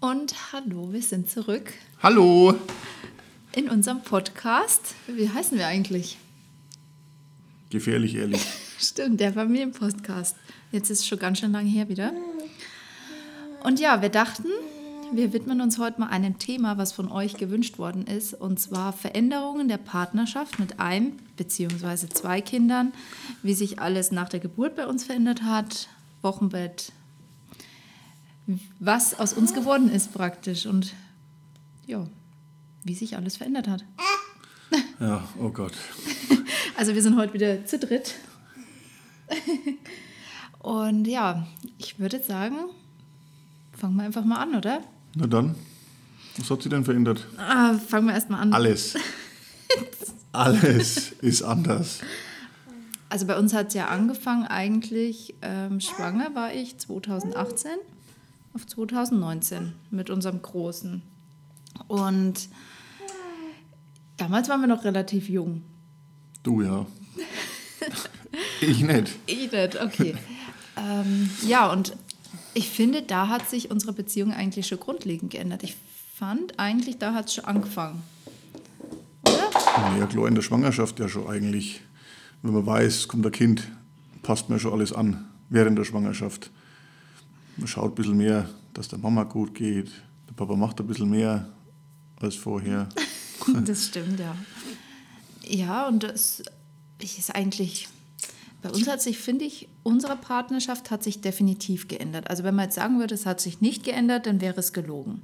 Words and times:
Und 0.00 0.52
hallo, 0.52 0.92
wir 0.92 1.00
sind 1.00 1.30
zurück 1.30 1.72
Hallo! 2.02 2.54
in 3.54 3.70
unserem 3.70 4.02
Podcast. 4.02 4.94
Wie 5.06 5.30
heißen 5.30 5.56
wir 5.56 5.66
eigentlich? 5.66 6.18
Gefährlich 7.70 8.14
ehrlich. 8.14 8.44
Stimmt, 8.78 9.20
der 9.20 9.32
Familienpodcast. 9.32 10.36
Jetzt 10.70 10.90
ist 10.90 11.00
es 11.00 11.06
schon 11.06 11.18
ganz 11.18 11.38
schön 11.38 11.52
lange 11.52 11.70
her 11.70 11.88
wieder. 11.88 12.12
Und 13.64 13.80
ja, 13.80 14.02
wir 14.02 14.10
dachten, 14.10 14.48
wir 15.12 15.32
widmen 15.32 15.62
uns 15.62 15.78
heute 15.78 16.00
mal 16.00 16.08
einem 16.08 16.38
Thema, 16.38 16.76
was 16.76 16.92
von 16.92 17.10
euch 17.10 17.38
gewünscht 17.38 17.78
worden 17.78 18.06
ist, 18.06 18.34
und 18.34 18.60
zwar 18.60 18.92
Veränderungen 18.92 19.68
der 19.68 19.78
Partnerschaft 19.78 20.58
mit 20.58 20.78
einem 20.78 21.12
bzw. 21.38 22.08
zwei 22.10 22.42
Kindern, 22.42 22.92
wie 23.42 23.54
sich 23.54 23.78
alles 23.78 24.12
nach 24.12 24.28
der 24.28 24.40
Geburt 24.40 24.76
bei 24.76 24.86
uns 24.86 25.04
verändert 25.04 25.42
hat, 25.42 25.88
Wochenbett, 26.20 26.92
was 28.78 29.18
aus 29.18 29.32
uns 29.32 29.54
geworden 29.54 29.90
ist 29.90 30.12
praktisch 30.12 30.66
und 30.66 30.94
ja, 31.86 32.06
wie 32.84 32.94
sich 32.94 33.16
alles 33.16 33.36
verändert 33.36 33.68
hat. 33.68 33.84
Ja, 35.00 35.26
oh 35.38 35.50
Gott. 35.50 35.72
Also 36.78 36.94
wir 36.94 37.02
sind 37.02 37.16
heute 37.16 37.32
wieder 37.32 37.64
zu 37.64 37.78
dritt. 37.78 38.16
Und 40.58 41.06
ja, 41.06 41.46
ich 41.78 41.98
würde 41.98 42.22
sagen, 42.22 42.56
fangen 43.72 43.96
wir 43.96 44.02
einfach 44.02 44.26
mal 44.26 44.36
an, 44.36 44.54
oder? 44.54 44.82
Na 45.14 45.26
dann, 45.26 45.54
was 46.36 46.50
hat 46.50 46.60
sich 46.60 46.68
denn 46.68 46.84
verändert? 46.84 47.26
Ah, 47.38 47.78
fangen 47.78 48.08
wir 48.08 48.14
erstmal 48.14 48.42
an. 48.42 48.52
Alles. 48.52 48.94
Alles 50.32 51.12
ist 51.22 51.42
anders. 51.42 52.00
Also 53.08 53.26
bei 53.26 53.38
uns 53.38 53.54
hat 53.54 53.68
es 53.68 53.74
ja 53.74 53.86
angefangen, 53.88 54.44
eigentlich 54.44 55.34
ähm, 55.40 55.80
schwanger 55.80 56.34
war 56.34 56.52
ich 56.52 56.76
2018 56.76 57.70
auf 58.56 58.66
2019 58.66 59.74
mit 59.90 60.08
unserem 60.08 60.40
Großen. 60.40 61.02
Und 61.88 62.48
damals 64.16 64.48
waren 64.48 64.62
wir 64.62 64.66
noch 64.66 64.84
relativ 64.84 65.28
jung. 65.28 65.62
Du 66.42 66.62
ja. 66.62 66.86
Ich 68.60 68.80
nicht. 68.80 69.12
Ich 69.26 69.52
nicht, 69.52 69.80
okay. 69.80 70.14
ähm, 70.76 71.30
ja, 71.46 71.70
und 71.70 71.94
ich 72.54 72.70
finde, 72.70 73.02
da 73.02 73.28
hat 73.28 73.48
sich 73.48 73.70
unsere 73.70 73.92
Beziehung 73.92 74.32
eigentlich 74.32 74.66
schon 74.66 74.80
grundlegend 74.80 75.30
geändert. 75.30 75.62
Ich 75.62 75.76
fand 76.14 76.58
eigentlich, 76.58 76.96
da 76.96 77.12
hat 77.12 77.26
es 77.26 77.34
schon 77.34 77.44
angefangen. 77.44 78.02
Oder? 79.26 79.50
Ja, 79.98 80.06
klar, 80.06 80.26
in 80.28 80.34
der 80.34 80.42
Schwangerschaft 80.42 80.98
ja 80.98 81.08
schon 81.08 81.28
eigentlich. 81.28 81.82
Wenn 82.42 82.54
man 82.54 82.64
weiß, 82.64 83.08
kommt 83.08 83.26
ein 83.26 83.32
Kind, 83.32 83.70
passt 84.22 84.48
mir 84.48 84.58
schon 84.58 84.72
alles 84.72 84.92
an 84.92 85.26
während 85.50 85.78
der 85.78 85.84
Schwangerschaft. 85.84 86.50
Man 87.56 87.66
schaut 87.66 87.92
ein 87.92 87.94
bisschen 87.94 88.16
mehr, 88.16 88.48
dass 88.74 88.88
der 88.88 88.98
Mama 88.98 89.24
gut 89.24 89.54
geht. 89.54 89.90
Der 90.28 90.34
Papa 90.34 90.56
macht 90.56 90.80
ein 90.80 90.86
bisschen 90.86 91.10
mehr 91.10 91.48
als 92.20 92.34
vorher. 92.34 92.88
Das 93.64 93.86
stimmt, 93.86 94.18
ja. 94.18 94.34
Ja, 95.44 95.86
und 95.86 96.02
das 96.02 96.42
ist 97.00 97.32
eigentlich, 97.32 97.86
bei 98.60 98.70
uns 98.70 98.88
hat 98.88 99.00
sich, 99.00 99.18
finde 99.18 99.44
ich, 99.44 99.68
unsere 99.84 100.16
Partnerschaft 100.16 100.90
hat 100.90 101.04
sich 101.04 101.20
definitiv 101.20 101.86
geändert. 101.86 102.28
Also 102.28 102.42
wenn 102.42 102.56
man 102.56 102.64
jetzt 102.64 102.74
sagen 102.74 102.98
würde, 102.98 103.14
es 103.14 103.24
hat 103.24 103.40
sich 103.40 103.60
nicht 103.60 103.84
geändert, 103.84 104.26
dann 104.26 104.40
wäre 104.40 104.58
es 104.58 104.72
gelogen. 104.72 105.22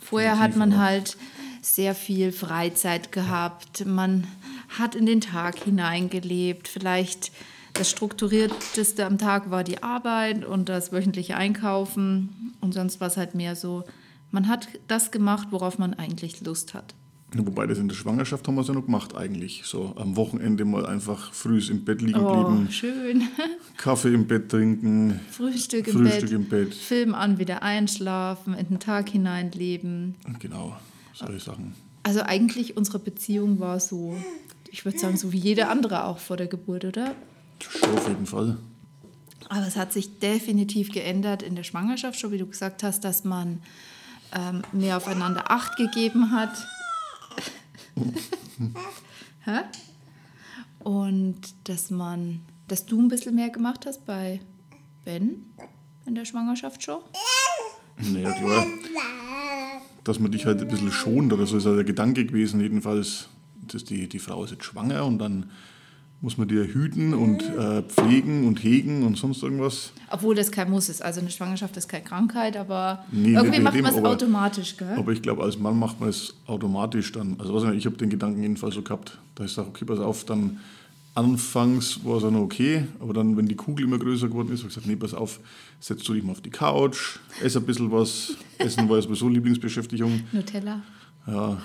Vorher 0.00 0.40
hat 0.40 0.56
man 0.56 0.76
halt 0.76 1.16
sehr 1.62 1.94
viel 1.94 2.32
Freizeit 2.32 3.12
gehabt, 3.12 3.86
man 3.86 4.26
hat 4.68 4.94
in 4.96 5.06
den 5.06 5.20
Tag 5.20 5.62
hineingelebt, 5.62 6.66
vielleicht 6.66 7.30
das 7.74 7.90
strukturierteste 7.90 9.04
am 9.04 9.18
Tag 9.18 9.50
war 9.50 9.64
die 9.64 9.82
Arbeit 9.82 10.44
und 10.44 10.68
das 10.68 10.92
wöchentliche 10.92 11.36
Einkaufen 11.36 12.54
und 12.60 12.72
sonst 12.72 13.00
war 13.00 13.08
es 13.08 13.16
halt 13.16 13.34
mehr 13.34 13.56
so, 13.56 13.84
man 14.30 14.48
hat 14.48 14.68
das 14.88 15.10
gemacht, 15.10 15.48
worauf 15.50 15.78
man 15.78 15.94
eigentlich 15.94 16.40
Lust 16.40 16.74
hat. 16.74 16.94
Wobei 17.36 17.66
das 17.66 17.78
in 17.78 17.88
der 17.88 17.96
Schwangerschaft 17.96 18.46
haben 18.46 18.54
wir 18.54 18.60
es 18.60 18.68
ja 18.68 18.74
noch 18.74 18.84
gemacht 18.86 19.16
eigentlich. 19.16 19.62
So 19.64 19.92
am 19.96 20.14
Wochenende 20.14 20.64
mal 20.64 20.86
einfach 20.86 21.32
früh 21.32 21.60
im 21.68 21.84
Bett 21.84 22.00
liegen 22.00 22.20
Oh, 22.20 22.44
geblieben, 22.44 22.70
schön. 22.70 23.22
Kaffee 23.76 24.14
im 24.14 24.28
Bett 24.28 24.50
trinken, 24.50 25.18
Frühstück 25.32 25.88
im 25.88 25.94
Frühstück 25.94 26.20
Bett, 26.20 26.30
im 26.32 26.48
Bett. 26.48 26.74
Film 26.74 27.12
an, 27.14 27.38
wieder 27.40 27.64
einschlafen, 27.64 28.54
in 28.54 28.68
den 28.68 28.78
Tag 28.78 29.08
hineinleben. 29.08 30.14
Genau, 30.38 30.76
solche 31.12 31.40
Sachen. 31.40 31.74
Also 32.04 32.20
eigentlich 32.22 32.76
unsere 32.76 33.00
Beziehung 33.00 33.58
war 33.58 33.80
so, 33.80 34.16
ich 34.70 34.84
würde 34.84 34.98
sagen, 34.98 35.16
so 35.16 35.32
wie 35.32 35.38
jede 35.38 35.66
andere 35.68 36.04
auch 36.04 36.18
vor 36.18 36.36
der 36.36 36.46
Geburt, 36.46 36.84
oder? 36.84 37.16
Schon 37.60 37.90
auf 37.96 38.08
jeden 38.08 38.26
Fall. 38.26 38.58
Aber 39.48 39.66
es 39.66 39.76
hat 39.76 39.92
sich 39.92 40.18
definitiv 40.18 40.90
geändert 40.90 41.42
in 41.42 41.54
der 41.54 41.64
Schwangerschaft, 41.64 42.18
schon 42.18 42.32
wie 42.32 42.38
du 42.38 42.46
gesagt 42.46 42.82
hast, 42.82 43.04
dass 43.04 43.24
man 43.24 43.60
ähm, 44.32 44.62
mehr 44.72 44.96
aufeinander 44.96 45.50
Acht 45.50 45.76
gegeben 45.76 46.30
hat. 46.30 46.66
Und 50.80 51.40
dass 51.64 51.90
man, 51.90 52.40
dass 52.68 52.86
du 52.86 53.00
ein 53.00 53.08
bisschen 53.08 53.34
mehr 53.34 53.50
gemacht 53.50 53.86
hast 53.86 54.04
bei 54.06 54.40
Ben 55.04 55.46
in 56.06 56.14
der 56.14 56.24
Schwangerschaft 56.24 56.82
schon. 56.82 57.00
Naja, 57.96 58.32
klar. 58.32 58.66
Dass 60.02 60.18
man 60.18 60.32
dich 60.32 60.44
halt 60.44 60.60
ein 60.60 60.68
bisschen 60.68 60.92
schont 60.92 61.32
oder 61.32 61.46
so 61.46 61.56
ist 61.56 61.64
halt 61.64 61.76
der 61.76 61.84
Gedanke 61.84 62.26
gewesen, 62.26 62.60
jedenfalls, 62.60 63.28
dass 63.62 63.84
die, 63.84 64.08
die 64.08 64.18
Frau 64.18 64.44
ist 64.44 64.50
jetzt 64.50 64.64
schwanger 64.64 65.04
und 65.06 65.18
dann 65.18 65.50
muss 66.24 66.38
man 66.38 66.48
die 66.48 66.54
ja 66.54 66.62
hüten 66.62 67.12
und 67.12 67.42
äh, 67.42 67.82
pflegen 67.82 68.48
und 68.48 68.64
hegen 68.64 69.02
und 69.02 69.18
sonst 69.18 69.42
irgendwas. 69.42 69.92
Obwohl 70.10 70.34
das 70.34 70.50
kein 70.50 70.70
Muss 70.70 70.88
ist. 70.88 71.02
Also 71.02 71.20
eine 71.20 71.30
Schwangerschaft 71.30 71.76
ist 71.76 71.86
keine 71.86 72.02
Krankheit, 72.02 72.56
aber 72.56 73.04
Nee, 73.12 73.34
irgendwie 73.34 73.60
macht 73.60 73.80
man 73.80 73.94
es 73.94 74.02
automatisch, 74.02 74.78
gell? 74.78 74.96
Aber 74.96 75.12
ich 75.12 75.20
glaube, 75.20 75.42
als 75.42 75.58
Mann 75.58 75.78
macht 75.78 76.00
man 76.00 76.08
es 76.08 76.34
automatisch 76.46 77.12
dann. 77.12 77.36
Also 77.38 77.52
was 77.54 77.64
ich, 77.64 77.76
ich 77.76 77.86
habe 77.86 77.98
den 77.98 78.08
Gedanken 78.08 78.40
jedenfalls 78.40 78.74
so 78.74 78.80
gehabt, 78.80 79.18
dass 79.34 79.50
ich 79.50 79.52
sage, 79.52 79.68
okay, 79.68 79.84
pass 79.84 79.98
auf, 79.98 80.24
dann 80.24 80.60
anfangs 81.14 82.02
war 82.04 82.16
es 82.16 82.24
auch 82.24 82.30
noch 82.30 82.40
okay, 82.40 82.86
aber 83.00 83.12
dann, 83.12 83.36
wenn 83.36 83.46
die 83.46 83.54
Kugel 83.54 83.84
immer 83.84 83.98
größer 83.98 84.28
geworden 84.28 84.50
ist, 84.50 84.60
habe 84.60 84.68
ich 84.68 84.74
gesagt, 84.74 84.86
nee, 84.86 84.96
pass 84.96 85.12
auf, 85.12 85.40
setzt 85.78 86.08
du 86.08 86.14
dich 86.14 86.24
mal 86.24 86.32
auf 86.32 86.40
die 86.40 86.50
Couch, 86.50 87.18
ess 87.42 87.54
ein 87.54 87.64
bisschen 87.64 87.92
was. 87.92 88.34
Essen 88.56 88.88
war 88.88 88.96
ja 88.96 89.02
sowieso 89.02 89.28
Lieblingsbeschäftigung. 89.28 90.22
Nutella. 90.32 90.80
Ja. 91.26 91.58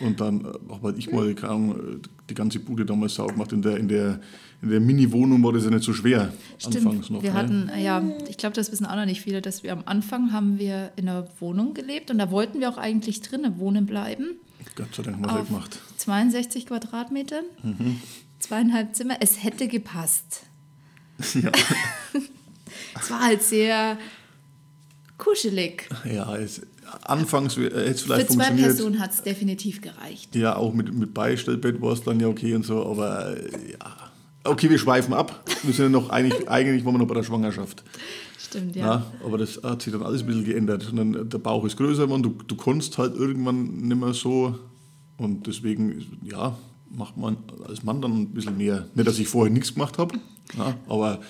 Und 0.00 0.20
dann 0.20 0.40
äh, 0.40 0.44
habe 0.68 0.82
halt 0.82 0.98
ich 0.98 1.12
mal 1.12 1.32
keine 1.34 1.52
Ahnung, 1.52 1.76
äh, 1.76 1.98
die 2.28 2.34
ganze 2.34 2.58
Bude 2.60 2.84
damals 2.84 3.14
sauber 3.14 3.32
gemacht. 3.32 3.52
In 3.52 3.62
der, 3.62 3.76
in 3.78 3.88
der, 3.88 4.20
in 4.62 4.70
der 4.70 4.80
Mini-Wohnung 4.80 5.42
war 5.42 5.52
das 5.52 5.64
ja 5.64 5.70
nicht 5.70 5.84
so 5.84 5.92
schwer. 5.92 6.32
Anfangs 6.64 7.06
Stimmt. 7.06 7.10
noch. 7.10 7.22
wir 7.22 7.32
ne? 7.32 7.38
hatten, 7.38 7.70
ja, 7.78 8.02
ich 8.28 8.36
glaube, 8.36 8.54
das 8.54 8.70
wissen 8.72 8.86
auch 8.86 8.96
noch 8.96 9.06
nicht 9.06 9.20
viele, 9.20 9.40
dass 9.42 9.62
wir 9.62 9.72
am 9.72 9.82
Anfang 9.86 10.32
haben 10.32 10.58
wir 10.58 10.92
in 10.96 11.08
einer 11.08 11.26
Wohnung 11.40 11.74
gelebt 11.74 12.10
und 12.10 12.18
da 12.18 12.30
wollten 12.30 12.60
wir 12.60 12.68
auch 12.68 12.78
eigentlich 12.78 13.20
drinnen 13.22 13.58
wohnen 13.58 13.86
bleiben. 13.86 14.36
Gott 14.76 14.94
sei 14.94 15.02
Dank 15.04 15.26
haben 15.26 15.36
wir 15.38 15.44
gemacht. 15.44 15.78
62 15.96 16.66
Quadratmetern, 16.66 17.44
Mhm. 17.62 18.00
zweieinhalb 18.40 18.94
Zimmer. 18.94 19.16
Es 19.20 19.42
hätte 19.42 19.68
gepasst. 19.68 20.42
Ja, 21.34 21.50
Es 23.00 23.10
war 23.10 23.20
halt 23.20 23.42
sehr 23.42 23.96
kuschelig. 25.16 25.88
ja 26.04 26.36
es, 26.36 26.60
anfangs 27.04 27.56
äh, 27.56 27.64
hätte 27.64 27.76
es 27.76 28.02
Für 28.02 28.06
vielleicht 28.14 28.32
zwei 28.32 28.44
funktioniert. 28.44 28.66
Personen 28.68 28.98
hat 29.00 29.12
es 29.12 29.22
definitiv 29.22 29.80
gereicht. 29.80 30.34
Ja, 30.34 30.56
auch 30.56 30.72
mit, 30.72 30.92
mit 30.94 31.14
Beistellbett 31.14 31.80
war 31.80 31.92
es 31.92 32.02
dann 32.02 32.20
ja 32.20 32.28
okay 32.28 32.54
und 32.54 32.64
so, 32.64 32.84
aber 32.86 33.36
ja. 33.40 33.96
Okay, 34.44 34.70
wir 34.70 34.78
schweifen 34.78 35.12
ab. 35.14 35.44
Wir 35.62 35.74
sind 35.74 35.86
ja 35.86 35.88
noch 35.90 36.10
eigentlich, 36.10 36.48
eigentlich 36.48 36.84
waren 36.84 36.94
wir 36.94 36.98
noch 36.98 37.08
bei 37.08 37.14
der 37.14 37.22
Schwangerschaft. 37.24 37.84
Stimmt, 38.38 38.76
Ja. 38.76 38.86
ja. 38.86 39.06
aber 39.24 39.36
das 39.38 39.60
hat 39.62 39.82
sich 39.82 39.92
dann 39.92 40.02
alles 40.02 40.22
ein 40.22 40.26
bisschen 40.26 40.44
geändert. 40.44 40.88
Und 40.90 40.96
dann, 40.96 41.28
der 41.28 41.38
Bauch 41.38 41.64
ist 41.64 41.76
größer 41.76 42.04
geworden, 42.04 42.22
du, 42.22 42.30
du 42.46 42.56
konntest 42.56 42.96
halt 42.96 43.14
irgendwann 43.14 43.76
nicht 43.88 44.00
mehr 44.00 44.14
so. 44.14 44.58
Und 45.18 45.46
deswegen, 45.46 46.18
ja, 46.22 46.56
macht 46.90 47.16
man 47.16 47.36
als 47.66 47.82
Mann 47.82 48.00
dann 48.00 48.22
ein 48.22 48.28
bisschen 48.32 48.56
mehr. 48.56 48.86
Nicht, 48.94 49.06
dass 49.06 49.18
ich 49.18 49.28
vorher 49.28 49.52
nichts 49.52 49.74
gemacht 49.74 49.98
habe, 49.98 50.14
ja, 50.56 50.74
aber 50.88 51.20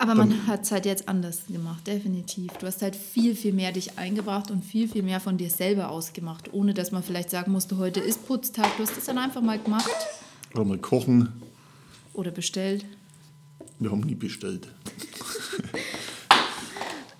Aber 0.00 0.14
man 0.14 0.46
hat 0.46 0.62
es 0.62 0.70
halt 0.70 0.86
jetzt 0.86 1.08
anders 1.08 1.46
gemacht, 1.48 1.86
definitiv. 1.86 2.52
Du 2.52 2.66
hast 2.66 2.82
halt 2.82 2.94
viel, 2.94 3.34
viel 3.34 3.52
mehr 3.52 3.72
dich 3.72 3.98
eingebracht 3.98 4.50
und 4.50 4.64
viel, 4.64 4.88
viel 4.88 5.02
mehr 5.02 5.18
von 5.18 5.38
dir 5.38 5.50
selber 5.50 5.90
ausgemacht, 5.90 6.52
ohne 6.52 6.72
dass 6.72 6.92
man 6.92 7.02
vielleicht 7.02 7.30
sagen 7.30 7.50
musste, 7.50 7.78
heute 7.78 7.98
ist 7.98 8.26
Putztag. 8.26 8.76
Du 8.76 8.84
hast 8.84 8.96
das 8.96 9.06
dann 9.06 9.18
einfach 9.18 9.42
mal 9.42 9.58
gemacht 9.58 9.90
oder 10.54 10.64
mal 10.64 10.78
kochen. 10.78 11.32
oder 12.12 12.30
bestellt. 12.30 12.84
Wir 13.80 13.90
haben 13.90 14.00
nie 14.00 14.14
bestellt. 14.14 14.68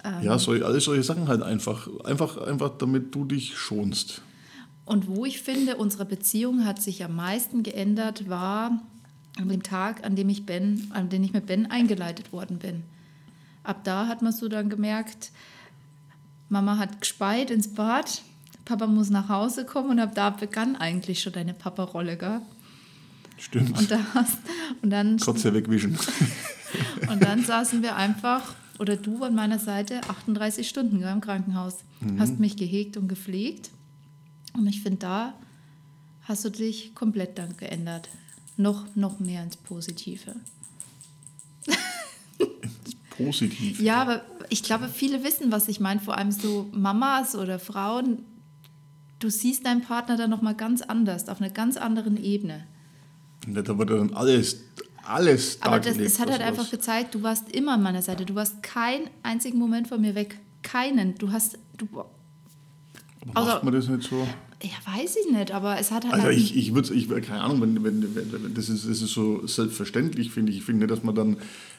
Ähm. 0.04 0.22
ja, 0.22 0.38
so, 0.38 0.52
alles 0.52 0.84
solche 0.84 1.02
Sachen 1.02 1.26
halt 1.26 1.42
einfach. 1.42 1.88
Einfach, 2.04 2.36
einfach 2.36 2.70
damit 2.78 3.12
du 3.12 3.24
dich 3.24 3.58
schonst. 3.58 4.22
Und 4.84 5.08
wo 5.08 5.24
ich 5.26 5.42
finde, 5.42 5.76
unsere 5.76 6.04
Beziehung 6.04 6.64
hat 6.64 6.80
sich 6.80 7.04
am 7.04 7.16
meisten 7.16 7.64
geändert, 7.64 8.28
war 8.28 8.80
an 9.38 9.48
dem 9.48 9.62
Tag, 9.62 10.04
an 10.04 10.16
dem 10.16 10.28
ich 10.28 10.46
Ben, 10.46 10.90
an 10.92 11.08
dem 11.08 11.22
ich 11.22 11.32
mit 11.32 11.46
Ben 11.46 11.70
eingeleitet 11.70 12.32
worden 12.32 12.58
bin. 12.58 12.82
Ab 13.62 13.84
da 13.84 14.06
hat 14.06 14.22
man 14.22 14.32
so 14.32 14.48
dann 14.48 14.68
gemerkt, 14.68 15.30
Mama 16.48 16.78
hat 16.78 17.00
gespeit 17.00 17.50
ins 17.50 17.68
Bad, 17.74 18.22
Papa 18.64 18.86
muss 18.86 19.10
nach 19.10 19.28
Hause 19.28 19.64
kommen 19.64 19.90
und 19.90 20.00
ab 20.00 20.14
da 20.14 20.30
begann 20.30 20.76
eigentlich 20.76 21.20
schon 21.20 21.32
deine 21.32 21.54
Papa-Rolle, 21.54 22.16
gell? 22.16 22.40
Stimmt. 23.38 23.78
Und, 23.78 23.90
da 23.90 24.00
und, 24.82 24.90
dann, 24.90 25.18
Kotze 25.18 25.54
wegwischen. 25.54 25.96
und 27.10 27.22
dann 27.22 27.44
saßen 27.44 27.82
wir 27.82 27.96
einfach 27.96 28.54
oder 28.78 28.96
du 28.96 29.24
an 29.24 29.34
meiner 29.34 29.58
Seite 29.58 30.00
38 30.08 30.68
Stunden 30.68 31.02
im 31.02 31.20
Krankenhaus. 31.20 31.78
Mhm. 32.00 32.20
Hast 32.20 32.38
mich 32.38 32.56
gehegt 32.56 32.96
und 32.96 33.08
gepflegt. 33.08 33.70
Und 34.54 34.66
ich 34.66 34.82
finde, 34.82 34.98
da 34.98 35.34
hast 36.22 36.44
du 36.44 36.50
dich 36.50 36.94
komplett 36.94 37.38
dann 37.38 37.56
geändert. 37.56 38.08
Noch, 38.58 38.84
noch 38.96 39.18
mehr 39.20 39.42
ins 39.42 39.56
Positive. 39.56 40.34
Positiv. 43.16 43.80
Ja, 43.80 44.02
aber 44.02 44.22
ich 44.48 44.62
glaube, 44.62 44.88
viele 44.88 45.24
wissen, 45.24 45.50
was 45.50 45.68
ich 45.68 45.80
meine. 45.80 46.00
Vor 46.00 46.16
allem 46.16 46.30
so 46.30 46.68
Mamas 46.72 47.34
oder 47.34 47.58
Frauen. 47.58 48.18
Du 49.18 49.30
siehst 49.30 49.66
deinen 49.66 49.82
Partner 49.82 50.16
dann 50.16 50.30
nochmal 50.30 50.54
ganz 50.54 50.82
anders, 50.82 51.28
auf 51.28 51.40
einer 51.40 51.50
ganz 51.50 51.76
anderen 51.76 52.16
Ebene. 52.16 52.64
Ja, 53.52 53.62
da 53.62 53.76
wurde 53.76 53.96
dann 53.98 54.12
alles, 54.14 54.60
alles 55.04 55.60
Aber 55.62 55.80
das, 55.80 55.96
es 55.96 56.20
hat 56.20 56.30
halt 56.30 56.40
einfach 56.42 56.62
was- 56.64 56.70
gezeigt, 56.70 57.14
du 57.16 57.22
warst 57.22 57.50
immer 57.50 57.72
an 57.74 57.82
meiner 57.82 58.02
Seite. 58.02 58.24
Du 58.24 58.34
warst 58.36 58.62
keinen 58.62 59.08
einzigen 59.24 59.58
Moment 59.58 59.88
von 59.88 60.00
mir 60.00 60.14
weg. 60.14 60.38
Keinen. 60.62 61.16
Du 61.16 61.32
hast, 61.32 61.58
du, 61.76 61.88
Aber 61.92 62.08
also- 63.34 63.50
macht 63.50 63.64
man 63.64 63.74
das 63.74 63.88
nicht 63.88 64.08
so? 64.08 64.26
Ja, 64.62 64.92
weiß 64.92 65.16
ich 65.24 65.30
nicht, 65.30 65.52
aber 65.52 65.78
es 65.78 65.92
hat 65.92 66.04
halt. 66.04 66.14
Also 66.14 66.28
ich, 66.28 66.56
ich 66.56 66.74
würde, 66.74 66.92
ich, 66.92 67.08
keine 67.08 67.42
Ahnung, 67.42 67.60
wenn, 67.60 67.84
wenn, 67.84 68.14
wenn, 68.16 68.32
wenn, 68.32 68.54
das, 68.54 68.68
ist, 68.68 68.88
das 68.88 69.02
ist 69.02 69.12
so 69.12 69.46
selbstverständlich, 69.46 70.32
finde 70.32 70.50
ich. 70.50 70.58
Ich 70.58 70.64
finde 70.64 70.84
nicht, 70.86 70.90
dass 70.90 71.04
man 71.04 71.14
dann, 71.14 71.36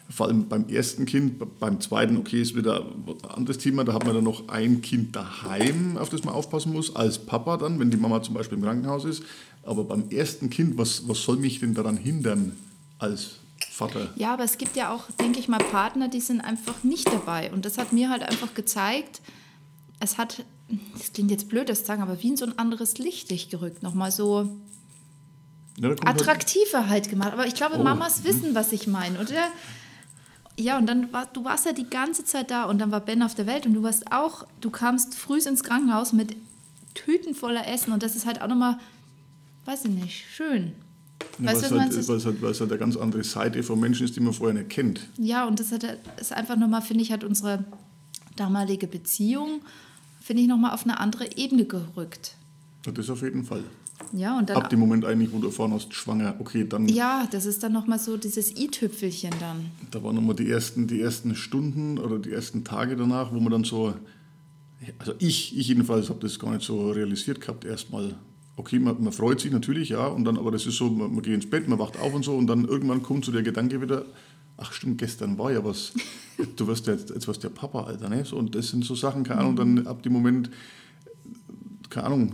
vor 0.09 0.27
allem 0.27 0.47
beim 0.47 0.69
ersten 0.69 1.05
Kind, 1.05 1.59
beim 1.59 1.81
zweiten, 1.81 2.15
okay, 2.15 2.41
ist 2.41 2.55
wieder 2.55 2.85
ein 2.85 3.29
anderes 3.29 3.57
Thema, 3.57 3.83
da 3.83 3.93
hat 3.93 4.05
man 4.05 4.15
dann 4.15 4.23
noch 4.23 4.47
ein 4.47 4.81
Kind 4.81 5.13
daheim, 5.13 5.97
auf 5.97 6.07
das 6.09 6.23
man 6.23 6.33
aufpassen 6.33 6.71
muss, 6.71 6.95
als 6.95 7.19
Papa 7.19 7.57
dann, 7.57 7.79
wenn 7.79 7.91
die 7.91 7.97
Mama 7.97 8.21
zum 8.21 8.35
Beispiel 8.35 8.57
im 8.57 8.63
Krankenhaus 8.63 9.03
ist. 9.03 9.23
Aber 9.63 9.83
beim 9.83 10.09
ersten 10.09 10.49
Kind, 10.49 10.77
was, 10.77 11.07
was 11.09 11.21
soll 11.21 11.35
mich 11.35 11.59
denn 11.59 11.73
daran 11.73 11.97
hindern 11.97 12.55
als 12.97 13.39
Vater? 13.69 14.07
Ja, 14.15 14.33
aber 14.33 14.45
es 14.45 14.57
gibt 14.57 14.77
ja 14.77 14.93
auch, 14.93 15.11
denke 15.19 15.39
ich 15.39 15.49
mal, 15.49 15.59
Partner, 15.59 16.07
die 16.07 16.21
sind 16.21 16.39
einfach 16.39 16.81
nicht 16.83 17.07
dabei. 17.07 17.51
Und 17.51 17.65
das 17.65 17.77
hat 17.77 17.91
mir 17.91 18.09
halt 18.09 18.23
einfach 18.23 18.53
gezeigt, 18.53 19.21
es 19.99 20.17
hat, 20.17 20.45
das 20.97 21.13
klingt 21.13 21.31
jetzt 21.31 21.49
blöd, 21.49 21.69
das 21.69 21.79
zu 21.81 21.85
sagen, 21.85 22.01
aber 22.01 22.21
wie 22.21 22.29
in 22.29 22.37
so 22.37 22.45
ein 22.45 22.57
anderes 22.59 22.97
Licht 22.97 23.31
dich 23.31 23.49
gerückt. 23.49 23.81
Nochmal 23.83 24.11
so 24.11 24.49
Ja, 25.77 25.89
halt- 25.89 26.05
attraktiver 26.07 26.89
halt 26.89 27.09
gemacht. 27.09 27.33
Aber 27.33 27.47
ich 27.47 27.55
glaube, 27.55 27.75
Oh. 27.79 27.83
Mamas 27.83 28.23
wissen, 28.23 28.53
was 28.55 28.71
ich 28.71 28.87
meine, 28.87 29.19
oder? 29.19 29.47
Ja, 30.57 30.77
und 30.77 30.87
dann 30.87 31.11
war, 31.13 31.25
du 31.27 31.45
warst 31.45 31.65
ja 31.65 31.71
die 31.71 31.89
ganze 31.89 32.25
Zeit 32.25 32.51
da 32.51 32.65
und 32.65 32.79
dann 32.79 32.91
war 32.91 32.99
Ben 32.99 33.23
auf 33.23 33.33
der 33.33 33.47
Welt 33.47 33.65
und 33.65 33.73
du 33.73 33.83
warst 33.83 34.11
auch, 34.11 34.45
du 34.59 34.69
kamst 34.69 35.15
früh 35.15 35.39
ins 35.39 35.63
Krankenhaus 35.63 36.11
mit 36.11 36.35
Tüten 36.95 37.33
voller 37.33 37.65
Essen 37.67 37.93
und 37.93 38.03
das 38.03 38.15
ist 38.17 38.25
halt 38.25 38.41
auch 38.41 38.47
nochmal, 38.47 38.77
weiß 39.65 39.85
ich 39.85 39.91
nicht, 39.91 40.25
schön. 40.35 40.73
Ja, 41.39 41.45
weißt 41.47 41.47
weil 41.47 41.53
du, 41.53 41.57
es 41.57 41.61
was 41.63 41.69
halt, 41.71 41.79
meinst 41.81 41.97
es 41.97 42.09
halt, 42.25 42.43
es 42.43 42.59
halt 42.59 42.71
eine 42.71 42.79
ganz 42.79 42.97
andere 42.97 43.23
Seite 43.23 43.63
vom 43.63 43.79
Menschen 43.79 44.03
ist, 44.05 44.15
die 44.17 44.19
man 44.19 44.33
vorher 44.33 44.53
nicht 44.57 44.69
kennt. 44.69 45.07
Ja, 45.17 45.45
und 45.47 45.59
das 45.61 45.71
hat, 45.71 45.85
ist 46.19 46.33
einfach 46.33 46.57
nochmal, 46.57 46.81
finde 46.81 47.03
ich, 47.03 47.11
hat 47.13 47.23
unsere 47.23 47.63
damalige 48.35 48.87
Beziehung, 48.87 49.61
finde 50.29 50.43
ich, 50.43 50.47
nochmal 50.47 50.75
auf 50.75 50.83
eine 50.83 50.99
andere 50.99 51.27
Ebene 51.37 51.65
gerückt. 51.65 52.35
Das 52.83 53.09
auf 53.09 53.23
jeden 53.23 53.43
Fall. 53.43 53.63
Ja, 54.13 54.37
und 54.37 54.47
dann. 54.47 54.57
Ab 54.57 54.69
dem 54.69 54.79
Moment 54.79 55.03
eigentlich, 55.03 55.33
wo 55.33 55.39
du 55.39 55.47
erfahren 55.47 55.73
hast, 55.73 55.91
schwanger, 55.95 56.35
okay, 56.37 56.67
dann 56.69 56.87
ja, 56.87 57.27
das 57.31 57.47
ist 57.47 57.63
dann 57.63 57.73
nochmal 57.73 57.97
so 57.97 58.15
dieses 58.15 58.55
i-Tüpfelchen 58.55 59.31
dann. 59.39 59.71
Da 59.89 60.03
waren 60.03 60.13
nochmal 60.13 60.35
die 60.35 60.47
ersten, 60.47 60.85
die 60.85 61.01
ersten 61.01 61.35
Stunden 61.35 61.97
oder 61.97 62.19
die 62.19 62.31
ersten 62.31 62.63
Tage 62.63 62.95
danach, 62.95 63.33
wo 63.33 63.39
man 63.39 63.51
dann 63.51 63.63
so, 63.63 63.95
also 64.99 65.13
ich, 65.17 65.57
ich 65.57 65.67
jedenfalls 65.67 66.09
habe 66.09 66.19
das 66.19 66.37
gar 66.37 66.53
nicht 66.53 66.63
so 66.63 66.91
realisiert 66.91 67.41
gehabt 67.41 67.65
erstmal. 67.65 68.13
Okay, 68.55 68.77
man, 68.77 69.03
man 69.03 69.11
freut 69.11 69.39
sich 69.39 69.51
natürlich, 69.51 69.89
ja, 69.89 70.05
und 70.05 70.25
dann, 70.25 70.37
aber 70.37 70.51
das 70.51 70.67
ist 70.67 70.77
so, 70.77 70.91
man, 70.91 71.11
man 71.11 71.23
geht 71.23 71.33
ins 71.33 71.49
Bett, 71.49 71.67
man 71.67 71.79
wacht 71.79 71.99
auf 71.99 72.13
und 72.13 72.23
so 72.23 72.37
und 72.37 72.45
dann 72.45 72.65
irgendwann 72.65 73.01
kommt 73.01 73.25
so 73.25 73.31
der 73.31 73.41
Gedanke 73.41 73.81
wieder, 73.81 74.05
ach 74.59 74.71
stimmt, 74.73 74.97
gestern 74.97 75.37
war 75.37 75.51
ja 75.51 75.63
was, 75.63 75.93
du 76.55 76.67
wirst 76.67 76.87
ja 76.87 76.93
jetzt, 76.93 77.09
jetzt 77.09 77.27
warst 77.27 77.43
der 77.43 77.49
Papa, 77.49 77.83
Alter, 77.83 78.09
ne? 78.09 78.23
Und 78.31 78.55
das 78.55 78.69
sind 78.69 78.85
so 78.85 78.95
Sachen, 78.95 79.23
keine 79.23 79.41
Ahnung, 79.41 79.55
dann 79.55 79.87
ab 79.87 80.03
dem 80.03 80.13
Moment, 80.13 80.49
keine 81.89 82.07
Ahnung, 82.07 82.33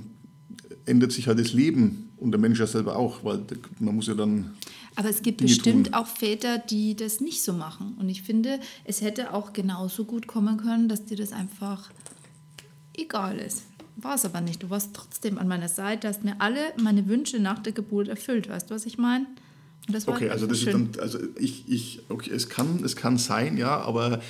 ändert 0.85 1.11
sich 1.11 1.27
halt 1.27 1.39
das 1.39 1.53
Leben 1.53 2.09
und 2.17 2.31
der 2.31 2.39
Mensch 2.39 2.59
ja 2.59 2.67
selber 2.67 2.95
auch, 2.95 3.23
weil 3.23 3.41
man 3.79 3.95
muss 3.95 4.07
ja 4.07 4.13
dann 4.13 4.51
Aber 4.95 5.09
es 5.09 5.21
gibt 5.21 5.41
Dinge 5.41 5.49
bestimmt 5.49 5.87
tun. 5.87 5.93
auch 5.95 6.07
Väter, 6.07 6.57
die 6.59 6.95
das 6.95 7.19
nicht 7.21 7.43
so 7.43 7.53
machen. 7.53 7.95
Und 7.99 8.09
ich 8.09 8.21
finde, 8.21 8.59
es 8.83 9.01
hätte 9.01 9.33
auch 9.33 9.53
genauso 9.53 10.05
gut 10.05 10.27
kommen 10.27 10.57
können, 10.57 10.87
dass 10.87 11.05
dir 11.05 11.17
das 11.17 11.31
einfach 11.31 11.89
egal 12.95 13.37
ist. 13.37 13.63
War 13.97 14.15
es 14.15 14.25
aber 14.25 14.41
nicht. 14.41 14.61
Du 14.61 14.69
warst 14.69 14.93
trotzdem 14.93 15.37
an 15.37 15.47
meiner 15.47 15.69
Seite, 15.69 16.07
hast 16.07 16.23
mir 16.23 16.35
alle 16.39 16.59
meine 16.81 17.07
Wünsche 17.07 17.39
nach 17.39 17.59
der 17.59 17.73
Geburt 17.73 18.07
erfüllt. 18.07 18.49
Weißt 18.49 18.69
du, 18.69 18.75
was 18.75 18.85
ich 18.85 18.97
meine? 18.97 19.25
Okay, 20.07 20.29
also 20.29 20.47
das 20.47 20.59
ist 20.59 20.63
schön. 20.63 20.91
dann, 20.91 21.01
also 21.01 21.19
ich, 21.37 21.69
ich, 21.69 22.01
okay, 22.09 22.31
es 22.31 22.49
kann, 22.49 22.83
es 22.83 22.95
kann 22.95 23.17
sein, 23.17 23.57
ja, 23.57 23.77
aber 23.81 24.21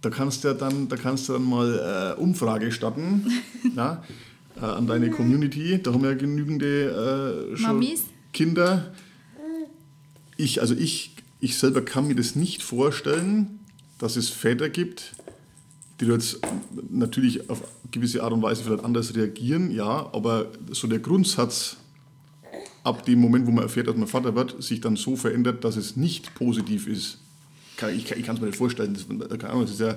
da 0.00 0.10
kannst 0.10 0.44
du 0.44 0.48
ja 0.48 0.54
dann, 0.54 0.88
da 0.88 0.96
kannst 0.96 1.28
du 1.28 1.34
dann 1.34 1.44
mal 1.44 2.14
äh, 2.16 2.20
Umfrage 2.20 2.72
starten, 2.72 3.26
ja, 3.76 4.02
äh, 4.56 4.60
an 4.60 4.86
deine 4.86 5.10
Community. 5.10 5.82
Da 5.82 5.92
haben 5.92 6.02
wir 6.02 6.10
ja 6.10 6.16
genügende 6.16 7.52
äh, 7.52 7.56
schon? 7.56 7.84
Kinder. 8.32 8.94
Ich, 10.36 10.60
also 10.60 10.74
ich, 10.74 11.14
ich 11.40 11.58
selber 11.58 11.82
kann 11.82 12.06
mir 12.06 12.14
das 12.14 12.36
nicht 12.36 12.62
vorstellen, 12.62 13.60
dass 13.98 14.16
es 14.16 14.28
Väter 14.28 14.68
gibt, 14.68 15.14
die 16.00 16.06
jetzt 16.06 16.40
natürlich 16.90 17.48
auf 17.48 17.62
gewisse 17.90 18.22
Art 18.22 18.32
und 18.32 18.42
Weise 18.42 18.62
vielleicht 18.64 18.84
anders 18.84 19.14
reagieren, 19.14 19.70
ja, 19.70 20.10
aber 20.12 20.52
so 20.70 20.86
der 20.86 20.98
Grundsatz, 20.98 21.78
ab 22.86 23.04
dem 23.04 23.20
Moment, 23.20 23.46
wo 23.46 23.50
man 23.50 23.64
erfährt, 23.64 23.88
dass 23.88 23.96
man 23.96 24.06
Vater 24.06 24.34
wird, 24.34 24.62
sich 24.62 24.80
dann 24.80 24.96
so 24.96 25.16
verändert, 25.16 25.64
dass 25.64 25.76
es 25.76 25.96
nicht 25.96 26.34
positiv 26.34 26.86
ist. 26.86 27.18
Ich, 27.94 28.10
ich 28.10 28.22
kann 28.24 28.36
es 28.36 28.40
mir 28.40 28.46
nicht 28.46 28.56
vorstellen. 28.58 28.94
Das, 28.94 29.06
keine 29.38 29.50
Ahnung, 29.50 29.62
das 29.62 29.72
ist 29.72 29.80
ja, 29.80 29.96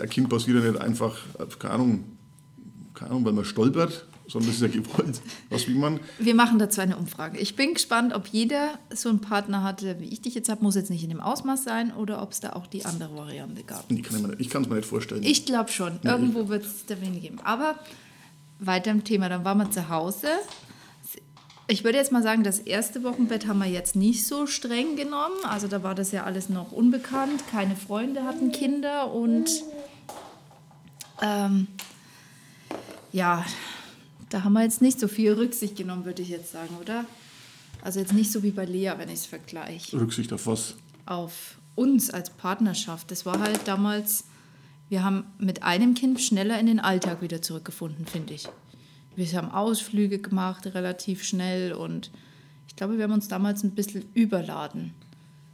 ein 0.00 0.08
Kind 0.08 0.28
passiert 0.28 0.62
ja 0.64 0.70
nicht 0.70 0.80
einfach, 0.80 1.16
keine 1.58 1.74
Ahnung, 1.74 2.04
keine 2.94 3.10
Ahnung, 3.12 3.24
weil 3.24 3.32
man 3.34 3.44
stolpert, 3.44 4.06
sondern 4.26 4.50
das 4.50 4.56
ist 4.60 4.62
ja 4.74 4.80
gewollt. 4.82 5.20
Was 5.50 5.68
wie 5.68 5.74
man. 5.74 6.00
Wir 6.18 6.34
machen 6.34 6.58
dazu 6.58 6.80
eine 6.80 6.96
Umfrage. 6.96 7.38
Ich 7.38 7.54
bin 7.54 7.74
gespannt, 7.74 8.12
ob 8.14 8.26
jeder 8.26 8.78
so 8.92 9.08
einen 9.10 9.20
Partner 9.20 9.62
hatte, 9.62 10.00
wie 10.00 10.06
ich 10.06 10.20
dich 10.22 10.34
jetzt 10.34 10.48
habe. 10.48 10.62
Muss 10.64 10.74
jetzt 10.74 10.90
nicht 10.90 11.04
in 11.04 11.10
dem 11.10 11.20
Ausmaß 11.20 11.62
sein 11.62 11.92
oder 11.94 12.20
ob 12.22 12.32
es 12.32 12.40
da 12.40 12.54
auch 12.54 12.66
die 12.66 12.84
andere 12.84 13.14
Variante 13.16 13.62
gab. 13.62 13.84
Ich 13.90 14.02
kann 14.02 14.16
es 14.16 14.22
mir, 14.22 14.28
nicht- 14.28 14.40
ich 14.40 14.50
kann 14.50 14.62
es 14.62 14.68
mir 14.68 14.74
nicht 14.76 14.88
vorstellen. 14.88 15.22
Ich 15.22 15.46
glaube 15.46 15.70
schon. 15.70 16.00
Irgendwo 16.02 16.48
wird 16.48 16.64
es 16.64 16.84
da 16.86 17.00
wenig 17.00 17.22
geben. 17.22 17.38
Aber 17.44 17.76
weiter 18.58 18.90
im 18.90 19.04
Thema. 19.04 19.28
Dann 19.28 19.44
waren 19.44 19.58
wir 19.58 19.70
zu 19.70 19.88
Hause. 19.88 20.26
Ich 21.70 21.84
würde 21.84 21.98
jetzt 21.98 22.12
mal 22.12 22.22
sagen, 22.22 22.44
das 22.44 22.60
erste 22.60 23.02
Wochenbett 23.04 23.46
haben 23.46 23.58
wir 23.58 23.66
jetzt 23.66 23.94
nicht 23.94 24.26
so 24.26 24.46
streng 24.46 24.96
genommen. 24.96 25.36
Also 25.44 25.68
da 25.68 25.82
war 25.82 25.94
das 25.94 26.12
ja 26.12 26.24
alles 26.24 26.48
noch 26.48 26.72
unbekannt. 26.72 27.46
Keine 27.50 27.76
Freunde 27.76 28.24
hatten 28.24 28.52
Kinder 28.52 29.12
und 29.12 29.50
ähm, 31.20 31.66
ja, 33.12 33.44
da 34.30 34.44
haben 34.44 34.54
wir 34.54 34.62
jetzt 34.62 34.80
nicht 34.80 34.98
so 34.98 35.08
viel 35.08 35.32
Rücksicht 35.32 35.76
genommen, 35.76 36.06
würde 36.06 36.22
ich 36.22 36.30
jetzt 36.30 36.52
sagen, 36.52 36.74
oder? 36.80 37.04
Also 37.82 38.00
jetzt 38.00 38.14
nicht 38.14 38.32
so 38.32 38.42
wie 38.42 38.50
bei 38.50 38.64
Lea, 38.64 38.92
wenn 38.96 39.08
ich 39.08 39.16
es 39.16 39.26
vergleiche 39.26 40.00
Rücksicht 40.00 40.32
auf 40.32 40.46
was? 40.46 40.74
auf 41.04 41.58
uns 41.74 42.10
als 42.10 42.30
Partnerschaft. 42.30 43.10
Das 43.10 43.26
war 43.26 43.40
halt 43.40 43.60
damals, 43.66 44.24
wir 44.88 45.04
haben 45.04 45.26
mit 45.38 45.62
einem 45.62 45.94
Kind 45.94 46.20
schneller 46.20 46.58
in 46.58 46.66
den 46.66 46.80
Alltag 46.80 47.20
wieder 47.20 47.42
zurückgefunden, 47.42 48.06
finde 48.06 48.34
ich. 48.34 48.48
Wir 49.18 49.26
haben 49.32 49.50
Ausflüge 49.50 50.18
gemacht, 50.18 50.64
relativ 50.66 51.24
schnell 51.24 51.72
und 51.72 52.10
ich 52.68 52.76
glaube, 52.76 52.98
wir 52.98 53.04
haben 53.04 53.12
uns 53.12 53.26
damals 53.26 53.64
ein 53.64 53.72
bisschen 53.72 54.04
überladen 54.14 54.92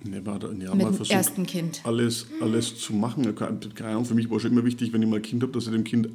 da, 0.05 0.11
ja, 0.13 0.49
mit 0.49 0.69
mal 0.69 0.77
dem 0.77 0.95
versucht, 0.95 1.11
ersten 1.11 1.47
Kind. 1.47 1.81
alles, 1.85 2.27
alles 2.41 2.77
zu 2.77 2.93
machen. 2.93 3.35
Keine 3.35 3.91
Ahnung, 3.91 4.05
für 4.05 4.15
mich 4.15 4.31
war 4.31 4.39
schon 4.39 4.53
immer 4.53 4.65
wichtig, 4.65 4.93
wenn 4.93 5.03
ich 5.03 5.09
mal 5.09 5.17
ein 5.17 5.23
Kind 5.23 5.43
habe, 5.43 5.53
dass 5.53 5.65
ich 5.67 5.73
dem 5.73 5.85
Kind 5.85 6.09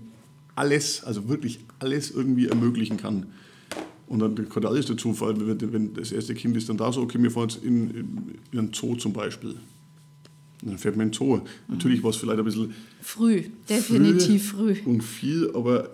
alles, 0.56 1.04
also 1.04 1.28
wirklich 1.28 1.60
alles 1.80 2.12
irgendwie 2.12 2.48
ermöglichen 2.48 2.98
kann. 2.98 3.28
Und 4.08 4.20
dann 4.20 4.50
kann 4.50 4.66
alles 4.66 4.88
dazu 4.88 5.14
fallen, 5.14 5.48
wenn, 5.48 5.74
wenn 5.74 5.94
das 5.94 6.12
erste 6.12 6.34
Kind 6.34 6.58
ist 6.58 6.70
dann 6.70 6.78
da 6.78 6.92
so, 6.92 7.02
okay, 7.02 7.22
wir 7.22 7.32
fahren 7.32 7.50
jetzt 7.50 7.64
in, 7.64 7.90
in, 7.90 8.40
in 8.52 8.60
einen 8.60 8.74
Zoo 8.74 8.96
zum 8.96 9.14
Beispiel. 9.14 9.56
Und 10.62 10.70
dann 10.72 10.78
fährt 10.78 10.98
man 10.98 11.08
in 11.08 11.12
den 11.12 11.18
Zoo. 11.18 11.42
Natürlich 11.68 12.04
war 12.04 12.10
es 12.10 12.18
vielleicht 12.18 12.40
ein 12.40 12.46
bisschen 12.46 12.74
Früh, 13.02 13.44
definitiv 13.68 14.52
früh. 14.52 14.76
und 14.86 15.04
viel, 15.04 15.52
aber 15.56 15.90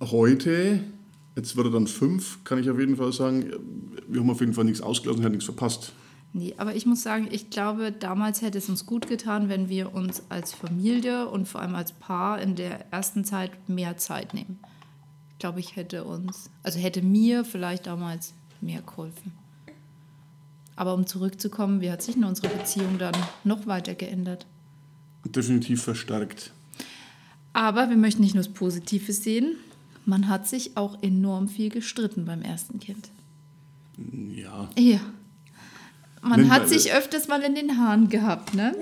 heute, 0.00 0.80
jetzt 1.36 1.56
wird 1.56 1.66
er 1.66 1.72
dann 1.72 1.86
fünf, 1.86 2.42
kann 2.44 2.58
ich 2.58 2.70
auf 2.70 2.78
jeden 2.78 2.96
Fall 2.96 3.12
sagen, 3.12 3.52
wir 4.08 4.20
haben 4.20 4.30
auf 4.30 4.40
jeden 4.40 4.54
Fall 4.54 4.64
nichts 4.64 4.80
ausgelassen, 4.80 5.22
wir 5.22 5.26
haben 5.26 5.32
nichts 5.32 5.46
verpasst. 5.46 5.92
Nee, 6.32 6.54
aber 6.58 6.74
ich 6.74 6.84
muss 6.84 7.02
sagen, 7.02 7.28
ich 7.30 7.48
glaube, 7.48 7.92
damals 7.92 8.42
hätte 8.42 8.58
es 8.58 8.68
uns 8.68 8.84
gut 8.84 9.08
getan, 9.08 9.48
wenn 9.48 9.68
wir 9.68 9.94
uns 9.94 10.22
als 10.28 10.52
Familie 10.52 11.28
und 11.28 11.48
vor 11.48 11.62
allem 11.62 11.74
als 11.74 11.92
Paar 11.92 12.40
in 12.42 12.56
der 12.56 12.92
ersten 12.92 13.24
Zeit 13.24 13.68
mehr 13.68 13.96
Zeit 13.96 14.34
nehmen. 14.34 14.58
Ich 15.32 15.38
glaube, 15.38 15.60
ich 15.60 15.76
hätte 15.76 16.04
uns, 16.04 16.50
also 16.62 16.78
hätte 16.78 17.00
mir 17.00 17.44
vielleicht 17.44 17.86
damals 17.86 18.34
mehr 18.60 18.82
geholfen. 18.82 19.32
Aber 20.76 20.92
um 20.92 21.06
zurückzukommen, 21.06 21.80
wie 21.80 21.90
hat 21.90 22.02
sich 22.02 22.16
denn 22.16 22.24
unsere 22.24 22.48
Beziehung 22.48 22.98
dann 22.98 23.14
noch 23.44 23.66
weiter 23.66 23.94
geändert? 23.94 24.46
Definitiv 25.24 25.82
verstärkt. 25.82 26.52
Aber 27.54 27.88
wir 27.88 27.96
möchten 27.96 28.20
nicht 28.20 28.34
nur 28.34 28.44
das 28.44 28.52
Positive 28.52 29.12
sehen. 29.14 29.56
Man 30.06 30.28
hat 30.28 30.46
sich 30.48 30.76
auch 30.76 31.02
enorm 31.02 31.48
viel 31.48 31.68
gestritten 31.68 32.24
beim 32.24 32.40
ersten 32.42 32.80
Kind. 32.80 33.10
Ja, 34.34 34.70
Ja. 34.78 35.00
Man 36.22 36.40
Wenn 36.40 36.50
hat 36.50 36.68
sich 36.68 36.92
öfters 36.92 37.28
mal 37.28 37.42
in 37.42 37.54
den 37.54 37.78
Haaren 37.78 38.08
gehabt, 38.08 38.54
ne? 38.54 38.74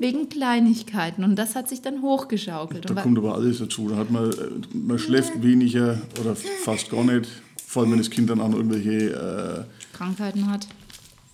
wegen 0.00 0.28
Kleinigkeiten. 0.28 1.24
Und 1.24 1.36
das 1.36 1.54
hat 1.54 1.68
sich 1.68 1.82
dann 1.82 2.02
hochgeschaukelt. 2.02 2.88
Da 2.88 2.94
kommt 2.94 3.18
aber 3.18 3.34
alles 3.34 3.58
dazu. 3.58 3.88
Da 3.88 3.96
hat 3.96 4.10
man, 4.10 4.30
man 4.72 4.98
schläft 4.98 5.42
weniger 5.42 6.00
oder 6.20 6.36
fast 6.36 6.90
gar 6.90 7.04
nicht. 7.04 7.28
Vor 7.66 7.82
allem, 7.82 7.92
wenn 7.92 7.98
das 7.98 8.10
Kind 8.10 8.30
dann 8.30 8.40
auch 8.40 8.48
noch 8.48 8.56
irgendwelche 8.56 9.66
äh, 9.68 9.96
Krankheiten 9.96 10.50
hat. 10.50 10.66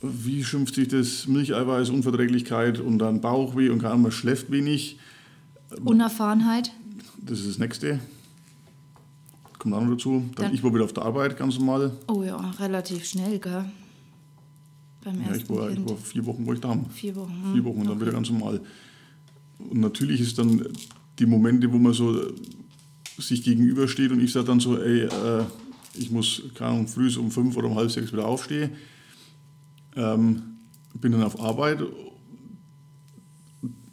Wie 0.02 0.44
schimpft 0.44 0.74
sich 0.74 0.88
das? 0.88 1.26
Milcheiweiß, 1.26 1.90
Unverträglichkeit 1.90 2.80
und 2.80 2.98
dann 2.98 3.20
Bauchweh 3.20 3.70
und 3.70 3.80
kann 3.80 4.02
man 4.02 4.12
schläft 4.12 4.50
wenig. 4.50 4.98
Unerfahrenheit. 5.82 6.72
Das 7.18 7.40
ist 7.40 7.48
das 7.48 7.58
Nächste. 7.58 8.00
Kommt 9.64 9.74
auch 9.76 9.80
noch 9.80 9.92
dazu. 9.92 10.22
Dann, 10.34 10.44
dann 10.44 10.54
ich 10.54 10.62
war 10.62 10.74
wieder 10.74 10.84
auf 10.84 10.92
der 10.92 11.04
Arbeit, 11.04 11.38
ganz 11.38 11.58
normal. 11.58 11.90
Oh 12.06 12.22
ja, 12.22 12.36
relativ 12.60 13.06
schnell, 13.06 13.38
gell? 13.38 13.64
Beim 15.02 15.22
ja, 15.22 15.34
ich 15.34 15.48
war, 15.48 15.70
ich 15.70 15.88
war 15.88 15.96
vier 15.96 16.26
Wochen 16.26 16.46
war 16.46 16.52
ich 16.52 16.60
da. 16.60 16.78
Vier 16.90 17.16
Wochen. 17.16 17.32
Hm. 17.44 17.54
Vier 17.54 17.64
Wochen 17.64 17.80
und 17.80 17.88
dann 17.88 17.98
wieder 17.98 18.12
ganz 18.12 18.28
normal. 18.28 18.60
Und 19.58 19.80
natürlich 19.80 20.20
ist 20.20 20.38
dann 20.38 20.68
die 21.18 21.24
Momente, 21.24 21.72
wo 21.72 21.78
man 21.78 21.94
so 21.94 22.14
äh, 22.14 22.34
sich 23.16 23.42
gegenübersteht 23.42 24.12
und 24.12 24.20
ich 24.20 24.32
sage 24.32 24.48
dann 24.48 24.60
so, 24.60 24.76
ey, 24.76 25.04
äh, 25.04 25.44
ich 25.94 26.10
muss, 26.10 26.42
keine 26.54 26.72
Ahnung, 26.72 26.86
früh 26.86 27.10
um 27.16 27.30
fünf 27.30 27.56
oder 27.56 27.68
um 27.68 27.74
halb 27.74 27.90
sechs 27.90 28.12
wieder 28.12 28.26
aufstehen. 28.26 28.72
Ähm, 29.96 30.42
bin 30.92 31.12
dann 31.12 31.22
auf 31.22 31.40
Arbeit. 31.40 31.78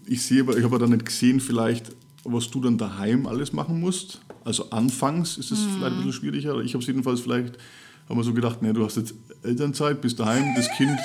Ich 0.06 0.22
sehe 0.24 0.42
aber, 0.42 0.58
ich 0.58 0.66
habe 0.66 0.80
dann 0.80 0.90
nicht 0.90 1.06
gesehen, 1.06 1.40
vielleicht, 1.40 1.96
was 2.26 2.50
du 2.50 2.60
dann 2.60 2.78
daheim 2.78 3.26
alles 3.26 3.54
machen 3.54 3.80
musst. 3.80 4.20
Also 4.44 4.70
anfangs 4.70 5.38
ist 5.38 5.52
es 5.52 5.60
mhm. 5.60 5.70
vielleicht 5.78 5.92
ein 5.92 5.98
bisschen 5.98 6.14
schwieriger. 6.14 6.60
Ich 6.62 6.74
habe 6.74 6.82
es 6.82 6.88
jedenfalls 6.88 7.22
vielleicht, 7.22 7.58
haben 8.10 8.18
wir 8.18 8.24
so 8.24 8.34
gedacht, 8.34 8.62
nee, 8.62 8.74
du 8.74 8.84
hast 8.84 8.98
jetzt 8.98 9.14
Elternzeit, 9.44 10.02
bist 10.02 10.20
daheim, 10.20 10.56
das 10.56 10.70
Kind, 10.72 10.98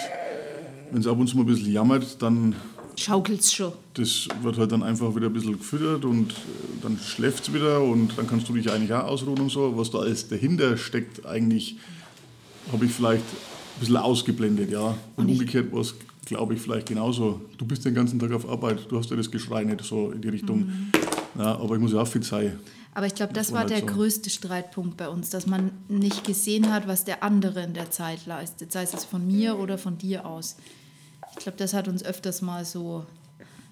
wenn 0.90 1.00
es 1.00 1.06
ab 1.06 1.18
und 1.18 1.28
zu 1.28 1.36
mal 1.36 1.42
ein 1.42 1.46
bisschen 1.46 1.72
jammert, 1.72 2.20
dann 2.22 2.54
schaukelt 2.96 3.40
es 3.40 3.52
schon. 3.52 3.72
Das 3.94 4.28
wird 4.42 4.58
halt 4.58 4.72
dann 4.72 4.82
einfach 4.82 5.14
wieder 5.14 5.26
ein 5.26 5.32
bisschen 5.32 5.58
gefüttert 5.58 6.04
und 6.04 6.32
äh, 6.32 6.34
dann 6.82 6.98
schläft 6.98 7.48
es 7.48 7.54
wieder 7.54 7.82
und 7.82 8.16
dann 8.16 8.26
kannst 8.26 8.48
du 8.48 8.54
dich 8.54 8.70
eigentlich 8.70 8.92
auch 8.92 9.04
ausruhen 9.04 9.38
und 9.38 9.50
so. 9.50 9.76
Was 9.76 9.90
da 9.90 9.98
alles 9.98 10.28
dahinter 10.28 10.76
steckt, 10.76 11.26
eigentlich 11.26 11.76
habe 12.72 12.86
ich 12.86 12.92
vielleicht 12.92 13.22
ein 13.22 13.80
bisschen 13.80 13.96
ausgeblendet, 13.96 14.70
ja. 14.70 14.96
Und, 15.16 15.24
und 15.24 15.30
umgekehrt 15.30 15.72
war 15.72 15.80
es, 15.80 15.94
glaube 16.24 16.54
ich, 16.54 16.60
vielleicht 16.60 16.88
genauso. 16.88 17.42
Du 17.58 17.66
bist 17.66 17.84
den 17.84 17.94
ganzen 17.94 18.18
Tag 18.18 18.32
auf 18.32 18.48
Arbeit, 18.48 18.86
du 18.88 18.98
hast 18.98 19.10
ja 19.10 19.16
das 19.16 19.30
Geschrei 19.30 19.64
nicht 19.64 19.84
so 19.84 20.10
in 20.10 20.22
die 20.22 20.28
Richtung. 20.28 20.60
Mhm. 20.60 20.92
Ja, 21.38 21.58
aber 21.58 21.74
ich 21.74 21.80
muss 21.80 21.92
ja 21.92 22.00
auch 22.00 22.08
fit 22.08 22.24
sein. 22.24 22.58
Aber 22.96 23.04
ich 23.04 23.14
glaube, 23.14 23.34
das, 23.34 23.48
das, 23.48 23.54
war, 23.54 23.66
der 23.66 23.80
so. 23.80 23.86
größte 23.88 24.30
Streitpunkt 24.30 24.96
bei 24.96 25.10
uns, 25.10 25.28
dass 25.28 25.46
man 25.46 25.70
nicht 25.86 26.24
gesehen 26.24 26.72
hat, 26.72 26.88
was 26.88 27.04
der 27.04 27.22
andere 27.22 27.62
in 27.62 27.74
der 27.74 27.90
Zeit 27.90 28.24
leistet, 28.24 28.72
sei 28.72 28.84
es 28.84 29.04
von 29.04 29.26
mir 29.26 29.58
oder 29.58 29.76
von 29.76 29.98
dir 29.98 30.24
aus. 30.24 30.56
Ich 31.32 31.36
glaube, 31.36 31.58
das 31.58 31.74
hat 31.74 31.88
uns 31.88 32.02
öfters 32.02 32.40
mal 32.40 32.64
so. 32.64 33.04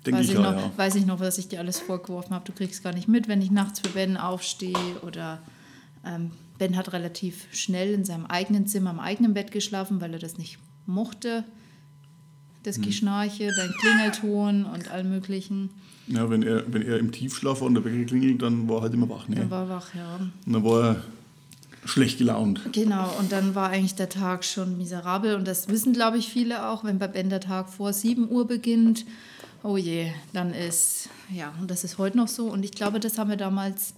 Denk 0.04 0.18
weiß 0.18 0.26
ich, 0.26 0.32
ich 0.32 0.38
noch, 0.38 0.54
ja. 0.54 0.70
weiß 0.76 0.96
ich 0.96 1.06
noch, 1.06 1.20
was 1.20 1.38
ich 1.38 1.48
dir 1.48 1.60
alles 1.60 1.80
vorgeworfen 1.80 2.34
habe. 2.34 2.44
Du 2.44 2.52
kriegst 2.52 2.84
gar 2.84 2.92
nicht 2.92 3.08
mit, 3.08 3.26
wenn 3.26 3.40
ich 3.40 3.50
nachts 3.50 3.80
für 3.80 3.88
Ben 3.88 4.18
aufstehe. 4.18 5.00
Oder 5.00 5.40
ähm, 6.04 6.32
Ben 6.58 6.76
hat 6.76 6.92
relativ 6.92 7.46
schnell 7.50 7.94
in 7.94 8.04
seinem 8.04 8.26
eigenen 8.26 8.66
Zimmer, 8.66 8.90
im 8.90 9.00
eigenen 9.00 9.32
Bett 9.32 9.52
geschlafen, 9.52 10.02
weil 10.02 10.12
er 10.12 10.18
das 10.18 10.36
nicht 10.36 10.58
mochte. 10.84 11.44
Das 12.64 12.76
hm. 12.76 12.82
Geschnarche, 12.82 13.50
dein 13.56 13.72
Klingelton 13.80 14.64
und 14.64 14.90
all 14.90 15.04
möglichen. 15.04 15.70
Ja, 16.06 16.28
wenn 16.28 16.42
er, 16.42 16.64
wenn 16.72 16.82
er 16.82 16.98
im 16.98 17.12
Tiefschlaf 17.12 17.60
war 17.60 17.68
und 17.68 17.74
der 17.74 17.84
Wecker 17.84 18.04
klingelt, 18.04 18.42
dann 18.42 18.68
war 18.68 18.78
er 18.78 18.82
halt 18.82 18.94
immer 18.94 19.08
wach. 19.08 19.28
Ne? 19.28 19.36
Er 19.36 19.50
war 19.50 19.68
wach, 19.68 19.94
ja. 19.94 20.16
Und 20.16 20.52
dann 20.52 20.64
war 20.64 20.82
er 20.82 21.04
schlecht 21.86 22.18
gelaunt. 22.18 22.60
Genau, 22.72 23.10
und 23.18 23.32
dann 23.32 23.54
war 23.54 23.70
eigentlich 23.70 23.94
der 23.94 24.08
Tag 24.08 24.44
schon 24.44 24.76
miserabel. 24.78 25.34
Und 25.34 25.46
das 25.46 25.68
wissen, 25.68 25.92
glaube 25.92 26.18
ich, 26.18 26.28
viele 26.28 26.68
auch, 26.68 26.84
wenn 26.84 26.98
bei 26.98 27.08
Ben 27.08 27.30
der 27.30 27.40
Tag 27.40 27.68
vor 27.68 27.92
7 27.92 28.30
Uhr 28.30 28.46
beginnt. 28.46 29.04
Oh 29.62 29.76
je, 29.76 30.10
dann 30.32 30.52
ist, 30.52 31.08
ja, 31.30 31.54
und 31.60 31.70
das 31.70 31.84
ist 31.84 31.98
heute 31.98 32.16
noch 32.16 32.28
so. 32.28 32.46
Und 32.46 32.64
ich 32.64 32.72
glaube, 32.72 33.00
das 33.00 33.18
haben 33.18 33.30
wir 33.30 33.36
damals 33.36 33.94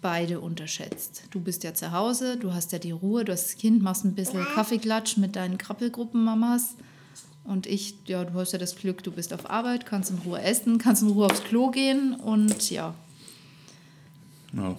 beide 0.00 0.40
unterschätzt. 0.40 1.24
Du 1.30 1.40
bist 1.40 1.64
ja 1.64 1.74
zu 1.74 1.90
Hause, 1.90 2.36
du 2.36 2.52
hast 2.54 2.72
ja 2.72 2.78
die 2.78 2.92
Ruhe, 2.92 3.24
du 3.24 3.32
hast 3.32 3.46
das 3.52 3.56
Kind, 3.56 3.82
machst 3.82 4.04
ein 4.04 4.14
bisschen 4.14 4.44
Kaffeeklatsch 4.54 5.16
mit 5.16 5.34
deinen 5.34 5.58
Krabbelgruppenmamas. 5.58 6.74
Und 7.48 7.66
ich, 7.66 7.94
ja, 8.06 8.24
du 8.24 8.38
hast 8.38 8.52
ja 8.52 8.58
das 8.58 8.76
Glück, 8.76 9.02
du 9.02 9.10
bist 9.10 9.32
auf 9.32 9.48
Arbeit, 9.48 9.86
kannst 9.86 10.10
in 10.10 10.18
Ruhe 10.18 10.42
essen, 10.42 10.76
kannst 10.76 11.02
in 11.02 11.08
Ruhe 11.08 11.26
aufs 11.26 11.42
Klo 11.44 11.70
gehen 11.70 12.14
und 12.14 12.70
ja. 12.70 12.94
Ja, 14.52 14.76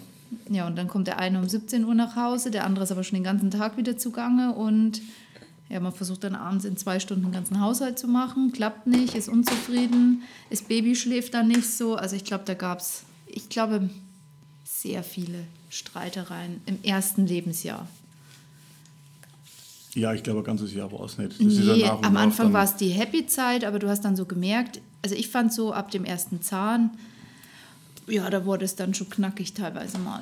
ja, 0.50 0.68
und 0.68 0.76
dann 0.76 0.88
kommt 0.88 1.08
der 1.08 1.18
eine 1.18 1.40
um 1.40 1.50
17 1.50 1.84
Uhr 1.84 1.96
nach 1.96 2.16
Hause, 2.16 2.52
der 2.52 2.66
andere 2.66 2.84
ist 2.84 2.92
aber 2.92 3.04
schon 3.04 3.16
den 3.16 3.24
ganzen 3.24 3.50
Tag 3.50 3.78
wieder 3.78 3.98
zugange 3.98 4.54
und 4.54 5.02
ja, 5.68 5.80
man 5.80 5.92
versucht 5.92 6.24
dann 6.24 6.36
abends 6.36 6.64
in 6.64 6.78
zwei 6.78 7.00
Stunden 7.00 7.24
den 7.24 7.32
ganzen 7.32 7.60
Haushalt 7.60 7.98
zu 7.98 8.08
machen, 8.08 8.52
klappt 8.52 8.86
nicht, 8.86 9.16
ist 9.16 9.30
unzufrieden, 9.30 10.22
das 10.52 10.62
Baby 10.62 10.96
schläft 10.96 11.34
dann 11.34 11.48
nicht 11.48 11.68
so. 11.68 11.96
Also 11.96 12.16
ich 12.16 12.24
glaube, 12.24 12.44
da 12.46 12.54
gab 12.54 12.80
es, 12.82 13.04
ich 13.26 13.50
glaube, 13.50 13.90
sehr 14.64 15.04
viele 15.04 15.46
Streitereien 15.70 16.62
im 16.68 16.84
ersten 16.84 17.26
Lebensjahr. 17.26 17.88
Ja, 20.00 20.14
ich 20.14 20.24
glaube, 20.24 20.40
ein 20.40 20.46
ganzes 20.46 20.74
Jahr 20.74 20.92
war 20.92 21.02
es 21.02 21.18
nicht. 21.18 21.40
Nee, 21.42 21.82
ja 21.82 22.00
am 22.02 22.16
Anfang 22.16 22.54
war 22.54 22.64
es 22.64 22.76
die 22.76 22.90
Happy-Zeit, 22.90 23.66
aber 23.66 23.80
du 23.80 23.90
hast 23.90 24.06
dann 24.06 24.16
so 24.16 24.26
gemerkt, 24.26 24.80
also 25.02 25.16
ich 25.16 25.28
fand 25.28 25.52
so 25.54 25.74
ab 25.74 25.92
dem 25.92 26.06
ersten 26.06 26.42
Zahn, 26.42 26.92
ja, 28.08 28.30
da 28.30 28.46
wurde 28.46 28.66
es 28.66 28.76
dann 28.76 28.94
schon 28.94 29.10
knackig 29.10 29.54
teilweise 29.54 29.98
mal. 30.00 30.22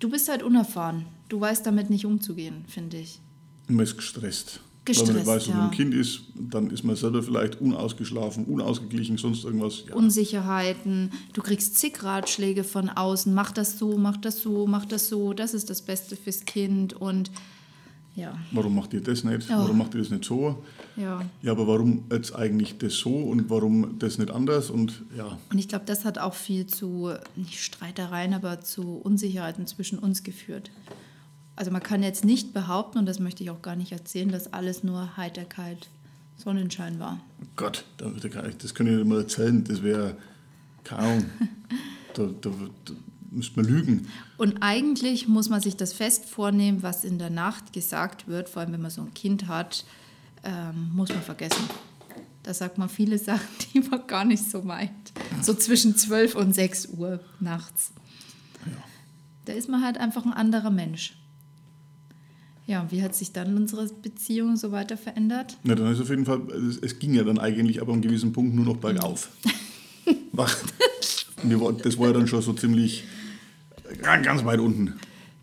Du 0.00 0.08
bist 0.08 0.28
halt 0.28 0.42
unerfahren. 0.42 1.04
Du 1.28 1.40
weißt 1.40 1.64
damit 1.66 1.90
nicht 1.90 2.06
umzugehen, 2.06 2.64
finde 2.66 2.96
ich. 2.96 3.20
Man 3.68 3.84
ist 3.84 3.96
gestresst. 3.96 4.60
Gestresst, 4.86 5.08
Wenn 5.08 5.14
man 5.14 5.24
nicht 5.24 5.34
weiß, 5.34 5.46
ja. 5.48 5.58
wo 5.58 5.60
ein 5.64 5.70
Kind 5.70 5.94
ist, 5.94 6.22
dann 6.34 6.70
ist 6.70 6.82
man 6.82 6.96
selber 6.96 7.22
vielleicht 7.22 7.60
unausgeschlafen, 7.60 8.46
unausgeglichen, 8.46 9.18
sonst 9.18 9.44
irgendwas. 9.44 9.84
Ja. 9.86 9.94
Unsicherheiten. 9.94 11.12
Du 11.34 11.42
kriegst 11.42 11.78
zig 11.78 12.02
Ratschläge 12.02 12.64
von 12.64 12.88
außen. 12.88 13.32
Mach 13.32 13.52
das 13.52 13.78
so, 13.78 13.98
mach 13.98 14.16
das 14.16 14.42
so, 14.42 14.66
mach 14.66 14.86
das 14.86 15.08
so. 15.08 15.34
Das 15.34 15.52
ist 15.52 15.68
das 15.68 15.82
Beste 15.82 16.16
fürs 16.16 16.46
Kind. 16.46 16.94
Und 16.94 17.30
ja. 18.14 18.36
Warum 18.50 18.74
macht 18.74 18.92
ihr 18.92 19.00
das 19.00 19.24
nicht? 19.24 19.48
Ja. 19.48 19.58
Warum 19.58 19.78
macht 19.78 19.94
ihr 19.94 20.00
das 20.00 20.10
nicht 20.10 20.24
so? 20.24 20.62
Ja. 20.96 21.22
Ja, 21.42 21.52
aber 21.52 21.66
warum 21.66 22.04
jetzt 22.10 22.34
eigentlich 22.34 22.78
das 22.78 22.94
so 22.94 23.14
und 23.14 23.48
warum 23.50 23.98
das 23.98 24.18
nicht 24.18 24.30
anders? 24.30 24.70
Und 24.70 25.02
ja. 25.16 25.38
Und 25.50 25.58
ich 25.58 25.68
glaube, 25.68 25.84
das 25.86 26.04
hat 26.04 26.18
auch 26.18 26.34
viel 26.34 26.66
zu, 26.66 27.12
nicht 27.36 27.60
Streitereien, 27.60 28.34
aber 28.34 28.60
zu 28.60 28.96
Unsicherheiten 28.96 29.66
zwischen 29.66 29.98
uns 29.98 30.22
geführt. 30.22 30.70
Also 31.56 31.70
man 31.70 31.82
kann 31.82 32.02
jetzt 32.02 32.24
nicht 32.24 32.52
behaupten, 32.52 32.98
und 32.98 33.06
das 33.06 33.20
möchte 33.20 33.42
ich 33.42 33.50
auch 33.50 33.62
gar 33.62 33.76
nicht 33.76 33.92
erzählen, 33.92 34.30
dass 34.30 34.52
alles 34.52 34.82
nur 34.82 35.16
Heiterkeit, 35.16 35.88
Sonnenschein 36.36 36.98
war. 36.98 37.20
Oh 37.42 37.46
Gott, 37.56 37.84
das 37.98 38.74
kann 38.74 38.86
ich 38.86 38.94
nicht 38.94 39.06
mal 39.06 39.18
erzählen. 39.20 39.62
Das 39.64 39.82
wäre, 39.82 40.16
keine 40.84 41.02
Ahnung, 41.02 41.24
da, 42.14 42.30
da, 42.40 42.50
da 42.86 42.94
müsste 43.30 43.60
man 43.60 43.70
lügen. 43.70 44.08
Und 44.36 44.58
eigentlich 44.60 45.28
muss 45.28 45.48
man 45.48 45.60
sich 45.60 45.76
das 45.76 45.92
fest 45.92 46.26
vornehmen, 46.26 46.82
was 46.82 47.04
in 47.04 47.18
der 47.18 47.30
Nacht 47.30 47.72
gesagt 47.72 48.28
wird, 48.28 48.48
vor 48.48 48.62
allem 48.62 48.72
wenn 48.72 48.82
man 48.82 48.90
so 48.90 49.02
ein 49.02 49.14
Kind 49.14 49.46
hat, 49.48 49.84
ähm, 50.44 50.90
muss 50.92 51.10
man 51.10 51.22
vergessen. 51.22 51.64
Da 52.42 52.54
sagt 52.54 52.78
man 52.78 52.88
viele 52.88 53.18
Sachen, 53.30 53.48
die 53.72 53.80
man 53.80 54.06
gar 54.06 54.24
nicht 54.24 54.50
so 54.50 54.62
meint. 54.62 55.12
So 55.42 55.54
zwischen 55.54 55.96
12 55.96 56.34
und 56.34 56.54
6 56.54 56.86
Uhr 56.86 57.20
nachts. 57.38 57.92
Ja. 58.66 58.72
Da 59.46 59.52
ist 59.52 59.68
man 59.68 59.82
halt 59.82 59.98
einfach 59.98 60.24
ein 60.24 60.32
anderer 60.32 60.70
Mensch. 60.70 61.16
Ja, 62.66 62.82
und 62.82 62.92
wie 62.92 63.02
hat 63.02 63.16
sich 63.16 63.32
dann 63.32 63.56
unsere 63.56 63.88
Beziehung 63.88 64.56
so 64.56 64.70
weiter 64.70 64.96
verändert? 64.96 65.58
Na, 65.64 65.74
dann 65.74 65.92
ist 65.92 66.00
auf 66.00 66.08
jeden 66.08 66.24
Fall, 66.24 66.40
es, 66.52 66.76
es 66.76 66.98
ging 67.00 67.14
ja 67.14 67.24
dann 67.24 67.38
eigentlich 67.38 67.80
aber 67.80 67.92
an 67.92 67.94
einem 67.94 68.02
gewissen 68.02 68.32
Punkt 68.32 68.54
nur 68.54 68.64
noch 68.64 68.76
bergauf. 68.76 69.28
das 70.32 71.98
war 71.98 72.06
ja 72.06 72.12
dann 72.12 72.28
schon 72.28 72.42
so 72.42 72.52
ziemlich 72.52 73.04
ganz 74.02 74.44
weit 74.44 74.60
unten. 74.60 74.94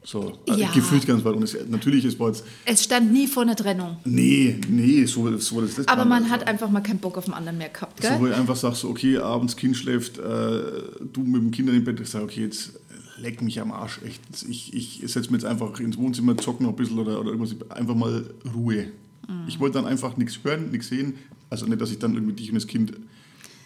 So, 0.04 0.40
also 0.48 0.62
ja. 0.62 0.72
gefühlt 0.72 1.06
ganz 1.06 1.26
weit 1.26 1.36
unten. 1.36 1.70
Natürlich 1.70 2.06
ist 2.06 2.18
es 2.20 2.44
Es 2.64 2.84
stand 2.86 3.12
nie 3.12 3.28
vor 3.28 3.44
einer 3.44 3.58
Trennung. 3.58 3.98
Nee, 4.06 4.58
nee, 4.70 5.04
so, 5.04 5.36
so 5.38 5.60
das 5.60 5.86
Aber 5.86 6.06
man 6.06 6.24
also. 6.24 6.34
hat 6.34 6.48
einfach 6.48 6.70
mal 6.70 6.80
keinen 6.80 7.00
Bock 7.00 7.18
auf 7.18 7.26
den 7.26 7.34
anderen 7.34 7.58
mehr 7.58 7.68
gehabt, 7.68 8.00
gell? 8.00 8.14
So, 8.14 8.22
wo 8.22 8.28
ich 8.28 8.34
einfach 8.34 8.56
sagst, 8.56 8.82
so, 8.82 8.90
okay, 8.90 9.18
abends 9.18 9.58
Kind 9.58 9.76
schläft, 9.76 10.18
äh, 10.18 10.22
du 10.22 11.24
mit 11.24 11.42
dem 11.42 11.52
Kind 11.52 11.68
im 11.70 11.84
Bett, 11.84 12.00
ich 12.00 12.10
sage, 12.10 12.24
okay, 12.24 12.44
jetzt 12.44 12.80
leck 13.18 13.42
mich 13.42 13.60
am 13.60 13.72
Arsch, 13.72 14.00
echt. 14.06 14.22
Ich, 14.48 14.74
ich 14.74 15.02
setze 15.02 15.32
mich 15.32 15.42
jetzt 15.42 15.46
einfach 15.46 15.78
ins 15.80 15.98
Wohnzimmer, 15.98 16.38
zocken 16.38 16.66
noch 16.66 16.74
ein 16.74 16.78
bisschen 16.78 17.00
oder, 17.00 17.20
oder 17.20 17.32
irgendwas, 17.32 17.56
einfach 17.70 17.96
mal 17.96 18.34
Ruhe. 18.56 18.86
Mhm. 19.28 19.44
Ich 19.48 19.60
wollte 19.60 19.80
dann 19.80 19.88
einfach 19.88 20.16
nichts 20.18 20.40
hören, 20.44 20.72
nichts 20.72 20.88
sehen. 20.88 21.16
Also 21.50 21.66
nicht, 21.66 21.82
dass 21.82 21.92
ich 21.92 22.00
dann 22.00 22.14
irgendwie 22.14 22.34
dich 22.34 22.50
und 22.50 22.56
das 22.56 22.68
Kind 22.68 22.94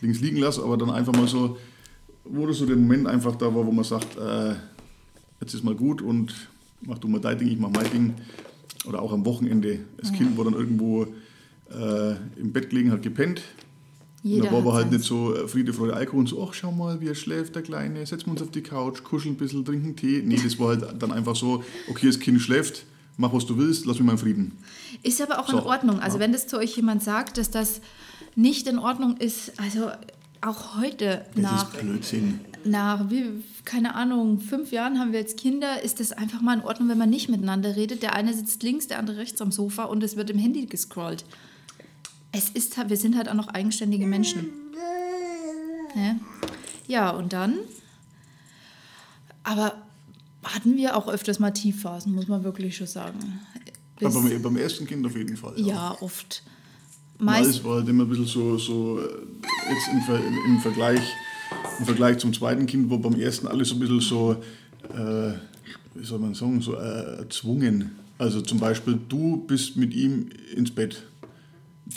links 0.01 0.19
liegen 0.19 0.37
lasse, 0.37 0.63
aber 0.63 0.77
dann 0.77 0.89
einfach 0.89 1.13
mal 1.13 1.27
so, 1.27 1.57
wo 2.23 2.45
du 2.45 2.53
so 2.53 2.65
den 2.65 2.81
Moment 2.81 3.07
einfach 3.07 3.35
da 3.35 3.45
war, 3.45 3.65
wo 3.65 3.71
man 3.71 3.83
sagt, 3.83 4.17
äh, 4.17 4.55
jetzt 5.41 5.53
ist 5.53 5.63
mal 5.63 5.75
gut 5.75 6.01
und 6.01 6.33
mach 6.81 6.99
du 6.99 7.07
mal 7.07 7.19
dein 7.19 7.37
Ding, 7.37 7.49
ich 7.49 7.59
mach 7.59 7.69
mein 7.69 7.91
Ding. 7.91 8.13
Oder 8.85 9.01
auch 9.01 9.11
am 9.11 9.25
Wochenende. 9.25 9.79
Das 9.97 10.11
Kind 10.11 10.37
war 10.37 10.45
dann 10.45 10.55
irgendwo 10.55 11.03
äh, 11.69 12.15
im 12.39 12.51
Bett 12.51 12.71
gelegen, 12.71 12.91
hat 12.91 13.03
gepennt. 13.03 13.41
Jeder 14.23 14.43
und 14.43 14.45
da 14.45 14.51
war 14.53 14.59
aber 14.59 14.73
halt 14.73 14.91
nicht 14.91 15.03
so 15.03 15.35
äh, 15.35 15.47
Friede, 15.47 15.73
Freude, 15.73 15.95
Alkohol 15.95 16.21
und 16.21 16.29
so, 16.29 16.47
ach 16.47 16.53
schau 16.53 16.71
mal, 16.71 17.01
wie 17.01 17.07
er 17.07 17.15
schläft, 17.15 17.55
der 17.55 17.63
Kleine, 17.63 18.05
setzen 18.05 18.27
wir 18.27 18.31
uns 18.33 18.41
auf 18.41 18.51
die 18.51 18.61
Couch, 18.61 19.03
kuscheln 19.03 19.35
ein 19.35 19.37
bisschen, 19.37 19.65
trinken 19.65 19.95
Tee. 19.95 20.21
Nee, 20.23 20.39
das 20.43 20.59
war 20.59 20.69
halt 20.69 21.01
dann 21.01 21.11
einfach 21.11 21.35
so, 21.35 21.63
okay, 21.89 22.07
das 22.07 22.19
Kind 22.19 22.39
schläft, 22.41 22.85
mach 23.17 23.33
was 23.33 23.45
du 23.45 23.57
willst, 23.57 23.85
lass 23.85 23.97
mich 23.97 24.05
mal 24.05 24.13
in 24.13 24.17
Frieden. 24.19 24.51
Ist 25.01 25.21
aber 25.21 25.39
auch 25.39 25.49
so, 25.49 25.59
in 25.59 25.63
Ordnung. 25.63 25.99
Also 25.99 26.17
ja. 26.17 26.23
wenn 26.23 26.33
das 26.33 26.47
zu 26.47 26.57
euch 26.57 26.75
jemand 26.75 27.03
sagt, 27.03 27.37
dass 27.37 27.49
das 27.49 27.81
nicht 28.35 28.67
in 28.67 28.77
Ordnung 28.77 29.17
ist, 29.17 29.59
also 29.59 29.89
auch 30.41 30.79
heute 30.79 31.25
Das 31.33 31.43
nach, 31.43 31.73
ist 31.73 31.81
Blödsinn. 31.81 32.41
Nach 32.65 33.09
wie, 33.09 33.43
keine 33.65 33.95
Ahnung, 33.95 34.39
fünf 34.39 34.71
Jahren 34.71 34.99
haben 34.99 35.11
wir 35.11 35.19
jetzt 35.19 35.37
Kinder, 35.37 35.81
ist 35.81 35.99
das 35.99 36.11
einfach 36.11 36.41
mal 36.41 36.57
in 36.59 36.63
Ordnung, 36.63 36.89
wenn 36.89 36.97
man 36.97 37.09
nicht 37.09 37.29
miteinander 37.29 37.75
redet. 37.75 38.03
Der 38.03 38.13
eine 38.13 38.33
sitzt 38.33 38.63
links, 38.63 38.87
der 38.87 38.99
andere 38.99 39.17
rechts 39.17 39.41
am 39.41 39.51
Sofa 39.51 39.85
und 39.85 40.03
es 40.03 40.15
wird 40.15 40.29
im 40.29 40.37
Handy 40.37 40.65
gescrollt. 40.65 41.25
Es 42.31 42.49
ist, 42.49 42.77
wir 42.89 42.97
sind 42.97 43.17
halt 43.17 43.29
auch 43.29 43.33
noch 43.33 43.49
eigenständige 43.49 44.07
Menschen. 44.07 44.49
Ja, 45.95 46.15
ja 46.87 47.09
und 47.09 47.33
dann, 47.33 47.57
aber 49.43 49.75
hatten 50.43 50.77
wir 50.77 50.95
auch 50.95 51.07
öfters 51.07 51.39
mal 51.39 51.51
Tiefphasen, 51.51 52.13
muss 52.13 52.27
man 52.27 52.43
wirklich 52.43 52.77
schon 52.77 52.87
sagen. 52.87 53.41
Bis, 53.99 54.15
Aber 54.15 54.27
beim, 54.27 54.41
beim 54.41 54.57
ersten 54.57 54.87
Kind 54.87 55.05
auf 55.05 55.15
jeden 55.15 55.37
Fall. 55.37 55.53
ja, 55.57 55.95
oft. 56.01 56.43
Meist 57.19 57.45
Meist, 57.45 57.63
war 57.63 57.75
halt 57.75 57.87
immer 57.87 58.03
ein 58.03 58.09
bisschen 58.09 58.25
so, 58.25 58.57
so 58.57 58.99
äh, 58.99 59.03
jetzt 59.69 59.89
im, 59.91 60.53
im, 60.55 60.59
Vergleich, 60.59 61.01
im 61.79 61.85
Vergleich 61.85 62.19
zum 62.19 62.33
zweiten 62.33 62.65
Kind, 62.65 62.89
wo 62.89 62.97
beim 62.97 63.19
ersten 63.19 63.47
alles 63.47 63.69
so 63.69 63.75
ein 63.75 63.79
bisschen 63.79 63.99
so, 63.99 64.37
äh, 64.93 65.33
wie 65.95 66.05
soll 66.05 66.19
man 66.19 66.33
sagen, 66.33 66.61
so 66.61 66.75
äh, 66.75 67.17
erzwungen. 67.19 67.91
Also 68.17 68.41
zum 68.41 68.59
Beispiel, 68.59 68.99
du 69.09 69.43
bist 69.47 69.77
mit 69.77 69.93
ihm 69.93 70.29
ins 70.55 70.71
Bett. 70.71 71.03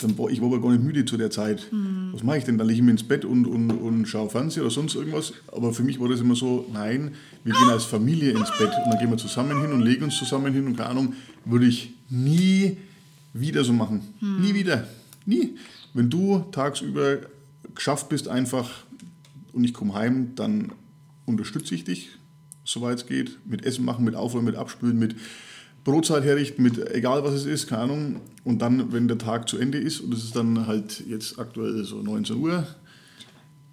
Dann 0.01 0.17
war, 0.17 0.29
ich 0.29 0.41
war 0.41 0.47
aber 0.47 0.59
gar 0.59 0.71
nicht 0.71 0.83
müde 0.83 1.05
zu 1.05 1.17
der 1.17 1.29
Zeit. 1.29 1.67
Was 2.11 2.23
mache 2.23 2.39
ich 2.39 2.43
denn? 2.43 2.57
Dann 2.57 2.67
lege 2.67 2.79
ich 2.79 2.83
mich 2.83 2.91
ins 2.93 3.03
Bett 3.03 3.23
und, 3.23 3.45
und, 3.45 3.69
und 3.71 4.05
schaue 4.07 4.29
Fernsehen 4.29 4.63
oder 4.63 4.71
sonst 4.71 4.95
irgendwas. 4.95 5.33
Aber 5.51 5.71
für 5.71 5.83
mich 5.83 5.99
war 5.99 6.09
das 6.09 6.19
immer 6.19 6.35
so, 6.35 6.65
nein, 6.73 7.11
wir 7.43 7.53
gehen 7.53 7.69
als 7.69 7.85
Familie 7.85 8.31
ins 8.31 8.49
Bett. 8.57 8.71
Und 8.83 8.91
dann 8.91 8.99
gehen 8.99 9.11
wir 9.11 9.17
zusammen 9.17 9.61
hin 9.61 9.71
und 9.71 9.81
legen 9.81 10.03
uns 10.03 10.17
zusammen 10.17 10.51
hin 10.51 10.65
und 10.65 10.75
keine 10.75 10.89
Ahnung, 10.89 11.13
würde 11.45 11.67
ich 11.67 11.93
nie 12.09 12.77
wieder 13.33 13.63
so 13.63 13.73
machen. 13.73 14.01
Nie 14.41 14.53
wieder. 14.53 14.87
Nie. 15.25 15.55
Wenn 15.93 16.09
du 16.09 16.43
tagsüber 16.51 17.19
geschafft 17.75 18.09
bist 18.09 18.27
einfach 18.27 18.69
und 19.55 19.63
ich 19.63 19.73
komme 19.73 19.93
heim, 19.93 20.35
dann 20.35 20.73
unterstütze 21.25 21.73
ich 21.73 21.85
dich, 21.85 22.09
soweit 22.65 22.99
es 22.99 23.07
geht. 23.07 23.39
Mit 23.45 23.65
Essen 23.65 23.85
machen, 23.85 24.03
mit 24.03 24.15
Aufräumen, 24.15 24.45
mit 24.45 24.55
Abspülen, 24.55 24.99
mit 24.99 25.15
Brotzeit 25.85 26.23
herrichten, 26.23 26.61
mit 26.61 26.93
egal 26.93 27.23
was 27.23 27.33
es 27.33 27.45
ist, 27.45 27.67
keine 27.67 27.83
Ahnung. 27.83 28.21
Und 28.43 28.61
dann, 28.61 28.91
wenn 28.91 29.07
der 29.07 29.17
Tag 29.17 29.47
zu 29.47 29.57
Ende 29.57 29.77
ist 29.77 30.01
und 30.01 30.13
es 30.13 30.25
ist 30.25 30.35
dann 30.35 30.67
halt 30.67 31.03
jetzt 31.07 31.39
aktuell 31.39 31.85
so 31.85 32.01
19 32.01 32.35
Uhr, 32.35 32.67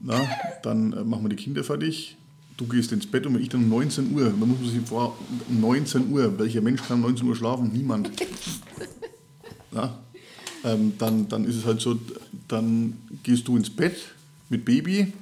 na, 0.01 0.21
dann 0.63 0.93
äh, 0.93 1.05
machen 1.05 1.25
wir 1.25 1.31
die 1.31 1.37
Kinder 1.37 1.65
fertig. 1.65 2.17
Du 2.57 2.67
gehst 2.67 2.93
ins 2.93 3.07
Bett 3.07 3.27
und 3.27 3.41
ich 3.41 3.49
dann 3.49 3.65
um 3.65 3.69
19 3.71 4.15
Uhr. 4.15 4.31
Man 4.31 4.51
muss 4.51 4.61
man 4.61 4.71
sich 4.71 4.81
vor, 4.83 5.19
um 5.49 5.61
19 5.61 6.11
Uhr, 6.11 6.39
welcher 6.39 6.61
Mensch 6.61 6.83
kann 6.83 6.99
um 6.99 7.03
19 7.03 7.27
Uhr 7.27 7.37
schlafen? 7.37 7.71
Niemand. 7.73 8.11
Ja, 9.75 9.99
ähm, 10.65 10.93
dann, 10.99 11.31
dann 11.31 11.47
ist 11.47 11.57
es 11.57 11.65
halt 11.65 11.81
so, 11.81 11.99
dann 12.47 12.99
gehst 13.23 13.49
du 13.49 13.57
ins 13.57 13.71
Bett 13.71 13.97
mit 14.51 14.67
Baby. 14.67 15.15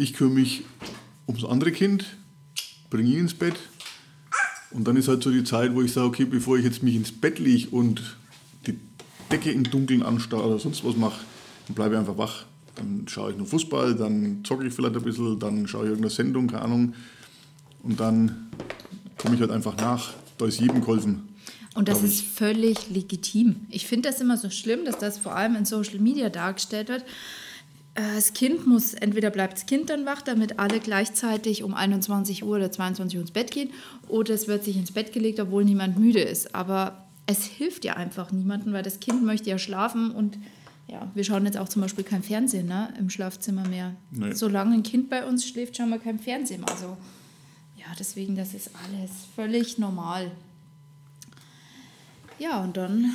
Ich 0.00 0.14
kümmere 0.14 0.34
mich 0.34 0.62
ums 1.26 1.44
andere 1.44 1.72
Kind, 1.72 2.04
bringe 2.88 3.10
ihn 3.10 3.18
ins 3.18 3.34
Bett. 3.34 3.56
Und 4.70 4.86
dann 4.86 4.96
ist 4.96 5.08
halt 5.08 5.24
so 5.24 5.30
die 5.32 5.42
Zeit, 5.42 5.74
wo 5.74 5.82
ich 5.82 5.92
sage, 5.92 6.06
okay, 6.06 6.24
bevor 6.24 6.56
ich 6.56 6.64
jetzt 6.64 6.84
mich 6.84 6.94
ins 6.94 7.10
Bett 7.10 7.40
lege 7.40 7.68
und 7.70 8.16
die 8.68 8.78
Decke 9.32 9.50
im 9.50 9.64
Dunkeln 9.64 10.04
anstarre 10.04 10.46
oder 10.46 10.60
sonst 10.60 10.84
was 10.84 10.96
mache, 10.96 11.24
dann 11.66 11.74
bleibe 11.74 11.94
ich 11.94 11.98
einfach 11.98 12.16
wach. 12.16 12.44
Dann 12.76 13.06
schaue 13.08 13.32
ich 13.32 13.36
nur 13.36 13.48
Fußball, 13.48 13.96
dann 13.96 14.44
zocke 14.44 14.68
ich 14.68 14.72
vielleicht 14.72 14.94
ein 14.94 15.02
bisschen, 15.02 15.36
dann 15.40 15.66
schaue 15.66 15.82
ich 15.82 15.88
irgendeine 15.88 16.14
Sendung, 16.14 16.46
keine 16.46 16.62
Ahnung. 16.62 16.94
Und 17.82 17.98
dann 17.98 18.50
komme 19.16 19.34
ich 19.34 19.40
halt 19.40 19.50
einfach 19.50 19.76
nach. 19.78 20.14
Da 20.38 20.46
ist 20.46 20.60
jedem 20.60 20.80
geholfen. 20.80 21.28
Und 21.74 21.88
das 21.88 22.04
ist 22.04 22.22
völlig 22.22 22.88
legitim. 22.88 23.66
Ich 23.68 23.88
finde 23.88 24.10
das 24.10 24.20
immer 24.20 24.36
so 24.36 24.48
schlimm, 24.48 24.84
dass 24.84 24.98
das 24.98 25.18
vor 25.18 25.34
allem 25.34 25.56
in 25.56 25.64
Social 25.64 25.98
Media 25.98 26.28
dargestellt 26.28 26.88
wird. 26.88 27.04
Äh, 27.98 28.14
Das 28.14 28.32
Kind 28.32 28.66
muss, 28.66 28.94
entweder 28.94 29.30
bleibt 29.30 29.54
das 29.54 29.66
Kind 29.66 29.90
dann 29.90 30.06
wach, 30.06 30.22
damit 30.22 30.58
alle 30.58 30.80
gleichzeitig 30.80 31.62
um 31.62 31.74
21 31.74 32.44
Uhr 32.44 32.56
oder 32.56 32.70
22 32.70 33.16
Uhr 33.16 33.22
ins 33.22 33.30
Bett 33.32 33.50
gehen, 33.50 33.70
oder 34.08 34.34
es 34.34 34.48
wird 34.48 34.64
sich 34.64 34.76
ins 34.76 34.92
Bett 34.92 35.12
gelegt, 35.12 35.40
obwohl 35.40 35.64
niemand 35.64 35.98
müde 35.98 36.20
ist. 36.20 36.54
Aber 36.54 37.08
es 37.26 37.44
hilft 37.44 37.84
ja 37.84 37.94
einfach 37.94 38.32
niemandem, 38.32 38.72
weil 38.72 38.82
das 38.82 39.00
Kind 39.00 39.22
möchte 39.22 39.50
ja 39.50 39.58
schlafen 39.58 40.10
und 40.10 40.38
ja, 40.86 41.10
wir 41.14 41.22
schauen 41.22 41.44
jetzt 41.44 41.58
auch 41.58 41.68
zum 41.68 41.82
Beispiel 41.82 42.04
kein 42.04 42.22
Fernsehen 42.22 42.66
ne, 42.66 42.94
im 42.98 43.10
Schlafzimmer 43.10 43.68
mehr. 43.68 43.94
Nee. 44.10 44.32
Solange 44.32 44.74
ein 44.74 44.82
Kind 44.82 45.10
bei 45.10 45.26
uns 45.26 45.46
schläft, 45.46 45.76
schauen 45.76 45.90
wir 45.90 45.98
kein 45.98 46.18
Fernsehen. 46.18 46.62
mehr. 46.62 46.70
Also 46.70 46.96
ja, 47.76 47.86
deswegen, 47.98 48.36
das 48.36 48.54
ist 48.54 48.70
alles 48.86 49.10
völlig 49.36 49.76
normal. 49.76 50.30
Ja, 52.38 52.62
und 52.62 52.78
dann, 52.78 53.12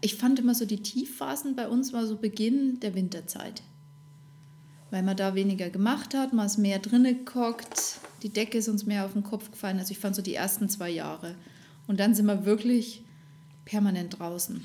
ich 0.00 0.14
fand 0.14 0.38
immer 0.38 0.54
so, 0.54 0.64
die 0.64 0.82
Tiefphasen 0.82 1.54
bei 1.54 1.68
uns 1.68 1.92
war 1.92 2.06
so 2.06 2.16
Beginn 2.16 2.80
der 2.80 2.94
Winterzeit. 2.94 3.62
Weil 4.92 5.02
man 5.02 5.16
da 5.16 5.34
weniger 5.34 5.70
gemacht 5.70 6.12
hat, 6.12 6.34
man 6.34 6.44
ist 6.44 6.58
mehr 6.58 6.78
drinnen 6.78 7.24
gehockt, 7.24 7.98
die 8.22 8.28
Decke 8.28 8.58
ist 8.58 8.68
uns 8.68 8.84
mehr 8.84 9.06
auf 9.06 9.14
den 9.14 9.22
Kopf 9.22 9.50
gefallen. 9.50 9.78
Also 9.78 9.92
ich 9.92 9.98
fand 9.98 10.14
so 10.14 10.20
die 10.20 10.34
ersten 10.34 10.68
zwei 10.68 10.90
Jahre. 10.90 11.34
Und 11.86 11.98
dann 11.98 12.14
sind 12.14 12.26
wir 12.26 12.44
wirklich 12.44 13.02
permanent 13.64 14.18
draußen 14.18 14.62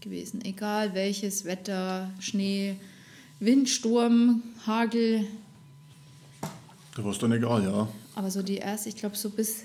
gewesen. 0.00 0.42
Egal 0.46 0.94
welches 0.94 1.44
Wetter, 1.44 2.10
Schnee, 2.20 2.76
Wind, 3.38 3.68
Sturm, 3.68 4.42
Hagel. 4.66 5.26
Da 6.96 7.04
war 7.04 7.12
es 7.12 7.18
dann 7.18 7.32
egal, 7.32 7.64
ja. 7.64 7.86
Aber 8.14 8.30
so 8.30 8.42
die 8.42 8.56
erste, 8.56 8.88
ich 8.88 8.96
glaube 8.96 9.14
so 9.14 9.28
bis, 9.28 9.64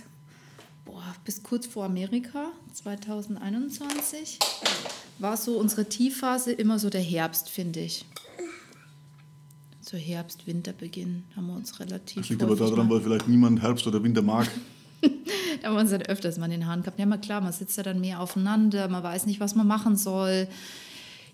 boah, 0.84 1.16
bis 1.24 1.42
kurz 1.42 1.68
vor 1.68 1.86
Amerika, 1.86 2.52
2021, 2.74 4.40
war 5.20 5.38
so 5.38 5.58
unsere 5.58 5.88
Tiefphase 5.88 6.52
immer 6.52 6.80
so 6.80 6.90
der 6.90 7.00
Herbst, 7.00 7.50
finde 7.50 7.80
ich. 7.80 8.04
So 9.84 9.98
Herbst, 9.98 10.48
Winterbeginn 10.48 11.26
haben 11.36 11.48
wir 11.48 11.56
uns 11.56 11.78
relativ 11.78 12.16
Das 12.16 12.30
liegt 12.30 12.42
aber 12.42 12.56
daran, 12.56 12.90
weil 12.90 13.02
vielleicht 13.02 13.28
niemand 13.28 13.62
Herbst 13.62 13.86
oder 13.86 14.02
Winter 14.02 14.22
mag. 14.22 14.48
Da 15.62 15.70
haben 15.70 15.76
wir 15.76 15.82
uns 15.82 15.92
dann 15.92 16.02
öfters 16.02 16.38
mal 16.38 16.46
in 16.46 16.52
den 16.52 16.66
Haaren 16.66 16.82
gehabt. 16.82 17.00
Ja, 17.00 17.06
mal 17.06 17.18
klar, 17.20 17.40
man 17.40 17.54
sitzt 17.54 17.78
ja 17.78 17.84
dann 17.84 18.02
mehr 18.02 18.20
aufeinander, 18.20 18.88
man 18.90 19.04
weiß 19.04 19.28
nicht, 19.28 19.40
was 19.40 19.56
man 19.56 19.68
machen 19.68 19.96
soll. 19.96 20.48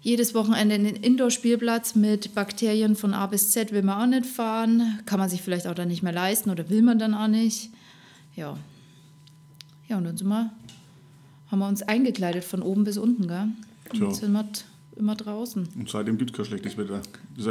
Jedes 0.01 0.35
Wochenende 0.35 0.75
in 0.75 0.83
den 0.83 0.95
Indoor-Spielplatz 0.95 1.95
mit 1.95 2.35
Bakterien 2.35 2.95
von 2.95 3.13
A 3.13 3.25
bis 3.27 3.51
Z 3.51 3.71
will 3.71 3.81
man 3.81 4.01
auch 4.01 4.07
nicht 4.07 4.25
fahren. 4.25 4.99
Kann 5.05 5.19
man 5.19 5.29
sich 5.29 5.41
vielleicht 5.41 5.67
auch 5.67 5.73
dann 5.73 5.87
nicht 5.87 6.03
mehr 6.03 6.11
leisten 6.11 6.49
oder 6.49 6.69
will 6.69 6.81
man 6.81 6.99
dann 6.99 7.13
auch 7.13 7.27
nicht. 7.27 7.69
Ja. 8.35 8.57
Ja, 9.87 9.97
und 9.97 10.03
dann 10.03 10.17
sind 10.17 10.27
wir, 10.27 10.51
haben 11.49 11.59
wir 11.59 11.67
uns 11.67 11.81
eingekleidet 11.81 12.43
von 12.43 12.61
oben 12.61 12.83
bis 12.83 12.97
unten, 12.97 13.27
gell? 13.27 13.47
Und 13.91 13.99
Tja. 13.99 14.11
sind 14.11 14.31
wir 14.33 14.45
immer 14.99 15.15
draußen. 15.15 15.67
Und 15.75 15.89
seitdem 15.89 16.17
gibt 16.17 16.31
es 16.31 16.37
kein 16.37 16.45
schlechtes 16.45 16.77
Wetter. 16.77 17.01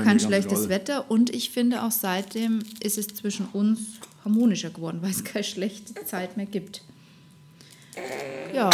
Kein 0.04 0.20
schlechtes. 0.20 0.68
Wetter 0.68 1.10
und 1.10 1.30
ich 1.34 1.50
finde 1.50 1.82
auch 1.82 1.90
seitdem 1.90 2.60
ist 2.80 2.98
es 2.98 3.08
zwischen 3.08 3.46
uns 3.52 3.80
harmonischer 4.24 4.70
geworden, 4.70 4.98
weil 5.02 5.10
es 5.10 5.24
keine 5.24 5.44
schlechte 5.44 5.94
Zeit 6.04 6.36
mehr 6.36 6.46
gibt. 6.46 6.82
Ja, 8.54 8.70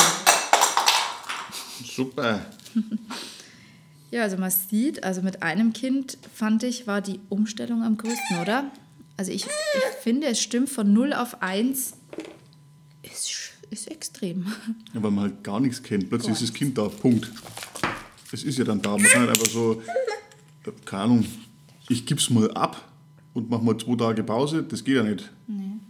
Super. 1.82 2.44
ja, 4.10 4.22
also 4.22 4.36
man 4.36 4.50
sieht, 4.50 5.04
also 5.04 5.22
mit 5.22 5.42
einem 5.42 5.72
Kind 5.72 6.18
fand 6.32 6.62
ich, 6.62 6.86
war 6.86 7.00
die 7.00 7.20
Umstellung 7.28 7.82
am 7.82 7.96
größten, 7.96 8.38
oder? 8.40 8.70
Also 9.16 9.30
ich, 9.30 9.44
ich 9.44 10.02
finde, 10.02 10.26
es 10.26 10.40
stimmt 10.40 10.70
von 10.70 10.92
0 10.92 11.12
auf 11.12 11.40
1 11.42 11.94
ist, 13.02 13.52
ist 13.70 13.90
extrem. 13.90 14.46
Ja, 14.92 15.02
weil 15.02 15.10
man 15.10 15.24
halt 15.24 15.44
gar 15.44 15.60
nichts 15.60 15.82
kennt. 15.82 16.08
Plötzlich 16.08 16.28
Gar 16.28 16.42
ist 16.42 16.42
das 16.42 16.54
Kind 16.54 16.78
da. 16.78 16.88
Punkt. 16.88 17.30
Es 18.34 18.42
ist 18.42 18.58
ja 18.58 18.64
dann 18.64 18.82
da. 18.82 18.90
Man 18.90 19.02
kann 19.04 19.20
halt 19.20 19.30
einfach 19.30 19.46
so, 19.46 19.80
keine 20.84 21.02
Ahnung, 21.04 21.24
ich 21.88 22.04
gib's 22.04 22.30
mal 22.30 22.50
ab 22.50 22.90
und 23.32 23.48
mach 23.48 23.62
mal 23.62 23.76
zwei 23.76 23.94
Tage 23.94 24.24
Pause. 24.24 24.64
Das 24.64 24.82
geht 24.82 24.96
ja 24.96 25.04
nicht. 25.04 25.30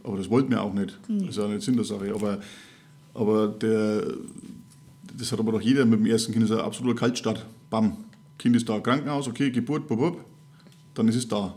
Aber 0.02 0.18
das 0.18 0.28
wollten 0.28 0.50
wir 0.50 0.60
auch 0.60 0.74
nicht. 0.74 0.98
Das 1.08 1.30
ist 1.30 1.38
ja 1.38 1.48
nicht 1.48 1.62
Sinn 1.62 1.76
der 1.76 1.86
Sache. 1.86 2.12
Aber, 2.14 2.40
aber 3.14 3.48
der, 3.48 4.12
das 5.16 5.32
hat 5.32 5.40
aber 5.40 5.52
doch 5.52 5.60
jeder 5.62 5.86
mit 5.86 6.00
dem 6.00 6.06
ersten 6.06 6.32
Kind. 6.32 6.44
Das 6.44 6.50
ist 6.50 6.58
ein 6.58 6.64
absoluter 6.64 7.00
Kaltstart. 7.00 7.46
Bam. 7.70 7.96
Kind 8.36 8.56
ist 8.56 8.68
da, 8.68 8.78
Krankenhaus, 8.78 9.26
okay, 9.26 9.50
Geburt, 9.50 9.86
bub, 9.86 9.98
bub, 9.98 10.24
dann 10.92 11.08
ist 11.08 11.16
es 11.16 11.26
da. 11.26 11.54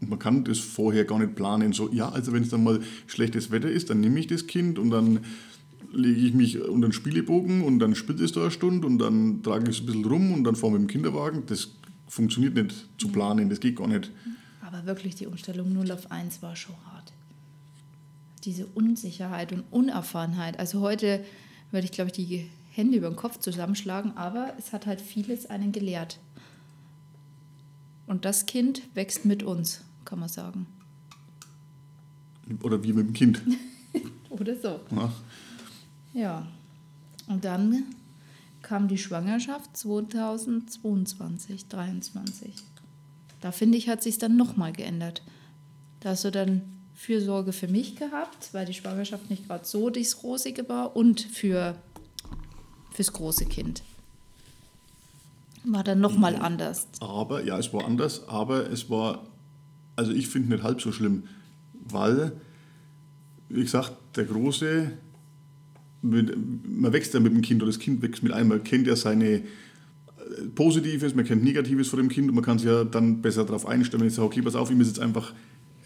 Und 0.00 0.10
man 0.10 0.18
kann 0.18 0.42
das 0.42 0.58
vorher 0.58 1.04
gar 1.04 1.20
nicht 1.20 1.36
planen. 1.36 1.72
So, 1.72 1.88
ja, 1.92 2.08
also 2.08 2.32
wenn 2.32 2.42
es 2.42 2.48
dann 2.48 2.64
mal 2.64 2.80
schlechtes 3.06 3.52
Wetter 3.52 3.70
ist, 3.70 3.90
dann 3.90 4.00
nehme 4.00 4.18
ich 4.18 4.26
das 4.26 4.46
Kind 4.46 4.78
und 4.78 4.90
dann 4.90 5.20
lege 5.92 6.20
ich 6.20 6.34
mich 6.34 6.60
unter 6.60 6.88
den 6.88 6.92
Spielebogen 6.92 7.62
und 7.62 7.78
dann 7.78 7.94
spielt 7.94 8.20
es 8.20 8.32
da 8.32 8.42
eine 8.42 8.50
Stunde 8.50 8.86
und 8.86 8.98
dann 8.98 9.42
trage 9.42 9.70
ich 9.70 9.76
es 9.76 9.82
ein 9.82 9.86
bisschen 9.86 10.04
rum 10.04 10.32
und 10.32 10.44
dann 10.44 10.56
fahre 10.56 10.74
ich 10.74 10.80
mit 10.80 10.88
dem 10.88 10.92
Kinderwagen. 10.92 11.44
Das 11.46 11.68
funktioniert 12.08 12.54
nicht 12.54 12.88
zu 12.98 13.08
planen, 13.08 13.48
das 13.48 13.60
geht 13.60 13.76
gar 13.76 13.88
nicht. 13.88 14.10
Aber 14.60 14.86
wirklich, 14.86 15.14
die 15.14 15.26
Umstellung 15.26 15.72
0 15.72 15.90
auf 15.92 16.10
1 16.10 16.42
war 16.42 16.56
schon 16.56 16.76
hart. 16.92 17.12
Diese 18.44 18.66
Unsicherheit 18.66 19.52
und 19.52 19.64
Unerfahrenheit. 19.70 20.58
Also 20.58 20.80
heute 20.80 21.24
würde 21.70 21.84
ich, 21.84 21.92
glaube 21.92 22.10
ich, 22.10 22.26
die 22.26 22.46
Hände 22.70 22.98
über 22.98 23.08
den 23.08 23.16
Kopf 23.16 23.38
zusammenschlagen, 23.38 24.16
aber 24.16 24.54
es 24.58 24.72
hat 24.72 24.86
halt 24.86 25.00
vieles 25.00 25.46
einen 25.46 25.72
gelehrt. 25.72 26.18
Und 28.06 28.24
das 28.24 28.46
Kind 28.46 28.82
wächst 28.94 29.24
mit 29.24 29.42
uns, 29.42 29.82
kann 30.04 30.18
man 30.18 30.28
sagen. 30.28 30.66
Oder 32.62 32.82
wie 32.82 32.92
mit 32.92 33.06
dem 33.06 33.12
Kind. 33.12 33.42
Oder 34.30 34.56
so. 34.56 34.80
Ja. 34.90 35.12
Ja. 36.12 36.46
Und 37.28 37.44
dann 37.44 37.84
kam 38.62 38.88
die 38.88 38.98
Schwangerschaft 38.98 39.76
2022, 39.76 41.68
2023. 41.68 42.54
Da 43.40 43.52
finde 43.52 43.78
ich, 43.78 43.88
hat 43.88 44.02
sich 44.02 44.18
dann 44.18 44.36
nochmal 44.36 44.72
geändert. 44.72 45.22
Da 46.00 46.10
hast 46.10 46.24
du 46.24 46.30
dann 46.30 46.62
Fürsorge 46.94 47.52
für 47.52 47.68
mich 47.68 47.96
gehabt, 47.96 48.52
weil 48.52 48.66
die 48.66 48.74
Schwangerschaft 48.74 49.30
nicht 49.30 49.46
gerade 49.46 49.64
so 49.64 49.88
das 49.88 50.22
Rosige 50.22 50.68
war 50.68 50.94
und 50.96 51.20
für, 51.22 51.74
fürs 52.92 53.12
große 53.12 53.46
Kind. 53.46 53.82
War 55.64 55.84
dann 55.84 56.00
nochmal 56.00 56.34
Mhm. 56.36 56.42
anders. 56.42 56.86
Aber, 57.00 57.44
ja, 57.44 57.58
es 57.58 57.72
war 57.72 57.84
anders, 57.86 58.28
aber 58.28 58.70
es 58.70 58.90
war, 58.90 59.26
also 59.96 60.12
ich 60.12 60.28
finde 60.28 60.54
nicht 60.54 60.62
halb 60.64 60.80
so 60.82 60.92
schlimm, 60.92 61.24
weil, 61.72 62.32
wie 63.48 63.62
gesagt, 63.62 63.92
der 64.16 64.24
Große, 64.24 64.90
man 66.02 66.92
wächst 66.92 67.14
ja 67.14 67.20
mit 67.20 67.32
dem 67.32 67.42
Kind 67.42 67.62
oder 67.62 67.70
das 67.70 67.78
Kind 67.78 68.02
wächst 68.02 68.22
mit 68.22 68.32
einem, 68.32 68.48
man 68.48 68.64
kennt 68.64 68.86
ja 68.86 68.96
seine 68.96 69.26
äh, 69.26 69.42
Positives, 70.54 71.14
man 71.14 71.24
kennt 71.24 71.44
Negatives 71.44 71.88
von 71.88 71.98
dem 71.98 72.08
Kind 72.08 72.28
und 72.28 72.34
man 72.34 72.44
kann 72.44 72.58
sich 72.58 72.68
ja 72.68 72.84
dann 72.84 73.20
besser 73.20 73.44
darauf 73.44 73.66
einstellen, 73.66 74.00
wenn 74.00 74.08
ich 74.08 74.14
sage, 74.14 74.26
okay, 74.26 74.42
pass 74.42 74.54
auf, 74.54 74.70
ihm 74.70 74.80
ist 74.80 74.88
jetzt 74.88 75.00
einfach 75.00 75.34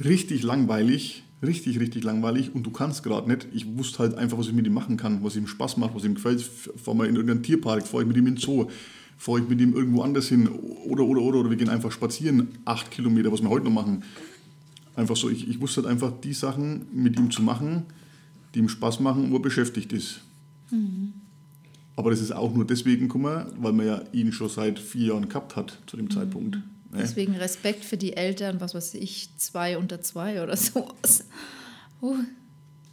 richtig 0.04 0.42
langweilig, 0.42 1.24
richtig, 1.42 1.80
richtig 1.80 2.04
langweilig 2.04 2.54
und 2.54 2.64
du 2.64 2.70
kannst 2.70 3.02
gerade 3.02 3.28
nicht. 3.28 3.48
Ich 3.52 3.76
wusste 3.76 4.00
halt 4.00 4.14
einfach, 4.14 4.38
was 4.38 4.48
ich 4.48 4.54
mit 4.54 4.66
ihm 4.66 4.74
machen 4.74 4.96
kann, 4.96 5.22
was 5.22 5.36
ihm 5.36 5.46
Spaß 5.46 5.76
macht, 5.76 5.94
was 5.94 6.04
ihm 6.04 6.14
gefällt. 6.14 6.42
Fahr 6.42 6.94
mal 6.94 7.06
in 7.06 7.16
irgendeinen 7.16 7.42
Tierpark, 7.42 7.86
fahre 7.86 8.02
ich 8.02 8.08
mit 8.08 8.16
ihm 8.16 8.26
in 8.26 8.34
den 8.34 8.40
Zoo, 8.40 8.68
fahre 9.16 9.40
ich 9.40 9.48
mit 9.48 9.60
ihm 9.60 9.74
irgendwo 9.74 10.02
anders 10.02 10.28
hin 10.28 10.48
oder, 10.48 11.04
oder, 11.04 11.22
oder, 11.22 11.38
oder 11.40 11.50
wir 11.50 11.56
gehen 11.56 11.68
einfach 11.68 11.92
spazieren, 11.92 12.48
acht 12.64 12.90
Kilometer, 12.90 13.30
was 13.32 13.42
wir 13.42 13.50
heute 13.50 13.64
noch 13.64 13.72
machen. 13.72 14.04
Einfach 14.96 15.16
so, 15.16 15.28
ich, 15.28 15.48
ich 15.48 15.60
wusste 15.60 15.82
halt 15.82 15.90
einfach 15.90 16.12
die 16.22 16.32
Sachen 16.32 16.86
mit 16.92 17.18
ihm 17.18 17.30
zu 17.30 17.42
machen, 17.42 17.84
die 18.54 18.60
ihm 18.60 18.68
Spaß 18.68 19.00
machen 19.00 19.24
und 19.24 19.30
wo 19.32 19.36
er 19.36 19.42
beschäftigt 19.42 19.92
ist. 19.92 20.20
Aber 21.96 22.10
das 22.10 22.20
ist 22.20 22.32
auch 22.32 22.52
nur 22.54 22.66
deswegen 22.66 23.02
gekommen, 23.08 23.46
weil 23.58 23.72
man 23.72 23.86
ja 23.86 24.02
ihn 24.12 24.32
schon 24.32 24.48
seit 24.48 24.78
vier 24.78 25.08
Jahren 25.08 25.28
gehabt 25.28 25.56
hat 25.56 25.78
zu 25.86 25.96
dem 25.96 26.10
Zeitpunkt. 26.10 26.56
Ne? 26.56 26.62
Deswegen 26.98 27.34
Respekt 27.34 27.84
für 27.84 27.96
die 27.96 28.16
Eltern, 28.16 28.60
was 28.60 28.74
weiß 28.74 28.94
ich, 28.94 29.30
zwei 29.36 29.78
unter 29.78 30.00
zwei 30.00 30.42
oder 30.42 30.56
sowas. 30.56 31.26
Uh, 32.02 32.16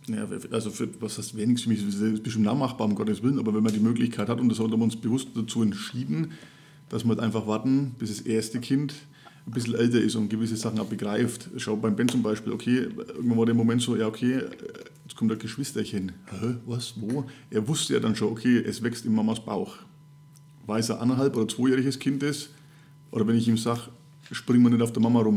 Ja, 0.08 0.28
also 0.52 0.72
für, 0.72 0.90
was 1.00 1.18
heißt 1.18 1.36
wenigstens 1.38 1.62
für 1.64 1.70
mich, 1.70 1.84
das 1.84 2.02
ist 2.02 2.24
bestimmt 2.24 2.46
nachmachbar, 2.46 2.88
um 2.88 2.96
Gottes 2.96 3.22
Willen, 3.24 3.40
aber 3.40 3.54
wenn 3.54 3.64
man 3.64 3.74
die 3.74 3.80
Möglichkeit 3.80 4.30
hat, 4.30 4.40
und 4.40 4.50
das 4.50 4.60
haben 4.60 4.72
wir 4.72 4.78
uns 4.78 4.96
bewusst 4.96 5.30
dazu 5.36 5.62
entschieden, 5.62 6.32
dass 6.90 7.04
wir 7.04 7.10
halt 7.10 7.20
einfach 7.20 7.48
warten, 7.48 7.96
bis 7.98 8.10
das 8.10 8.22
erste 8.22 8.60
Kind 8.60 8.94
ein 9.46 9.52
bisschen 9.52 9.76
älter 9.76 10.00
ist 10.00 10.16
und 10.16 10.30
gewisse 10.30 10.56
Sachen 10.56 10.80
auch 10.80 10.86
begreift. 10.86 11.50
Schau 11.58 11.76
beim 11.76 11.96
Ben 11.96 12.08
zum 12.08 12.22
Beispiel, 12.22 12.54
okay, 12.54 12.88
irgendwann 13.16 13.38
war 13.38 13.46
der 13.46 13.56
Moment 13.56 13.82
so, 13.82 13.96
ja 13.96 14.08
okay, 14.08 14.42
jetzt 15.12 15.18
kommt 15.18 15.32
ein 15.32 15.40
Geschwisterchen. 15.40 16.14
Hä, 16.30 16.56
was, 16.66 16.94
wo? 16.96 17.26
Er 17.50 17.68
wusste 17.68 17.94
ja 17.94 18.00
dann 18.00 18.16
schon, 18.16 18.30
okay, 18.30 18.60
es 18.60 18.82
wächst 18.82 19.06
in 19.06 19.14
Mamas 19.14 19.44
Bauch. 19.44 19.76
Weiß 20.66 20.88
er 20.90 21.02
anderthalb- 21.02 21.36
oder 21.36 21.50
zweijähriges 21.50 22.00
Kind 22.00 22.24
ist, 22.24 22.52
oder 23.12 23.28
wenn 23.28 23.36
ich 23.36 23.46
ihm 23.46 23.58
sage, 23.58 23.90
spring 24.32 24.64
mal 24.64 24.70
nicht 24.70 24.82
auf 24.82 24.94
der 24.94 25.02
Mama 25.02 25.20
rum, 25.20 25.36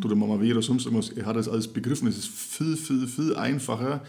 tut 0.00 0.10
der 0.10 0.18
Mama 0.18 0.40
weh 0.40 0.50
oder 0.50 0.62
sonst 0.62 0.86
irgendwas, 0.86 1.10
er 1.10 1.24
hat 1.24 1.36
das 1.36 1.48
alles 1.48 1.68
begriffen. 1.68 2.08
Es 2.08 2.18
ist 2.18 2.28
viel, 2.28 2.76
viel, 2.76 3.06
viel 3.06 3.36
einfacher, 3.36 4.02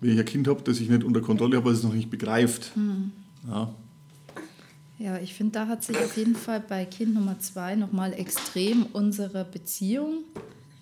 wenn 0.00 0.12
ich 0.12 0.18
ein 0.18 0.24
Kind 0.24 0.46
habe, 0.46 0.62
das 0.62 0.78
ich 0.78 0.88
nicht 0.88 1.02
unter 1.02 1.20
Kontrolle 1.20 1.56
habe, 1.56 1.66
weil 1.66 1.72
es 1.72 1.82
noch 1.82 1.92
nicht 1.92 2.08
begreift. 2.08 2.70
Ja. 3.48 3.74
ja, 5.00 5.18
ich 5.18 5.34
finde, 5.34 5.52
da 5.52 5.66
hat 5.66 5.82
sich 5.82 5.96
auf 5.98 6.16
jeden 6.16 6.36
Fall 6.36 6.60
bei 6.60 6.84
Kind 6.84 7.14
Nummer 7.14 7.40
zwei 7.40 7.74
nochmal 7.74 8.12
extrem 8.12 8.86
unsere 8.92 9.44
Beziehung 9.44 10.22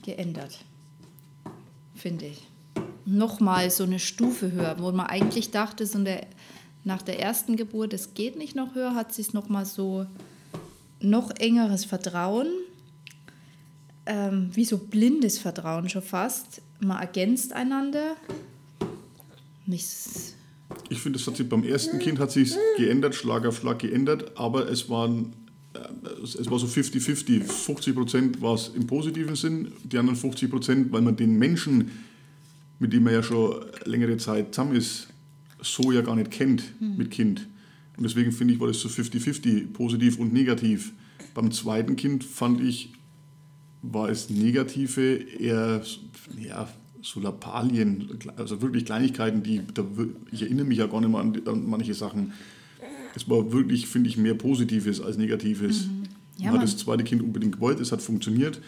geändert. 0.04 0.58
Finde 1.94 2.26
ich. 2.26 2.51
Nochmal 3.04 3.70
so 3.70 3.84
eine 3.84 3.98
Stufe 3.98 4.52
höher, 4.52 4.76
wo 4.78 4.92
man 4.92 5.06
eigentlich 5.06 5.50
dachte, 5.50 5.86
so 5.86 6.02
der, 6.02 6.26
nach 6.84 7.02
der 7.02 7.20
ersten 7.20 7.56
Geburt, 7.56 7.92
es 7.92 8.14
geht 8.14 8.36
nicht 8.36 8.54
noch 8.54 8.74
höher, 8.74 8.94
hat 8.94 9.12
sich 9.12 9.32
nochmal 9.32 9.66
so 9.66 10.06
noch 11.00 11.30
engeres 11.38 11.84
Vertrauen, 11.84 12.48
ähm, 14.06 14.50
wie 14.54 14.64
so 14.64 14.78
blindes 14.78 15.38
Vertrauen 15.38 15.88
schon 15.88 16.02
fast. 16.02 16.62
Man 16.80 17.00
ergänzt 17.00 17.52
einander. 17.52 18.16
Nichts. 19.66 20.34
Ich 20.88 21.00
finde, 21.00 21.18
es 21.18 21.26
hat 21.26 21.36
sich 21.36 21.48
beim 21.48 21.64
ersten 21.64 21.98
Kind 21.98 22.18
hat 22.18 22.32
sich 22.32 22.54
geändert, 22.76 23.14
Schlag 23.14 23.46
auf 23.46 23.58
Schlag 23.58 23.78
geändert, 23.80 24.36
aber 24.36 24.68
es 24.68 24.88
waren 24.88 25.32
äh, 25.74 25.78
es 26.22 26.34
es 26.34 26.50
war 26.50 26.58
so 26.58 26.66
50-50. 26.66 27.42
50 27.42 27.94
Prozent 27.94 28.42
war 28.42 28.54
es 28.54 28.70
im 28.74 28.86
positiven 28.86 29.36
Sinn, 29.36 29.72
die 29.84 29.98
anderen 29.98 30.18
50 30.18 30.50
Prozent, 30.50 30.92
weil 30.92 31.02
man 31.02 31.16
den 31.16 31.38
Menschen, 31.38 31.90
mit 32.82 32.92
dem 32.92 33.04
man 33.04 33.12
ja 33.14 33.22
schon 33.22 33.64
längere 33.84 34.16
Zeit 34.16 34.52
zusammen 34.52 34.74
ist, 34.74 35.06
so 35.60 35.92
ja 35.92 36.00
gar 36.00 36.16
nicht 36.16 36.32
kennt 36.32 36.80
mit 36.80 37.12
Kind. 37.12 37.48
Und 37.96 38.02
deswegen 38.02 38.32
finde 38.32 38.54
ich, 38.54 38.60
war 38.60 38.66
das 38.66 38.80
so 38.80 38.88
50-50, 38.88 39.72
positiv 39.72 40.18
und 40.18 40.32
negativ. 40.32 40.92
Beim 41.32 41.52
zweiten 41.52 41.94
Kind 41.94 42.24
fand 42.24 42.60
ich, 42.60 42.92
war 43.82 44.08
es 44.08 44.30
Negative 44.30 45.14
eher 45.38 45.82
ja, 46.36 46.68
so 47.02 47.20
Lappalien, 47.20 48.18
also 48.36 48.60
wirklich 48.60 48.84
Kleinigkeiten, 48.84 49.44
die, 49.44 49.60
da, 49.72 49.84
ich 50.32 50.42
erinnere 50.42 50.66
mich 50.66 50.78
ja 50.78 50.88
gar 50.88 51.00
nicht 51.00 51.10
mehr 51.10 51.20
an, 51.20 51.40
an 51.46 51.70
manche 51.70 51.94
Sachen. 51.94 52.32
Es 53.14 53.28
war 53.30 53.52
wirklich, 53.52 53.86
finde 53.86 54.10
ich, 54.10 54.16
mehr 54.16 54.34
Positives 54.34 55.00
als 55.00 55.16
Negatives. 55.18 55.86
Mhm. 55.86 56.02
Ja, 56.38 56.50
man 56.50 56.60
hat 56.60 56.66
das 56.66 56.76
zweite 56.78 57.04
Kind 57.04 57.22
unbedingt 57.22 57.54
gewollt, 57.54 57.78
es 57.78 57.92
hat 57.92 58.02
funktioniert. 58.02 58.60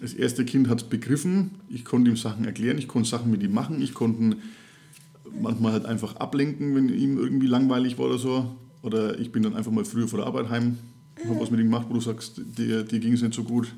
Das 0.00 0.14
erste 0.14 0.44
Kind 0.44 0.68
hat 0.68 0.82
es 0.82 0.88
begriffen, 0.88 1.50
ich 1.68 1.84
konnte 1.84 2.10
ihm 2.10 2.16
Sachen 2.16 2.44
erklären, 2.44 2.78
ich 2.78 2.88
konnte 2.88 3.08
Sachen 3.08 3.30
mit 3.30 3.42
ihm 3.42 3.52
machen, 3.52 3.82
ich 3.82 3.92
konnte 3.92 4.36
manchmal 5.40 5.72
halt 5.72 5.84
einfach 5.84 6.16
ablenken, 6.16 6.74
wenn 6.74 6.88
ihm 6.88 7.18
irgendwie 7.18 7.46
langweilig 7.46 7.98
war 7.98 8.06
oder 8.06 8.18
so. 8.18 8.56
Oder 8.82 9.18
ich 9.20 9.30
bin 9.30 9.42
dann 9.42 9.54
einfach 9.54 9.70
mal 9.70 9.84
früher 9.84 10.08
vor 10.08 10.18
der 10.18 10.26
Arbeit 10.26 10.48
heim, 10.48 10.78
habe 11.28 11.38
was 11.38 11.50
mit 11.50 11.60
ihm 11.60 11.66
gemacht, 11.66 11.86
wo 11.90 11.94
du 11.94 12.00
sagst, 12.00 12.40
dir, 12.56 12.82
dir 12.82 12.98
ging 12.98 13.12
es 13.12 13.20
nicht 13.20 13.34
so 13.34 13.44
gut. 13.44 13.72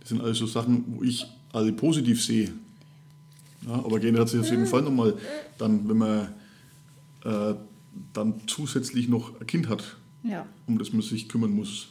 Das 0.00 0.10
sind 0.10 0.20
alles 0.20 0.38
so 0.38 0.46
Sachen, 0.46 0.84
wo 0.86 1.02
ich 1.02 1.26
alle 1.52 1.72
positiv 1.72 2.22
sehe. 2.24 2.52
Ja, 3.66 3.72
aber 3.74 3.98
geändert 3.98 4.22
hat 4.22 4.28
sich 4.28 4.40
auf 4.40 4.48
jeden 4.50 4.66
Fall 4.66 4.82
nochmal 4.82 5.14
dann, 5.58 5.88
wenn 5.88 5.96
man 5.96 6.28
äh, 7.24 7.54
dann 8.12 8.34
zusätzlich 8.46 9.08
noch 9.08 9.40
ein 9.40 9.46
Kind 9.48 9.68
hat, 9.68 9.96
Ja. 10.22 10.46
um 10.68 10.78
das 10.78 10.92
man 10.92 11.02
sich 11.02 11.28
kümmern 11.28 11.50
muss. 11.50 11.88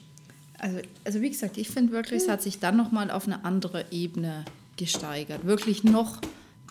Also, 0.60 0.80
also 1.04 1.22
wie 1.22 1.30
gesagt, 1.30 1.58
ich 1.58 1.70
finde 1.70 1.92
wirklich, 1.92 2.24
es 2.24 2.30
hat 2.30 2.42
sich 2.42 2.60
dann 2.60 2.78
nochmal 2.78 3.12
auf 3.12 3.28
eine 3.28 3.44
andere 3.44 3.86
Ebene 3.92 4.46
gesteigert. 4.78 5.46
Wirklich 5.46 5.84
noch 5.84 6.22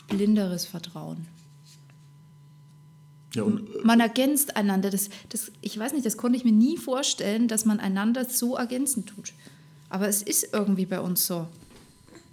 blinderes 0.08 0.66
Vertrauen. 0.66 1.26
Ja, 3.34 3.42
und 3.42 3.68
äh, 3.68 3.78
Man 3.82 4.00
ergänzt 4.00 4.56
einander. 4.56 4.90
Das, 4.90 5.08
das, 5.28 5.50
ich 5.60 5.78
weiß 5.78 5.92
nicht, 5.92 6.06
das 6.06 6.16
konnte 6.16 6.36
ich 6.36 6.44
mir 6.44 6.52
nie 6.52 6.76
vorstellen, 6.76 7.48
dass 7.48 7.64
man 7.64 7.80
einander 7.80 8.24
so 8.24 8.56
ergänzen 8.56 9.06
tut. 9.06 9.32
Aber 9.88 10.08
es 10.08 10.22
ist 10.22 10.48
irgendwie 10.52 10.86
bei 10.86 11.00
uns 11.00 11.26
so. 11.26 11.46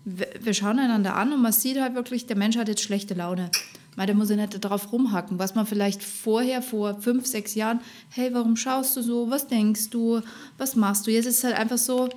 Wir, 0.05 0.27
wir 0.39 0.53
schauen 0.53 0.79
einander 0.79 1.15
an 1.15 1.33
und 1.33 1.41
man 1.41 1.51
sieht 1.51 1.79
halt 1.79 1.95
wirklich, 1.95 2.27
der 2.27 2.37
Mensch 2.37 2.57
hat 2.57 2.67
jetzt 2.67 2.81
schlechte 2.81 3.13
Laune. 3.13 3.51
Weil 3.95 4.06
der 4.06 4.15
muss 4.15 4.30
ja 4.30 4.38
nicht 4.38 4.63
darauf 4.63 4.91
rumhacken, 4.93 5.38
was 5.38 5.54
man 5.54 5.65
vielleicht 5.65 6.01
vorher, 6.01 6.62
vor 6.62 7.01
fünf, 7.01 7.25
sechs 7.25 7.56
Jahren, 7.56 7.82
hey, 8.10 8.30
warum 8.34 8.56
schaust 8.56 8.95
du 8.95 9.01
so? 9.01 9.30
Was 9.30 9.47
denkst 9.47 9.89
du? 9.89 10.21
Was 10.58 10.75
machst 10.77 11.06
du? 11.08 11.12
Jetzt 11.12 11.25
ist 11.25 11.39
es 11.39 11.43
halt 11.43 11.56
einfach 11.58 11.77
so, 11.77 12.10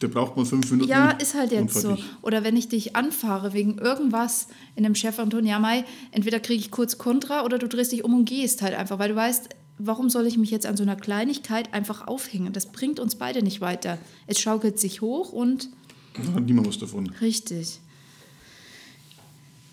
der 0.00 0.08
braucht 0.08 0.36
mal 0.36 0.44
fünf 0.46 0.70
Minuten. 0.70 0.88
ja, 0.88 1.10
ist 1.10 1.34
halt 1.34 1.50
jetzt 1.50 1.74
so. 1.74 1.98
Oder 2.22 2.44
wenn 2.44 2.56
ich 2.56 2.68
dich 2.68 2.94
anfahre 2.94 3.52
wegen 3.52 3.78
irgendwas 3.78 4.46
in 4.76 4.84
einem 4.84 4.94
Chefanton, 4.94 5.44
ja, 5.44 5.58
Mai, 5.58 5.84
entweder 6.12 6.38
kriege 6.40 6.60
ich 6.60 6.70
kurz 6.70 6.98
Kontra 6.98 7.44
oder 7.44 7.58
du 7.58 7.66
drehst 7.68 7.92
dich 7.92 8.04
um 8.04 8.14
und 8.14 8.24
gehst 8.24 8.62
halt 8.62 8.74
einfach, 8.74 8.98
weil 8.98 9.08
du 9.08 9.16
weißt, 9.16 9.48
warum 9.78 10.08
soll 10.08 10.26
ich 10.26 10.38
mich 10.38 10.50
jetzt 10.50 10.66
an 10.66 10.76
so 10.76 10.82
einer 10.84 10.96
Kleinigkeit 10.96 11.74
einfach 11.74 12.06
aufhängen? 12.06 12.52
Das 12.52 12.66
bringt 12.66 13.00
uns 13.00 13.16
beide 13.16 13.42
nicht 13.42 13.60
weiter. 13.60 13.98
Es 14.26 14.40
schaukelt 14.40 14.78
sich 14.78 15.00
hoch 15.00 15.32
und 15.32 15.68
Da 16.14 16.32
hat 16.34 16.44
niemand 16.44 16.68
was 16.68 16.78
davon. 16.78 17.08
richtig. 17.20 17.80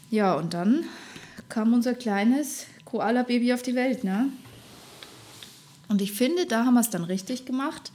Ja, 0.10 0.36
und 0.36 0.54
dann 0.54 0.86
kam 1.50 1.74
unser 1.74 1.94
kleines 1.94 2.66
Koala-Baby 2.86 3.54
auf 3.54 3.62
die 3.62 3.76
Welt, 3.76 4.04
ne? 4.04 4.30
Und 5.88 6.02
ich 6.02 6.14
finde, 6.14 6.46
da 6.46 6.66
haben 6.66 6.74
wir 6.76 6.82
es 6.82 6.90
dann 6.90 7.04
richtig 7.04 7.46
gemacht. 7.46 7.92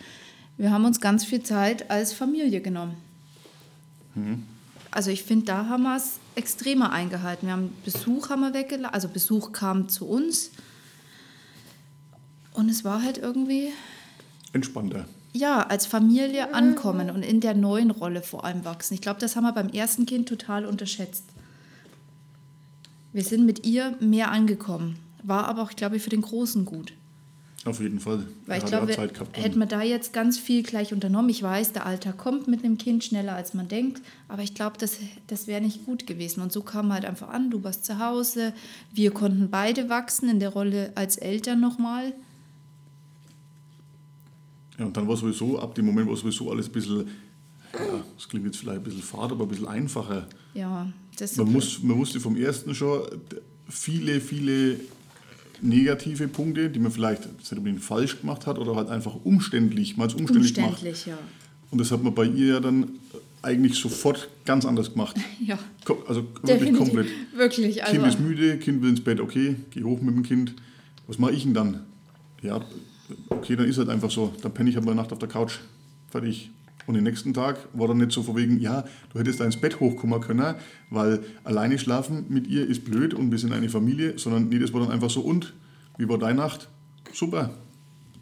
Wir 0.57 0.70
haben 0.70 0.85
uns 0.85 1.01
ganz 1.01 1.25
viel 1.25 1.42
Zeit 1.42 1.90
als 1.90 2.12
Familie 2.12 2.61
genommen. 2.61 2.96
Also 4.90 5.11
ich 5.11 5.23
finde, 5.23 5.46
da 5.46 5.66
haben 5.66 5.85
wir 5.85 5.96
es 5.96 6.18
extremer 6.35 6.92
eingehalten. 6.92 7.46
Wir 7.46 7.55
haben 7.55 7.73
Besuch 7.85 8.29
haben 8.29 8.40
wir 8.40 8.55
weggelassen, 8.55 8.94
also 8.94 9.09
Besuch 9.09 9.53
kam 9.53 9.88
zu 9.88 10.07
uns. 10.07 10.51
Und 12.53 12.68
es 12.68 12.85
war 12.85 13.03
halt 13.03 13.18
irgendwie, 13.18 13.73
Entspannter. 14.53 15.07
ja, 15.33 15.62
als 15.62 15.87
Familie 15.87 16.53
ankommen 16.55 17.11
und 17.11 17.23
in 17.23 17.40
der 17.40 17.55
neuen 17.55 17.90
Rolle 17.90 18.23
vor 18.23 18.44
allem 18.44 18.64
wachsen. 18.64 18.94
Ich 18.94 19.01
glaube, 19.01 19.20
das 19.20 19.37
haben 19.37 19.44
wir 19.44 19.53
beim 19.53 19.68
ersten 19.68 20.07
Kind 20.07 20.29
total 20.29 20.66
unterschätzt. 20.66 21.25
Wir 23.12 23.25
sind 23.25 23.46
mit 23.46 23.66
ihr 23.66 23.96
mehr 24.01 24.31
angekommen. 24.31 24.96
War 25.23 25.46
aber 25.46 25.62
auch, 25.62 25.70
glaube 25.70 25.96
ich, 25.96 26.03
für 26.03 26.11
den 26.11 26.23
Großen 26.23 26.64
gut. 26.64 26.92
Auf 27.66 27.79
jeden 27.81 28.01
Fall. 28.01 28.27
Weil 28.46 28.59
ich 28.59 28.64
glaube, 28.64 28.96
hätten 29.33 29.59
wir 29.59 29.66
da 29.66 29.83
jetzt 29.83 30.14
ganz 30.14 30.38
viel 30.38 30.62
gleich 30.62 30.94
unternommen. 30.94 31.29
Ich 31.29 31.42
weiß, 31.42 31.73
der 31.73 31.85
Alltag 31.85 32.16
kommt 32.16 32.49
mit 32.49 32.64
einem 32.64 32.79
Kind 32.79 33.05
schneller, 33.05 33.35
als 33.35 33.53
man 33.53 33.68
denkt. 33.68 34.01
Aber 34.29 34.42
ich 34.42 34.55
glaube, 34.55 34.79
das, 34.79 34.96
das 35.27 35.46
wäre 35.46 35.61
nicht 35.61 35.85
gut 35.85 36.07
gewesen. 36.07 36.40
Und 36.40 36.53
so 36.53 36.62
kam 36.62 36.90
halt 36.90 37.05
einfach 37.05 37.29
an, 37.29 37.51
du 37.51 37.62
warst 37.62 37.85
zu 37.85 37.99
Hause. 37.99 38.55
Wir 38.94 39.11
konnten 39.11 39.51
beide 39.51 39.90
wachsen 39.90 40.31
in 40.31 40.40
der 40.40 40.51
Rolle 40.51 40.92
als 40.94 41.18
Eltern 41.18 41.61
nochmal. 41.61 42.14
Ja, 44.79 44.87
und 44.87 44.96
dann 44.96 45.07
war 45.07 45.16
sowieso, 45.18 45.59
ab 45.59 45.75
dem 45.75 45.85
Moment 45.85 46.09
war 46.09 46.16
sowieso 46.16 46.51
alles 46.51 46.66
ein 46.66 46.73
bisschen, 46.73 47.09
ja, 47.75 48.03
das 48.16 48.27
klingt 48.27 48.46
jetzt 48.46 48.57
vielleicht 48.57 48.79
ein 48.79 48.85
bisschen 48.85 49.03
fad, 49.03 49.31
aber 49.33 49.44
ein 49.44 49.49
bisschen 49.49 49.68
einfacher. 49.68 50.27
Ja, 50.55 50.90
das 51.20 51.37
Man, 51.37 51.52
muss, 51.52 51.83
man 51.83 51.96
wusste 51.96 52.20
vom 52.20 52.37
ersten 52.37 52.74
schon 52.74 53.02
viele, 53.68 54.20
viele 54.20 54.80
negative 55.62 56.28
Punkte, 56.28 56.70
die 56.70 56.78
man 56.78 56.90
vielleicht 56.90 57.26
nicht 57.38 57.52
unbedingt 57.52 57.83
falsch 57.83 58.20
gemacht 58.20 58.46
hat 58.46 58.59
oder 58.59 58.74
halt 58.76 58.88
einfach 58.88 59.14
umständlich, 59.24 59.96
mal 59.96 60.04
umständlich, 60.04 60.54
gemacht. 60.54 60.72
umständlich, 60.72 61.06
ja. 61.06 61.18
Und 61.70 61.78
das 61.78 61.90
hat 61.92 62.02
man 62.02 62.14
bei 62.14 62.24
ihr 62.24 62.54
ja 62.54 62.61
dann 62.61 62.88
eigentlich 63.42 63.74
sofort 63.76 64.28
ganz 64.44 64.64
anders 64.64 64.92
gemacht. 64.92 65.16
Ja, 65.44 65.59
Also 66.06 66.22
wirklich 66.22 66.59
definitiv. 66.59 66.78
komplett. 66.78 67.06
Wirklich. 67.35 67.83
Also, 67.83 67.94
Kind 67.96 68.06
ist 68.06 68.20
müde, 68.20 68.59
Kind 68.59 68.83
will 68.83 68.90
ins 68.90 69.02
Bett, 69.02 69.20
okay, 69.20 69.56
geh 69.70 69.83
hoch 69.85 70.00
mit 70.00 70.14
dem 70.14 70.22
Kind. 70.22 70.54
Was 71.06 71.18
mache 71.18 71.33
ich 71.33 71.42
denn 71.42 71.54
dann? 71.54 71.80
Ja, 72.42 72.64
okay, 73.30 73.56
dann 73.56 73.66
ist 73.66 73.78
halt 73.78 73.88
einfach 73.88 74.11
so. 74.11 74.33
Dann 74.42 74.52
penne 74.52 74.70
ich 74.70 74.76
halt 74.76 74.85
mal 74.85 74.92
eine 74.92 75.00
Nacht 75.00 75.12
auf 75.12 75.18
der 75.18 75.28
Couch. 75.28 75.54
Fertig. 76.11 76.50
Und 76.87 76.95
den 76.95 77.05
nächsten 77.05 77.35
Tag 77.35 77.69
war 77.73 77.88
dann 77.88 77.99
nicht 77.99 78.12
so 78.12 78.23
von 78.23 78.37
wegen, 78.37 78.59
ja, 78.61 78.85
du 79.12 79.19
hättest 79.19 79.40
da 79.40 79.45
ins 79.45 79.57
Bett 79.57 79.81
hochkommen 79.81 80.21
können, 80.21 80.55
weil 80.90 81.21
alleine 81.45 81.79
schlafen 81.79 82.27
mit 82.29 82.47
ihr 82.47 82.66
ist 82.66 82.85
blöd 82.85 83.14
und 83.14 83.31
wir 83.31 83.38
sind 83.38 83.53
eine 83.53 83.69
Familie, 83.69 84.19
sondern 84.19 84.49
nee, 84.49 84.59
das 84.59 84.73
war 84.73 84.81
dann 84.81 84.90
einfach 84.90 85.11
so, 85.11 85.21
und, 85.21 85.55
wie 85.99 86.09
war 86.09 86.19
deine 86.19 86.38
Nacht? 86.38 86.69
Super. 87.12 87.51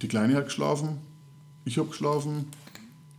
Die 0.03 0.09
Kleine 0.09 0.35
hat 0.35 0.47
geschlafen, 0.47 0.99
ich 1.65 1.79
habe 1.79 1.89
geschlafen, 1.89 2.47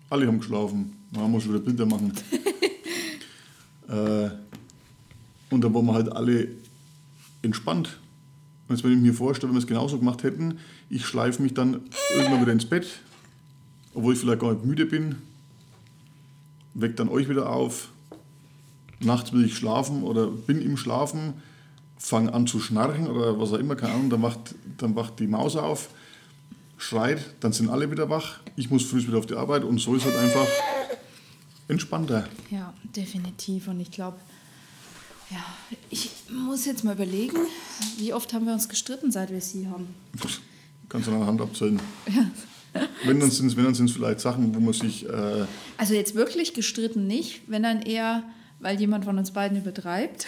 alle 0.09 0.27
haben 0.27 0.39
geschlafen. 0.39 0.95
Na, 1.11 1.27
muss 1.27 1.43
ich 1.43 1.49
wieder 1.49 1.59
Bilder 1.59 1.85
machen. 1.85 2.13
äh, 3.87 4.29
und 5.49 5.63
da 5.63 5.73
waren 5.73 5.85
wir 5.85 5.93
halt 5.93 6.11
alle 6.11 6.47
entspannt. 7.41 7.99
Und 8.67 8.75
jetzt, 8.75 8.83
wenn 8.83 8.93
ich 8.93 8.99
mir 8.99 9.13
vorstelle, 9.13 9.49
wenn 9.49 9.55
wir 9.55 9.61
es 9.61 9.67
genauso 9.67 9.97
gemacht 9.97 10.23
hätten, 10.23 10.59
ich 10.89 11.05
schleife 11.05 11.41
mich 11.41 11.53
dann 11.53 11.81
irgendwann 12.15 12.41
wieder 12.41 12.51
ins 12.51 12.65
Bett, 12.65 12.87
obwohl 13.99 14.13
ich 14.13 14.19
vielleicht 14.19 14.39
gar 14.39 14.53
nicht 14.53 14.63
müde 14.63 14.85
bin, 14.85 15.15
weck 16.73 16.95
dann 16.95 17.09
euch 17.09 17.27
wieder 17.27 17.49
auf, 17.49 17.89
nachts 19.01 19.33
will 19.33 19.43
ich 19.43 19.57
schlafen 19.57 20.03
oder 20.03 20.27
bin 20.27 20.61
im 20.61 20.77
Schlafen, 20.77 21.33
fange 21.97 22.33
an 22.33 22.47
zu 22.47 22.61
schnarchen 22.61 23.07
oder 23.07 23.37
was 23.37 23.51
auch 23.51 23.57
immer, 23.57 23.75
keine 23.75 23.93
Ahnung, 23.95 24.09
dann 24.09 24.21
wacht, 24.21 24.55
dann 24.77 24.95
wacht 24.95 25.19
die 25.19 25.27
Maus 25.27 25.57
auf, 25.57 25.89
schreit, 26.77 27.19
dann 27.41 27.51
sind 27.51 27.69
alle 27.69 27.91
wieder 27.91 28.09
wach, 28.09 28.39
ich 28.55 28.69
muss 28.69 28.85
früh 28.85 29.05
wieder 29.05 29.17
auf 29.17 29.25
die 29.25 29.35
Arbeit 29.35 29.65
und 29.65 29.79
so 29.79 29.95
ist 29.95 30.05
halt 30.05 30.15
einfach 30.15 30.47
entspannter. 31.67 32.25
Ja, 32.49 32.73
definitiv. 32.83 33.67
Und 33.67 33.81
ich 33.81 33.91
glaube, 33.91 34.17
ja, 35.29 35.43
ich 35.89 36.09
muss 36.31 36.65
jetzt 36.65 36.85
mal 36.85 36.95
überlegen, 36.95 37.37
wie 37.97 38.13
oft 38.13 38.31
haben 38.33 38.45
wir 38.45 38.53
uns 38.53 38.69
gestritten, 38.69 39.11
seit 39.11 39.29
wir 39.29 39.41
sie 39.41 39.67
haben. 39.67 39.93
Kannst 40.87 41.07
du 41.07 41.11
an 41.11 41.19
der 41.19 41.27
Hand 41.27 41.41
abzählen. 41.41 41.81
Wenn 43.05 43.19
dann 43.19 43.31
sind 43.31 43.47
es 43.47 43.57
wenn 43.57 43.65
dann 43.65 43.73
sind's 43.73 43.93
vielleicht 43.93 44.19
Sachen, 44.19 44.53
wo 44.53 44.59
man 44.59 44.73
sich 44.73 45.07
äh, 45.07 45.45
Also 45.77 45.93
jetzt 45.93 46.15
wirklich 46.15 46.53
gestritten 46.53 47.07
nicht, 47.07 47.41
wenn 47.47 47.63
dann 47.63 47.81
eher, 47.81 48.23
weil 48.59 48.79
jemand 48.79 49.05
von 49.05 49.17
uns 49.17 49.31
beiden 49.31 49.57
übertreibt. 49.57 50.27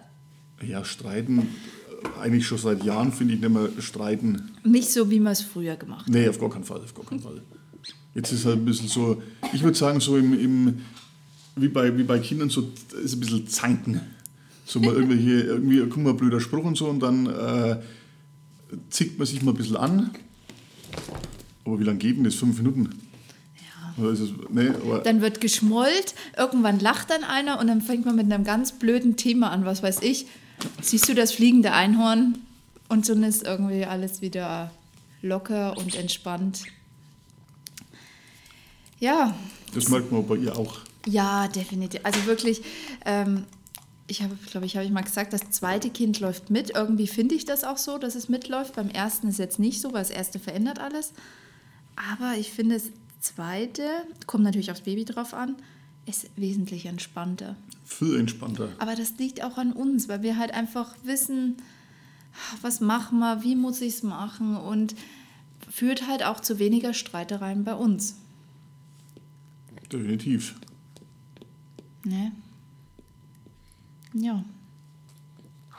ja, 0.66 0.84
streiten, 0.84 1.38
äh, 1.38 2.20
eigentlich 2.20 2.46
schon 2.46 2.58
seit 2.58 2.82
Jahren 2.84 3.12
finde 3.12 3.34
ich 3.34 3.40
nicht 3.40 3.50
mehr 3.50 3.68
streiten. 3.78 4.50
Nicht 4.64 4.90
so, 4.90 5.10
wie 5.10 5.20
man 5.20 5.32
es 5.32 5.42
früher 5.42 5.76
gemacht 5.76 6.06
hat. 6.06 6.14
Nee, 6.14 6.28
auf 6.28 6.40
gar 6.40 6.50
keinen 6.50 6.64
Fall, 6.64 6.80
auf 6.80 6.94
gar 6.94 7.04
keinen 7.04 7.20
Fall. 7.20 7.42
Jetzt 8.14 8.32
ist 8.32 8.44
halt 8.44 8.56
ein 8.56 8.64
bisschen 8.64 8.88
so, 8.88 9.22
ich 9.52 9.62
würde 9.62 9.78
sagen, 9.78 10.00
so 10.00 10.16
im, 10.16 10.32
im 10.38 10.80
wie, 11.56 11.68
bei, 11.68 11.96
wie 11.96 12.02
bei 12.02 12.18
Kindern, 12.18 12.50
so 12.50 12.72
ist 13.02 13.14
ein 13.14 13.20
bisschen 13.20 13.46
Zanken. 13.46 14.00
So 14.64 14.80
mal 14.80 14.94
irgendwelche, 14.94 15.30
irgendwie 15.46 15.86
kommt 15.88 16.04
mal 16.04 16.14
blöder 16.14 16.40
Spruch 16.40 16.64
und 16.64 16.76
so 16.76 16.88
und 16.88 17.00
dann 17.00 17.26
äh, 17.26 17.76
zickt 18.90 19.18
man 19.18 19.26
sich 19.26 19.42
mal 19.42 19.52
ein 19.52 19.56
bisschen 19.56 19.76
an. 19.76 20.10
Aber 21.68 21.78
wie 21.80 21.84
lange 21.84 21.98
geht 21.98 22.16
denn 22.16 22.24
das? 22.24 22.34
Fünf 22.34 22.58
Minuten? 22.58 22.90
Ja. 23.98 24.08
Es, 24.08 24.20
nee, 24.50 24.70
Dann 25.04 25.20
wird 25.20 25.40
geschmollt, 25.40 26.14
irgendwann 26.36 26.80
lacht 26.80 27.10
dann 27.10 27.24
einer 27.24 27.60
und 27.60 27.66
dann 27.66 27.82
fängt 27.82 28.06
man 28.06 28.16
mit 28.16 28.32
einem 28.32 28.44
ganz 28.44 28.72
blöden 28.72 29.16
Thema 29.16 29.50
an, 29.50 29.64
was 29.64 29.82
weiß 29.82 30.00
ich. 30.02 30.26
Siehst 30.80 31.08
du 31.08 31.14
das 31.14 31.32
fliegende 31.32 31.72
Einhorn? 31.72 32.38
Und 32.88 33.06
schon 33.06 33.22
ist 33.22 33.44
irgendwie 33.44 33.84
alles 33.84 34.22
wieder 34.22 34.70
locker 35.20 35.76
und 35.76 35.94
entspannt. 35.94 36.62
Ja, 38.98 39.34
das 39.74 39.88
merkt 39.88 40.10
man 40.10 40.26
bei 40.26 40.36
ihr 40.36 40.56
auch. 40.56 40.78
Ja, 41.06 41.48
definitiv. 41.48 42.00
Also 42.02 42.24
wirklich, 42.26 42.62
ähm, 43.04 43.44
ich 44.06 44.22
habe, 44.22 44.34
glaube 44.50 44.66
ich, 44.66 44.76
habe 44.76 44.86
ich 44.86 44.90
mal 44.90 45.02
gesagt, 45.02 45.32
das 45.32 45.50
zweite 45.50 45.90
Kind 45.90 46.18
läuft 46.18 46.50
mit. 46.50 46.70
Irgendwie 46.74 47.06
finde 47.06 47.34
ich 47.34 47.44
das 47.44 47.62
auch 47.62 47.76
so, 47.76 47.98
dass 47.98 48.14
es 48.14 48.28
mitläuft. 48.28 48.74
Beim 48.74 48.88
ersten 48.88 49.28
ist 49.28 49.38
jetzt 49.38 49.58
nicht 49.58 49.80
so, 49.80 49.92
weil 49.92 50.00
das 50.00 50.10
erste 50.10 50.38
verändert 50.38 50.78
alles. 50.78 51.12
Aber 52.10 52.36
ich 52.36 52.52
finde, 52.52 52.76
das 52.76 52.90
zweite, 53.20 53.88
kommt 54.26 54.44
natürlich 54.44 54.70
aufs 54.70 54.82
Baby 54.82 55.04
drauf 55.04 55.34
an, 55.34 55.56
ist 56.06 56.30
wesentlich 56.36 56.86
entspannter. 56.86 57.56
Viel 57.84 58.18
entspannter. 58.18 58.70
Aber 58.78 58.94
das 58.94 59.18
liegt 59.18 59.42
auch 59.42 59.58
an 59.58 59.72
uns, 59.72 60.08
weil 60.08 60.22
wir 60.22 60.38
halt 60.38 60.52
einfach 60.52 60.94
wissen, 61.04 61.56
was 62.62 62.80
machen 62.80 63.18
wir, 63.18 63.42
wie 63.42 63.56
muss 63.56 63.80
ich 63.80 63.94
es 63.94 64.02
machen 64.02 64.56
und 64.56 64.94
führt 65.70 66.06
halt 66.06 66.22
auch 66.22 66.40
zu 66.40 66.58
weniger 66.58 66.94
Streitereien 66.94 67.64
bei 67.64 67.74
uns. 67.74 68.16
Definitiv. 69.92 70.54
Ne? 72.04 72.32
Ja. 74.14 74.44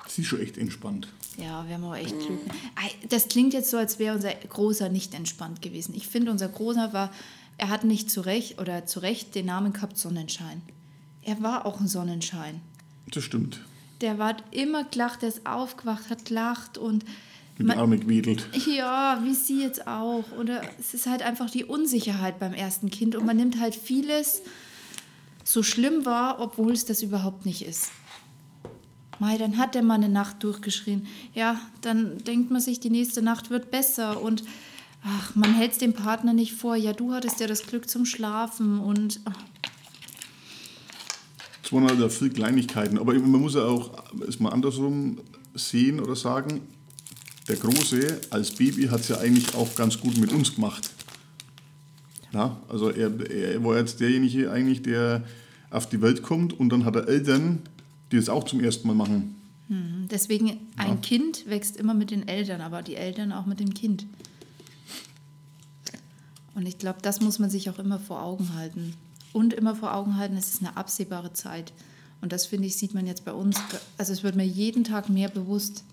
Sie 0.08 0.22
ist 0.22 0.28
schon 0.28 0.42
echt 0.42 0.58
entspannt. 0.58 1.08
Ja, 1.42 1.66
wir 1.68 1.76
haben 1.76 1.84
aber 1.86 1.98
echt 2.00 2.18
Glück. 2.20 2.40
Ei, 2.76 2.92
Das 3.10 3.28
klingt 3.28 3.54
jetzt 3.54 3.70
so, 3.70 3.78
als 3.78 4.00
wäre 4.00 4.16
unser 4.16 4.34
Großer 4.34 4.90
nicht 4.90 5.14
entspannt 5.14 5.62
gewesen. 5.62 5.94
Ich 5.96 6.08
finde, 6.08 6.32
unser 6.32 6.50
Großer 6.50 6.92
war, 6.94 7.12
er 7.58 7.70
hat 7.70 7.84
nicht 7.84 8.10
zu 8.12 8.22
Recht 8.22 8.60
oder 8.60 8.86
zu 8.86 9.00
Recht 9.00 9.36
den 9.36 9.46
Namen 9.46 9.74
gehabt 9.74 9.98
Sonnenschein. 9.98 10.62
Er 11.24 11.42
war 11.42 11.66
auch 11.66 11.80
ein 11.80 11.88
Sonnenschein. 11.88 12.62
Das 13.12 13.24
stimmt. 13.24 13.62
Der 14.02 14.18
war 14.18 14.38
immer 14.52 14.86
gelacht, 14.86 15.22
der 15.22 15.30
ist 15.30 15.46
aufgewacht, 15.46 16.10
hat 16.10 16.26
gelacht 16.26 16.78
und 16.78 17.04
Mit 17.58 17.68
den 17.70 17.78
Armen 17.78 18.00
gewedelt. 18.00 18.48
ja, 18.68 19.20
wie 19.24 19.34
sie 19.34 19.62
jetzt 19.62 19.88
auch. 19.88 20.24
Oder 20.40 20.62
es 20.80 20.94
ist 20.94 21.06
halt 21.08 21.22
einfach 21.22 21.50
die 21.50 21.66
Unsicherheit 21.66 22.40
beim 22.40 22.54
ersten 22.54 22.90
Kind 22.90 23.16
und 23.16 23.26
man 23.26 23.36
nimmt 23.36 23.60
halt 23.60 23.76
vieles 23.76 24.42
so 25.44 25.64
schlimm 25.64 26.06
wahr, 26.06 26.38
obwohl 26.40 26.72
es 26.72 26.86
das 26.86 27.02
überhaupt 27.02 27.46
nicht 27.46 27.66
ist. 27.66 27.92
Mei, 29.20 29.38
dann 29.38 29.58
hat 29.58 29.76
der 29.76 29.84
mal 29.84 29.96
eine 29.96 30.10
Nacht 30.10 30.44
durchgeschrien. 30.44 31.06
Ja, 31.34 31.60
dann 31.82 32.18
denkt 32.20 32.52
man 32.52 32.62
sich, 32.62 32.80
die 32.80 32.90
nächste 32.90 33.22
Nacht 33.22 33.50
wird 33.50 33.70
besser 33.70 34.22
und 34.22 34.44
ach, 35.04 35.36
man 35.36 35.54
hält 35.54 35.74
es 35.74 35.78
dem 35.78 35.94
Partner 35.94 36.34
nicht 36.34 36.54
vor. 36.54 36.76
Ja, 36.76 36.94
du 36.94 37.14
hattest 37.14 37.40
ja 37.40 37.48
das 37.48 37.64
Glück 37.64 37.90
zum 37.90 38.06
Schlafen 38.06 38.80
und 38.80 39.20
ach, 39.26 39.36
Es 41.64 41.74
waren 41.74 41.86
halt 41.86 42.12
viele 42.12 42.32
Kleinigkeiten. 42.32 42.98
Aber 42.98 43.14
man 43.14 43.42
muss 43.42 43.56
ja 43.56 43.66
auch 43.66 43.92
es 44.28 44.40
mal 44.40 44.50
andersrum 44.50 45.20
sehen 45.54 46.00
oder 46.00 46.16
sagen, 46.16 46.62
der 47.50 47.58
Große 47.58 48.22
als 48.30 48.52
Baby 48.52 48.88
hat 48.88 49.02
es 49.02 49.10
ja 49.10 49.18
eigentlich 49.18 49.54
auch 49.56 49.76
ganz 49.76 50.00
gut 50.00 50.18
mit 50.18 50.32
uns 50.32 50.56
gemacht. 50.56 50.90
Ja, 52.32 52.58
also 52.70 52.90
er, 52.90 53.12
er 53.30 53.64
war 53.64 53.78
jetzt 53.78 54.00
derjenige 54.00 54.52
eigentlich, 54.52 54.84
der 54.84 55.24
auf 55.72 55.90
die 55.90 56.02
Welt 56.02 56.22
kommt 56.22 56.58
und 56.60 56.70
dann 56.70 56.86
hat 56.86 56.96
er 56.96 57.08
Eltern, 57.08 57.64
die 58.12 58.16
das 58.18 58.30
auch 58.30 58.44
zum 58.44 58.60
ersten 58.60 58.88
Mal 58.88 58.96
machen. 58.96 59.36
deswegen 60.12 60.58
ein 60.78 61.02
Kind 61.02 61.48
wächst 61.48 61.78
immer 61.78 61.94
mit 61.94 62.12
den 62.12 62.28
Eltern, 62.28 62.62
aber 62.62 62.82
die 62.82 62.96
Eltern 62.96 63.32
auch 63.32 63.46
mit 63.46 63.60
dem 63.60 63.74
Kind. 63.74 64.06
Und 66.56 66.66
ich 66.66 66.78
glaube, 66.78 67.00
das 67.02 67.22
muss 67.22 67.40
man 67.40 67.50
sich 67.50 67.70
auch 67.70 67.80
immer 67.80 68.00
vor 68.00 68.22
Augen 68.22 68.54
halten. 68.56 68.94
Und 69.32 69.54
immer 69.54 69.76
vor 69.76 69.94
Augen 69.94 70.18
halten, 70.18 70.36
es 70.36 70.50
ist 70.50 70.62
eine 70.62 70.76
absehbare 70.76 71.34
Zeit. 71.34 71.72
Und 72.22 72.34
das, 72.34 72.46
finde 72.46 72.68
ich, 72.68 72.76
sieht 72.76 72.94
man 72.94 73.06
jetzt 73.08 73.24
bei 73.24 73.32
uns. 73.32 73.58
Also 73.98 74.12
es 74.12 74.24
wird 74.24 74.36
mir 74.36 74.46
jeden 74.46 74.84
Tag 74.84 75.08
mehr 75.08 75.30
bewusst. 75.30 75.84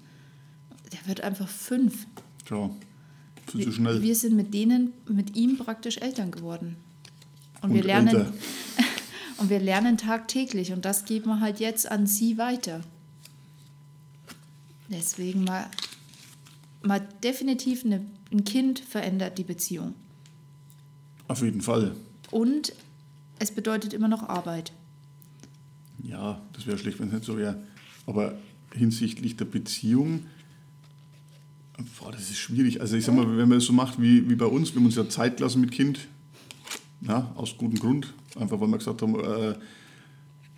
Der 0.92 1.06
wird 1.06 1.20
einfach 1.20 1.48
fünf. 1.48 2.06
Tja, 2.46 2.70
viel 3.46 3.64
zu 3.64 3.72
schnell. 3.72 4.02
Wir 4.02 4.16
sind 4.16 4.34
mit 4.34 4.54
denen, 4.54 4.92
mit 5.08 5.36
ihm 5.36 5.58
praktisch 5.58 5.98
Eltern 5.98 6.30
geworden. 6.30 6.76
Und, 7.60 7.74
wir 7.74 7.82
Und 7.82 7.86
lernen, 7.86 8.08
älter. 8.08 8.32
Und 9.38 9.50
wir 9.50 9.60
lernen 9.60 9.98
tagtäglich. 9.98 10.72
Und 10.72 10.84
das 10.84 11.04
geben 11.04 11.26
wir 11.26 11.40
halt 11.40 11.60
jetzt 11.60 11.90
an 11.90 12.06
sie 12.06 12.38
weiter. 12.38 12.82
Deswegen 14.88 15.44
mal, 15.44 15.66
mal 16.82 17.06
definitiv 17.22 17.84
eine, 17.84 18.00
ein 18.32 18.44
Kind 18.44 18.78
verändert 18.78 19.38
die 19.38 19.44
Beziehung. 19.44 19.94
Auf 21.28 21.42
jeden 21.42 21.60
Fall. 21.60 21.94
Und 22.30 22.72
es 23.38 23.50
bedeutet 23.50 23.92
immer 23.92 24.08
noch 24.08 24.28
Arbeit. 24.28 24.72
Ja, 26.02 26.40
das 26.52 26.66
wäre 26.66 26.78
schlecht, 26.78 26.98
wenn 27.00 27.08
es 27.08 27.14
nicht 27.14 27.24
so 27.24 27.36
wäre. 27.36 27.62
Aber 28.06 28.38
hinsichtlich 28.72 29.36
der 29.36 29.46
Beziehung 29.46 30.26
Boah, 31.98 32.10
das 32.10 32.30
ist 32.30 32.38
schwierig. 32.38 32.80
Also 32.80 32.96
ich 32.96 33.04
sag 33.04 33.14
mal, 33.14 33.36
wenn 33.36 33.48
man 33.48 33.58
es 33.58 33.66
so 33.66 33.72
macht 33.72 34.00
wie, 34.00 34.28
wie 34.30 34.34
bei 34.34 34.46
uns, 34.46 34.72
wir 34.72 34.80
haben 34.80 34.86
uns 34.86 34.96
ja 34.96 35.08
Zeit 35.08 35.40
lassen 35.40 35.60
mit 35.60 35.72
Kind, 35.72 36.08
ja, 37.02 37.32
aus 37.34 37.58
gutem 37.58 37.78
Grund, 37.78 38.14
einfach 38.38 38.60
weil 38.60 38.68
wir 38.68 38.78
gesagt 38.78 39.02
haben, 39.02 39.14
äh, 39.18 39.54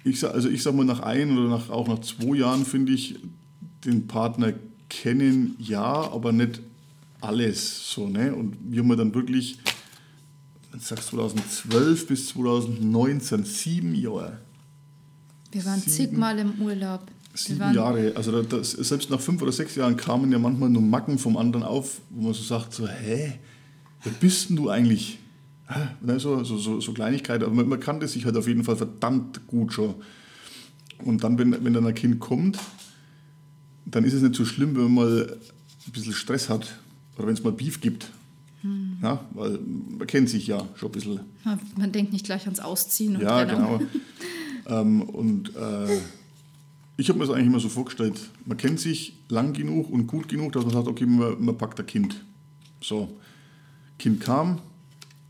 ich 0.04 0.20
sag, 0.20 0.32
also 0.34 0.48
ich 0.48 0.62
sag 0.62 0.74
mal 0.74 0.84
nach 0.84 1.00
ein 1.00 1.36
oder 1.36 1.48
nach, 1.48 1.70
auch 1.70 1.88
nach 1.88 2.00
zwei 2.00 2.36
Jahren 2.36 2.64
finde 2.64 2.92
ich 2.92 3.16
den 3.84 4.06
Partner 4.06 4.52
kennen, 4.88 5.54
ja, 5.58 5.82
aber 5.84 6.32
nicht 6.32 6.60
alles 7.20 7.90
so, 7.92 8.08
ne? 8.08 8.34
Und 8.34 8.56
wir 8.62 8.82
haben 8.82 8.96
dann 8.96 9.14
wirklich, 9.14 9.58
ich 10.76 10.82
sag 10.82 11.02
2012 11.02 12.06
bis 12.06 12.28
2019, 12.28 13.44
sieben 13.44 13.94
Jahre. 13.94 14.38
Wir 15.50 15.64
waren 15.64 15.80
Sieben- 15.80 15.92
zigmal 16.12 16.38
im 16.38 16.60
Urlaub. 16.62 17.02
Sieben 17.34 17.74
Jahre, 17.74 18.12
also 18.16 18.32
da- 18.42 18.56
das, 18.58 18.72
selbst 18.72 19.10
nach 19.10 19.20
fünf 19.20 19.42
oder 19.42 19.52
sechs 19.52 19.74
Jahren 19.76 19.96
kamen 19.96 20.30
ja 20.32 20.38
manchmal 20.38 20.70
nur 20.70 20.82
Macken 20.82 21.18
vom 21.18 21.36
anderen 21.36 21.62
auf, 21.64 22.00
wo 22.10 22.22
man 22.22 22.34
so 22.34 22.42
sagt, 22.42 22.72
so, 22.74 22.86
hä, 22.88 23.34
wer 24.04 24.12
bist 24.12 24.48
denn 24.48 24.56
du 24.56 24.68
eigentlich? 24.70 25.18
Ne, 26.00 26.18
So, 26.18 26.42
so, 26.44 26.56
so, 26.58 26.80
so 26.80 26.92
Kleinigkeiten, 26.92 27.44
aber 27.44 27.54
man, 27.54 27.68
man 27.68 27.80
kannte 27.80 28.08
sich 28.08 28.24
halt 28.24 28.36
auf 28.36 28.48
jeden 28.48 28.64
Fall 28.64 28.76
verdammt 28.76 29.46
gut 29.46 29.72
schon. 29.72 29.94
Und 31.04 31.22
dann, 31.22 31.38
wenn, 31.38 31.62
wenn 31.64 31.72
dann 31.74 31.86
ein 31.86 31.94
Kind 31.94 32.18
kommt, 32.20 32.58
dann 33.84 34.04
ist 34.04 34.14
es 34.14 34.22
nicht 34.22 34.34
so 34.34 34.44
schlimm, 34.44 34.74
wenn 34.76 34.84
man 34.84 34.94
mal 34.94 35.38
ein 35.86 35.92
bisschen 35.92 36.12
Stress 36.12 36.48
hat 36.48 36.78
oder 37.16 37.26
wenn 37.26 37.34
es 37.34 37.42
mal 37.44 37.52
Beef 37.52 37.80
gibt. 37.80 38.10
Ja, 39.02 39.24
weil 39.34 39.58
man 39.96 40.06
kennt 40.08 40.28
sich 40.28 40.46
ja 40.48 40.66
schon 40.74 40.88
ein 40.88 40.92
bisschen. 40.92 41.20
man 41.76 41.92
denkt 41.92 42.12
nicht 42.12 42.24
gleich 42.24 42.44
ans 42.46 42.58
Ausziehen 42.58 43.14
und 43.16 43.22
Ja, 43.22 43.44
Trennung. 43.44 43.78
genau. 43.78 43.90
ähm, 44.80 45.02
und 45.02 45.54
äh, 45.54 46.00
ich 46.96 47.08
habe 47.08 47.20
mir 47.20 47.26
das 47.26 47.34
eigentlich 47.34 47.46
immer 47.46 47.60
so 47.60 47.68
vorgestellt, 47.68 48.20
man 48.44 48.56
kennt 48.56 48.80
sich 48.80 49.16
lang 49.28 49.52
genug 49.52 49.88
und 49.90 50.08
gut 50.08 50.28
genug, 50.28 50.52
dass 50.52 50.64
man 50.64 50.74
sagt, 50.74 50.88
okay, 50.88 51.06
man, 51.06 51.42
man 51.42 51.56
packt 51.56 51.78
ein 51.78 51.86
Kind. 51.86 52.24
So, 52.82 53.16
Kind 53.98 54.20
kam, 54.20 54.58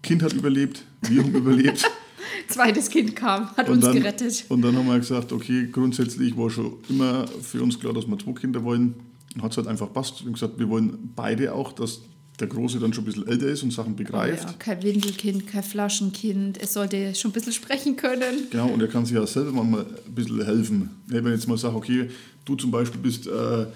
Kind 0.03 0.23
hat 0.23 0.33
überlebt, 0.33 0.85
wir 1.03 1.23
haben 1.23 1.35
überlebt. 1.35 1.85
Zweites 2.49 2.89
Kind 2.89 3.15
kam, 3.15 3.51
hat 3.57 3.69
Und 3.69 3.77
uns 3.77 3.85
dann, 3.85 3.95
gerettet. 3.95 4.45
Und 4.49 4.63
dann 4.63 4.77
haben 4.77 4.87
wir 4.87 4.99
gesagt, 4.99 5.33
okay, 5.33 5.69
grundsätzlich 5.71 6.37
war 6.37 6.49
schon 6.49 6.79
immer 6.89 7.27
für 7.43 7.63
uns 7.63 7.79
klar, 7.79 7.93
dass 7.93 8.07
wir 8.07 8.19
zwei 8.19 8.33
Kinder 8.33 8.65
wollen. 8.65 8.95
Und 9.35 9.43
hat 9.43 9.51
es 9.51 9.57
halt 9.59 9.67
einfach 9.67 9.93
passt. 9.93 10.21
Wir 10.21 10.27
haben 10.27 10.33
gesagt, 10.33 10.59
wir 10.59 10.69
wollen 10.69 11.13
beide 11.15 11.55
auch, 11.55 11.73
dass 11.73 12.01
der 12.41 12.47
Große 12.47 12.79
dann 12.79 12.93
schon 12.93 13.05
ein 13.05 13.07
bisschen 13.07 13.27
älter 13.27 13.47
ist 13.47 13.63
und 13.63 13.73
Sachen 13.73 13.97
begreift. 13.97 14.45
Oh 14.45 14.51
Ja, 14.51 14.55
kein 14.59 14.83
Windelkind, 14.83 15.47
kein 15.47 15.63
Flaschenkind. 15.63 16.59
Es 16.61 16.73
sollte 16.73 17.15
schon 17.15 17.31
ein 17.31 17.35
bisschen 17.35 17.53
sprechen 17.53 17.97
können. 17.97 18.49
Genau, 18.51 18.69
und 18.69 18.81
er 18.81 18.89
kann 18.89 19.05
sich 19.05 19.17
ja 19.17 19.27
selber 19.27 19.53
manchmal 19.53 19.87
ein 20.07 20.15
bisschen 20.15 20.45
helfen. 20.45 20.91
Wenn 21.07 21.27
ich 21.27 21.33
jetzt 21.33 21.49
mal 21.49 21.59
sage, 21.59 21.77
okay, 21.77 22.09
du 22.45 22.55
zum 22.55 22.71
Beispiel 22.71 23.01
bist 23.01 23.27
äh, 23.27 23.67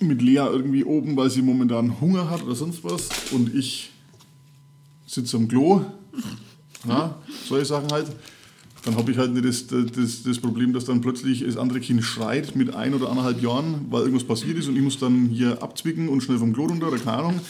mit 0.00 0.20
Lea 0.20 0.36
irgendwie 0.50 0.84
oben, 0.84 1.16
weil 1.16 1.30
sie 1.30 1.42
momentan 1.42 2.00
Hunger 2.00 2.28
hat 2.28 2.42
oder 2.42 2.54
sonst 2.54 2.84
was 2.84 3.08
und 3.32 3.54
ich 3.54 3.91
sitze 5.14 5.36
am 5.36 5.48
Klo, 5.48 5.84
ja, 6.88 7.16
solche 7.48 7.66
Sachen 7.66 7.90
halt, 7.92 8.06
dann 8.84 8.96
habe 8.96 9.12
ich 9.12 9.18
halt 9.18 9.32
nicht 9.32 9.44
das, 9.44 9.66
das, 9.92 10.22
das 10.24 10.38
Problem, 10.40 10.72
dass 10.72 10.84
dann 10.86 11.00
plötzlich 11.00 11.44
das 11.44 11.56
andere 11.56 11.80
Kind 11.80 12.02
schreit 12.02 12.56
mit 12.56 12.74
ein 12.74 12.94
oder 12.94 13.08
anderthalb 13.10 13.40
Jahren, 13.42 13.86
weil 13.90 14.02
irgendwas 14.02 14.24
passiert 14.26 14.58
ist 14.58 14.68
und 14.68 14.76
ich 14.76 14.82
muss 14.82 14.98
dann 14.98 15.26
hier 15.26 15.62
abzwicken 15.62 16.08
und 16.08 16.22
schnell 16.22 16.38
vom 16.38 16.52
Klo 16.52 16.66
runter 16.66 16.88
oder 16.88 16.98
keine 16.98 17.18
Ahnung, 17.18 17.40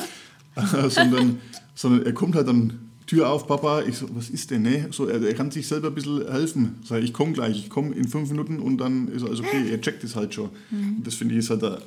sondern, 0.90 1.38
sondern 1.74 2.04
er 2.04 2.12
kommt 2.12 2.34
halt 2.34 2.48
dann 2.48 2.78
Tür 3.06 3.28
auf, 3.30 3.46
Papa. 3.46 3.82
Ich 3.82 3.96
so, 3.98 4.06
was 4.14 4.30
ist 4.30 4.50
denn, 4.50 4.62
ne? 4.62 4.88
So, 4.90 5.06
er, 5.06 5.20
er 5.22 5.34
kann 5.34 5.50
sich 5.50 5.66
selber 5.66 5.88
ein 5.88 5.94
bisschen 5.94 6.26
helfen. 6.30 6.76
Sag 6.84 6.98
ich, 7.00 7.06
ich 7.06 7.12
komme 7.12 7.32
gleich, 7.32 7.58
ich 7.64 7.68
komme 7.70 7.94
in 7.94 8.06
fünf 8.08 8.30
Minuten 8.30 8.58
und 8.58 8.78
dann 8.78 9.08
ist 9.08 9.22
alles 9.24 9.40
okay. 9.40 9.70
Er 9.70 9.80
checkt 9.80 10.04
es 10.04 10.14
halt 10.14 10.32
schon. 10.34 10.50
Und 10.70 11.06
das 11.06 11.14
finde 11.14 11.34
ich 11.34 11.40
ist 11.40 11.50
halt, 11.50 11.62
der- 11.62 11.82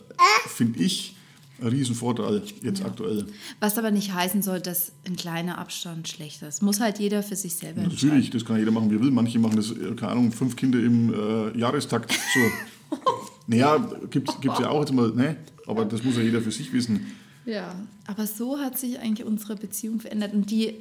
finde 0.47 0.79
ich, 0.79 1.15
Riesenvorteil 1.63 2.41
jetzt 2.61 2.83
aktuell. 2.83 3.25
Was 3.59 3.77
aber 3.77 3.91
nicht 3.91 4.13
heißen 4.13 4.41
soll, 4.41 4.59
dass 4.59 4.91
ein 5.07 5.15
kleiner 5.15 5.57
Abstand 5.57 6.07
schlecht 6.07 6.41
ist. 6.41 6.61
Muss 6.61 6.79
halt 6.79 6.99
jeder 6.99 7.23
für 7.23 7.35
sich 7.35 7.55
selber 7.55 7.81
entscheiden. 7.81 8.09
Natürlich, 8.09 8.29
das 8.29 8.45
kann 8.45 8.57
jeder 8.57 8.71
machen, 8.71 8.89
wie 8.91 8.95
er 8.95 9.01
will. 9.01 9.11
Manche 9.11 9.39
machen 9.39 9.55
das, 9.55 9.71
äh, 9.71 9.95
keine 9.95 10.13
Ahnung, 10.13 10.31
fünf 10.31 10.55
Kinder 10.55 10.79
im 10.79 11.13
äh, 11.13 11.57
Jahrestakt. 11.57 12.11
So. 12.11 12.97
naja, 13.47 13.77
gibt 14.09 14.29
es 14.29 14.59
ja 14.59 14.69
auch 14.69 14.81
jetzt 14.81 14.93
mal, 14.93 15.11
ne? 15.11 15.37
Aber 15.67 15.85
das 15.85 16.03
muss 16.03 16.17
ja 16.17 16.21
jeder 16.21 16.41
für 16.41 16.51
sich 16.51 16.71
wissen. 16.73 17.07
Ja, 17.45 17.75
aber 18.07 18.27
so 18.27 18.59
hat 18.59 18.77
sich 18.77 18.99
eigentlich 18.99 19.25
unsere 19.25 19.55
Beziehung 19.55 19.99
verändert. 19.99 20.33
Und 20.33 20.51
die, 20.51 20.75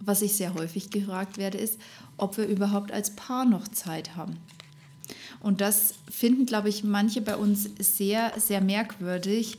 was 0.00 0.22
ich 0.22 0.32
sehr 0.32 0.54
häufig 0.54 0.90
gefragt 0.90 1.38
werde, 1.38 1.58
ist, 1.58 1.78
ob 2.16 2.36
wir 2.36 2.46
überhaupt 2.46 2.90
als 2.90 3.14
Paar 3.16 3.44
noch 3.44 3.68
Zeit 3.68 4.16
haben. 4.16 4.36
Und 5.40 5.60
das 5.60 5.94
finden, 6.10 6.46
glaube 6.46 6.68
ich, 6.68 6.84
manche 6.84 7.20
bei 7.20 7.36
uns 7.36 7.68
sehr, 7.78 8.32
sehr 8.38 8.60
merkwürdig. 8.60 9.58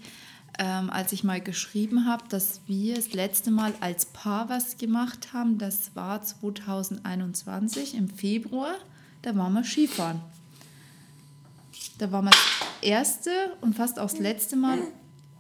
Ähm, 0.60 0.90
als 0.90 1.12
ich 1.14 1.24
mal 1.24 1.42
geschrieben 1.42 2.06
habe, 2.06 2.24
dass 2.30 2.62
wir 2.68 2.96
das 2.96 3.14
letzte 3.14 3.52
Mal 3.52 3.74
als 3.80 4.06
Paar 4.06 4.50
was 4.50 4.78
gemacht 4.78 5.34
haben, 5.34 5.58
das 5.58 5.96
war 5.96 6.22
2021 6.22 7.96
im 7.96 8.10
Februar, 8.10 8.76
da 9.22 9.36
waren 9.36 9.54
wir 9.54 9.64
Skifahren. 9.64 10.22
Da 11.98 12.12
waren 12.12 12.26
wir 12.26 12.32
das 12.32 12.48
erste 12.82 13.32
und 13.62 13.76
fast 13.76 14.00
auch 14.00 14.10
das 14.10 14.20
letzte 14.20 14.56
Mal 14.56 14.80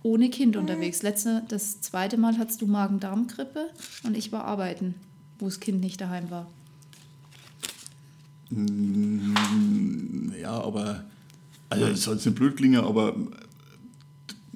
ohne 0.04 0.30
Kind 0.30 0.56
unterwegs. 0.56 1.04
Letzte, 1.04 1.44
das 1.48 1.82
zweite 1.82 2.18
Mal 2.18 2.38
hattest 2.38 2.62
du 2.62 2.68
Magen-Darm-Grippe 2.68 3.70
und 4.04 4.18
ich 4.18 4.32
war 4.32 4.46
arbeiten, 4.46 4.96
wo 5.40 5.46
das 5.46 5.60
Kind 5.60 5.82
nicht 5.82 6.02
daheim 6.02 6.30
war. 6.32 6.48
Ja, 10.40 10.52
aber, 10.62 11.06
also 11.70 11.86
es 11.86 12.04
soll 12.04 12.16
jetzt 12.16 12.26
nicht 12.26 12.36
blöd 12.36 12.58
klingen, 12.58 12.84
aber 12.84 13.16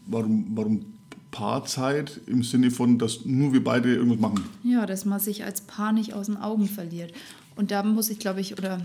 warum, 0.06 0.48
warum 0.56 0.86
Paarzeit 1.32 2.22
im 2.28 2.44
Sinne 2.44 2.72
von, 2.72 2.98
dass 2.98 3.26
nur 3.26 3.54
wir 3.54 3.64
beide 3.64 3.94
irgendwas 3.94 4.20
machen? 4.20 4.46
Ja, 4.64 4.86
dass 4.86 5.06
man 5.06 5.20
sich 5.20 5.44
als 5.44 5.62
Paar 5.62 5.92
nicht 5.92 6.14
aus 6.14 6.28
den 6.28 6.38
Augen 6.38 6.68
verliert. 6.68 7.14
Und 7.56 7.72
da 7.72 7.84
muss 7.84 8.10
ich, 8.10 8.20
glaube 8.20 8.42
ich, 8.42 8.58
oder 8.58 8.82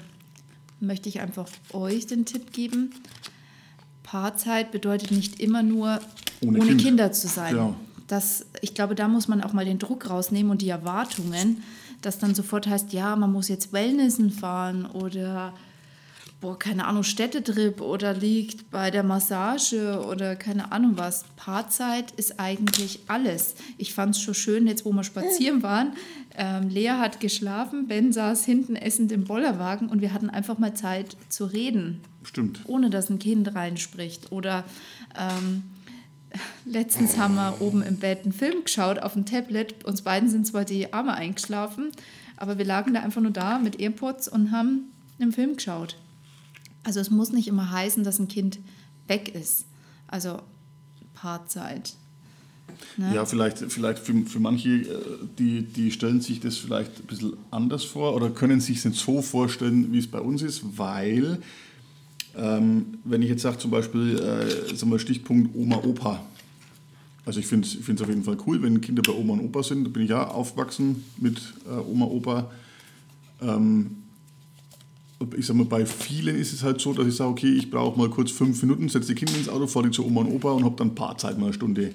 möchte 0.81 1.09
ich 1.09 1.21
einfach 1.21 1.49
euch 1.73 2.07
den 2.07 2.25
Tipp 2.25 2.53
geben. 2.53 2.91
Paarzeit 4.03 4.73
bedeutet 4.73 5.13
nicht 5.13 5.39
immer 5.39 5.63
nur 5.63 6.01
Ohne 6.41 6.59
ohne, 6.59 6.69
Kind. 6.69 6.83
Kinder 6.83 7.13
zu 7.13 7.29
sein. 7.29 7.57
Ja. 7.57 7.75
Das, 8.09 8.47
ich 8.61 8.75
glaube, 8.75 8.97
da 8.97 9.07
muss 9.07 9.29
man 9.29 9.43
auch 9.43 9.53
mal 9.53 9.65
den 9.65 9.79
Druck 9.79 10.11
rausnehmen 10.11 10.51
und 10.51 10.63
die 10.63 10.69
Erwartungen, 10.69 11.63
dass 12.03 12.19
dann 12.19 12.35
sofort 12.35 12.67
heißt, 12.67 12.93
ja, 12.93 13.15
man 13.15 13.31
muss 13.31 13.47
jetzt 13.47 13.73
Wellnessen 13.73 14.31
fahren 14.31 14.87
oder 14.87 15.53
boah, 16.41 16.59
keine 16.59 16.87
Ahnung, 16.87 17.03
Städtetrip 17.03 17.81
oder 17.81 18.15
liegt 18.15 18.71
bei 18.71 18.91
der 18.91 19.03
Massage 19.03 20.03
oder 20.07 20.37
keine 20.37 20.73
Ahnung 20.73 20.93
was. 20.97 21.25
Paarzeit 21.37 22.13
ist 22.13 22.41
eigentlich 22.41 23.01
alles. 23.09 23.55
Ich 23.77 23.93
fand 23.93 24.15
es 24.17 24.23
schon 24.23 24.35
schön, 24.35 24.67
jetzt 24.67 24.85
wo 24.85 24.93
wir 24.93 25.05
spazieren 25.05 25.63
waren. 25.63 25.93
Ähm, 26.37 26.69
Lea 26.69 26.93
hat 26.99 27.21
geschlafen, 27.21 27.89
Ben 27.89 28.13
saß 28.13 28.45
hinten 28.45 28.77
essend 28.77 29.13
im 29.13 29.25
Bollerwagen 29.25 29.89
und 29.89 30.01
wir 30.01 30.15
hatten 30.15 30.31
einfach 30.31 30.59
mal 30.59 30.75
Zeit 30.75 31.17
zu 31.29 31.45
reden, 31.45 32.01
Stimmt. 32.23 32.61
ohne 32.67 32.89
dass 32.89 33.11
ein 33.11 33.19
Kind 33.19 33.55
reinspricht. 33.55 34.33
Oder 34.33 34.65
ähm, 35.19 35.65
letztens 36.65 37.19
haben 37.19 37.35
wir 37.35 37.61
oben 37.61 37.83
im 37.83 37.97
Bett 37.97 38.23
einen 38.23 38.33
Film 38.33 38.65
geschaut 38.65 38.99
auf 39.01 39.13
dem 39.13 39.27
Tablet. 39.27 39.85
Uns 39.85 40.01
beiden 40.03 40.31
sind 40.31 40.47
zwar 40.47 40.65
die 40.65 40.93
Arme 40.95 41.13
eingeschlafen, 41.13 41.91
aber 42.39 42.57
wir 42.57 42.65
lagen 42.65 42.95
da 42.95 43.01
einfach 43.01 43.21
nur 43.21 43.33
da 43.33 43.59
mit 43.59 43.79
AirPods 43.79 44.29
und 44.29 44.53
haben 44.53 44.93
einen 45.19 45.33
Film 45.33 45.57
geschaut. 45.57 45.97
Also 46.83 47.01
es 47.01 47.11
muss 47.11 47.33
nicht 47.33 47.49
immer 47.49 47.71
heißen, 47.71 48.05
dass 48.05 48.19
ein 48.19 48.29
Kind 48.29 48.59
weg 49.07 49.35
ist. 49.35 49.67
Also 50.07 50.41
Paarzeit. 51.15 51.95
Ne? 52.97 53.15
Ja, 53.15 53.27
vielleicht, 53.27 53.59
vielleicht 53.59 53.99
für, 53.99 54.15
für 54.25 54.41
manche, 54.41 54.69
äh, 54.69 54.87
die, 55.39 55.63
die 55.63 55.91
stellen 55.91 56.21
sich 56.21 56.41
das 56.41 56.57
vielleicht 56.57 57.01
ein 57.01 57.07
bisschen 57.07 57.33
anders 57.51 57.85
vor 57.85 58.15
oder 58.15 58.31
können 58.31 58.61
sich 58.61 58.79
es 58.79 58.85
nicht 58.85 58.99
so 58.99 59.23
vorstellen, 59.23 59.93
wie 59.93 59.99
es 59.99 60.07
bei 60.07 60.21
uns 60.21 60.43
ist, 60.43 60.63
weil, 60.79 61.41
ähm, 62.37 62.99
wenn 63.05 63.23
ich 63.23 63.29
jetzt 63.29 63.43
sage, 63.43 63.59
zum 63.59 63.71
Beispiel, 63.71 64.19
äh, 64.19 64.75
sagen 64.75 64.91
wir 64.91 64.99
Stichpunkt 64.99 65.55
Oma, 65.55 65.77
Opa. 65.77 66.25
Also 67.27 67.39
ich 67.39 67.47
finde 67.47 67.69
es 67.69 68.01
auf 68.01 68.09
jeden 68.09 68.25
Fall 68.25 68.39
cool, 68.47 68.63
wenn 68.63 68.81
Kinder 68.81 69.03
bei 69.03 69.13
Oma 69.13 69.35
und 69.35 69.41
Opa 69.41 69.63
sind. 69.63 69.85
Da 69.85 69.91
bin 69.91 70.03
ich 70.03 70.11
ja 70.11 70.27
aufgewachsen 70.27 71.05
mit 71.19 71.39
äh, 71.67 71.79
Oma, 71.79 72.07
Opa. 72.07 72.51
Ähm, 73.43 73.99
ich 75.37 75.47
sag 75.47 75.57
mal, 75.57 75.67
bei 75.67 75.85
vielen 75.87 76.37
ist 76.37 76.53
es 76.53 76.63
halt 76.63 76.81
so, 76.81 76.93
dass 76.93 77.07
ich 77.07 77.15
sage, 77.15 77.31
okay, 77.31 77.53
ich 77.53 77.71
brauche 77.71 77.99
mal 77.99 78.09
kurz 78.09 78.31
fünf 78.31 78.63
Minuten, 78.63 78.89
setze 78.89 79.09
die 79.09 79.15
Kinder 79.15 79.37
ins 79.37 79.49
Auto, 79.49 79.67
fahre 79.67 79.87
die 79.87 79.93
zu 79.93 80.05
Oma 80.07 80.23
und 80.23 80.33
Opa 80.33 80.53
und 80.53 80.65
habe 80.65 80.77
dann 80.77 80.95
Paarzeit 80.95 81.39
mal 81.39 81.47
eine 81.47 81.55
Stunde. 81.55 81.95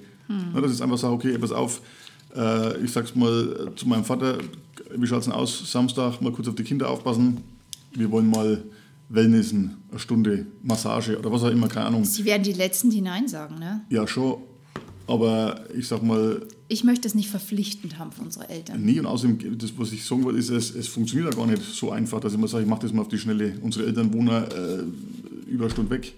Ja, 0.54 0.60
das 0.60 0.72
ist 0.72 0.82
einfach 0.82 0.98
so, 0.98 1.08
okay, 1.08 1.38
pass 1.38 1.52
auf, 1.52 1.80
äh, 2.34 2.78
ich 2.82 2.92
sag's 2.92 3.14
mal 3.14 3.68
äh, 3.68 3.76
zu 3.76 3.86
meinem 3.88 4.04
Vater, 4.04 4.38
wie 4.96 5.06
schaut's 5.06 5.26
denn 5.26 5.34
aus, 5.34 5.70
Samstag 5.70 6.20
mal 6.20 6.32
kurz 6.32 6.48
auf 6.48 6.54
die 6.54 6.64
Kinder 6.64 6.90
aufpassen, 6.90 7.38
wir 7.94 8.10
wollen 8.10 8.28
mal 8.28 8.62
Wellnessen, 9.08 9.76
eine 9.90 10.00
Stunde, 10.00 10.46
Massage 10.62 11.18
oder 11.18 11.30
was 11.30 11.42
auch 11.44 11.50
immer, 11.50 11.68
keine 11.68 11.86
Ahnung. 11.86 12.04
Sie 12.04 12.24
werden 12.24 12.42
die 12.42 12.52
Letzten, 12.52 12.90
die 12.90 13.00
Nein 13.00 13.28
sagen. 13.28 13.58
Ne? 13.58 13.82
Ja, 13.88 14.06
schon, 14.06 14.38
aber 15.06 15.64
ich 15.76 15.86
sag 15.86 16.02
mal, 16.02 16.46
Ich 16.68 16.82
möchte 16.84 17.06
es 17.06 17.14
nicht 17.14 17.30
verpflichtend 17.30 17.98
haben 17.98 18.10
für 18.12 18.22
unsere 18.22 18.48
Eltern. 18.48 18.82
Nie 18.84 18.98
und 18.98 19.06
außerdem, 19.06 19.58
das, 19.58 19.78
was 19.78 19.92
ich 19.92 20.04
sagen 20.04 20.24
wollte, 20.24 20.38
ist, 20.38 20.50
es, 20.50 20.74
es 20.74 20.88
funktioniert 20.88 21.32
ja 21.32 21.38
gar 21.38 21.46
nicht 21.46 21.62
so 21.62 21.90
einfach, 21.92 22.20
dass 22.20 22.32
ich 22.32 22.38
mal 22.38 22.48
sage, 22.48 22.64
ich 22.64 22.68
mache 22.68 22.82
das 22.82 22.92
mal 22.92 23.02
auf 23.02 23.08
die 23.08 23.18
Schnelle. 23.18 23.56
Unsere 23.62 23.86
Eltern 23.86 24.12
wohnen 24.12 24.28
äh, 24.28 25.50
über 25.50 25.64
eine 25.64 25.70
Stunde 25.70 25.90
weg. 25.90 26.14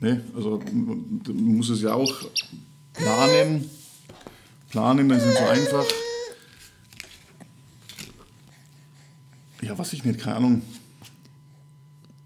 Ne? 0.00 0.22
Also 0.34 0.60
man 0.72 1.56
muss 1.56 1.68
es 1.68 1.82
ja 1.82 1.94
auch 1.94 2.12
planen. 2.94 3.68
Planen, 4.70 5.08
dann 5.08 5.18
ist 5.18 5.26
es 5.26 5.38
so 5.38 5.44
einfach. 5.44 5.84
Ja, 9.62 9.78
was 9.78 9.92
ich 9.92 10.04
nicht, 10.04 10.18
keine 10.18 10.36
Ahnung. 10.36 10.62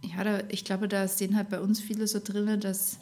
Ja, 0.03 0.25
da, 0.25 0.41
ich 0.49 0.65
glaube, 0.65 0.89
da 0.89 1.07
sehen 1.09 1.37
halt 1.37 1.51
bei 1.51 1.61
uns 1.61 1.81
viele 1.81 2.07
so 2.07 2.21
drin, 2.23 2.61
dass 2.61 2.99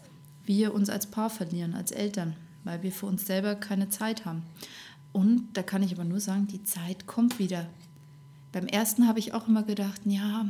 wir 0.47 0.75
uns 0.75 0.89
als 0.91 1.07
Paar 1.07 1.31
verlieren, 1.31 1.75
als 1.75 1.91
Eltern, 1.93 2.37
weil 2.65 2.83
wir 2.83 2.93
für 2.93 3.07
uns 3.07 3.27
selber 3.27 3.55
keine 3.55 3.89
Zeit 3.89 4.25
haben. 4.25 4.43
Und 5.13 5.49
da 5.55 5.63
kann 5.63 5.83
ich 5.83 5.93
aber 5.93 6.05
nur 6.05 6.21
sagen, 6.21 6.49
die 6.49 6.65
Zeit 6.65 7.07
kommt 7.07 7.39
wieder. 7.39 7.67
Beim 8.53 8.67
ersten 8.67 9.07
habe 9.07 9.19
ich 9.19 9.33
auch 9.33 9.49
immer 9.49 9.63
gedacht, 9.63 10.01
ja, 10.05 10.47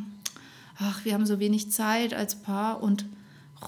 ach, 0.79 1.05
wir 1.05 1.15
haben 1.15 1.27
so 1.27 1.39
wenig 1.39 1.71
Zeit 1.71 2.15
als 2.15 2.37
Paar 2.37 2.83
und 2.83 3.07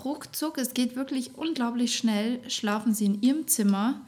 ruckzuck, 0.05 0.59
es 0.59 0.75
geht 0.75 0.97
wirklich 0.97 1.37
unglaublich 1.37 1.97
schnell, 1.97 2.41
schlafen 2.51 2.95
sie 2.95 3.07
in 3.07 3.23
ihrem 3.23 3.47
Zimmer. 3.47 4.01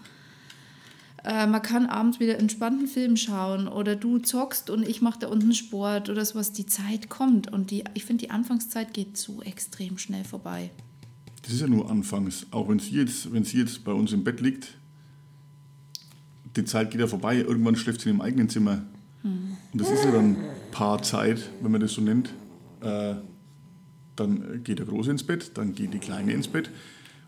Äh, 1.25 1.47
man 1.47 1.63
kann 1.63 1.87
abends 1.87 2.21
wieder 2.21 2.39
entspannten 2.39 2.87
Film 2.87 3.17
schauen 3.17 3.69
oder 3.69 3.97
du 3.97 4.19
zockst 4.19 4.71
und 4.71 4.87
ich 4.87 5.03
mache 5.03 5.19
da 5.21 5.29
unten 5.29 5.55
Sport 5.55 6.11
oder 6.11 6.25
sowas. 6.25 6.53
Die 6.53 6.67
Zeit 6.67 7.09
kommt 7.09 7.53
und 7.53 7.71
die, 7.71 7.85
ich 7.95 8.05
finde, 8.05 8.25
die 8.25 8.31
Anfangszeit 8.31 8.93
geht 8.93 9.17
so 9.17 9.43
extrem 9.43 9.99
schnell 9.99 10.25
vorbei. 10.25 10.71
Das 11.43 11.53
ist 11.53 11.61
ja 11.61 11.67
nur 11.67 11.91
anfangs. 11.91 12.47
Auch 12.51 12.69
wenn 12.69 12.79
sie 12.79 12.97
jetzt, 12.97 13.33
wenn 13.33 13.45
sie 13.45 13.59
jetzt 13.59 13.85
bei 13.85 13.93
uns 13.93 14.13
im 14.13 14.25
Bett 14.25 14.41
liegt, 14.41 14.77
die 16.57 16.65
Zeit 16.65 16.91
geht 16.91 17.01
ja 17.01 17.07
vorbei. 17.07 17.37
Irgendwann 17.37 17.77
schläft 17.77 18.01
sie 18.01 18.11
im 18.11 18.21
eigenen 18.21 18.49
Zimmer. 18.49 18.83
Hm. 19.23 19.57
Und 19.73 19.81
das 19.81 19.91
ist 19.91 20.05
ja 20.05 20.11
dann 20.11 20.37
Paarzeit, 20.71 21.51
wenn 21.63 21.73
man 21.73 21.81
das 21.81 21.93
so 21.93 22.03
nennt. 22.03 22.33
Äh, 22.81 23.15
dann 24.17 24.63
geht 24.65 24.79
der 24.79 24.87
Große 24.87 25.11
ins 25.11 25.23
Bett, 25.23 25.53
dann 25.55 25.75
geht 25.75 25.95
die 25.95 25.99
Kleine 25.99 26.33
ins 26.33 26.49
Bett 26.49 26.71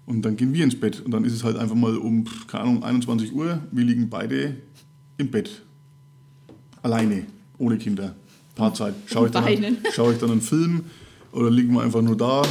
und 0.06 0.22
dann 0.22 0.36
gehen 0.36 0.52
wir 0.52 0.64
ins 0.64 0.78
Bett. 0.78 1.00
Und 1.00 1.12
dann 1.12 1.24
ist 1.24 1.32
es 1.32 1.44
halt 1.44 1.56
einfach 1.56 1.76
mal 1.76 1.96
um, 1.96 2.24
keine 2.48 2.64
Ahnung, 2.64 2.82
21 2.82 3.32
Uhr. 3.32 3.60
Wir 3.70 3.84
liegen 3.84 4.10
beide 4.10 4.56
im 5.18 5.30
Bett. 5.30 5.62
Alleine, 6.82 7.26
ohne 7.58 7.78
Kinder. 7.78 8.16
Paarzeit. 8.54 8.94
Schaue 9.06 9.26
ich, 9.26 9.32
dann, 9.32 9.78
schaue 9.92 10.12
ich 10.12 10.18
dann 10.18 10.32
einen 10.32 10.40
Film 10.40 10.84
oder 11.32 11.50
liegen 11.50 11.74
wir 11.74 11.82
einfach 11.82 12.02
nur 12.02 12.16
da? 12.16 12.42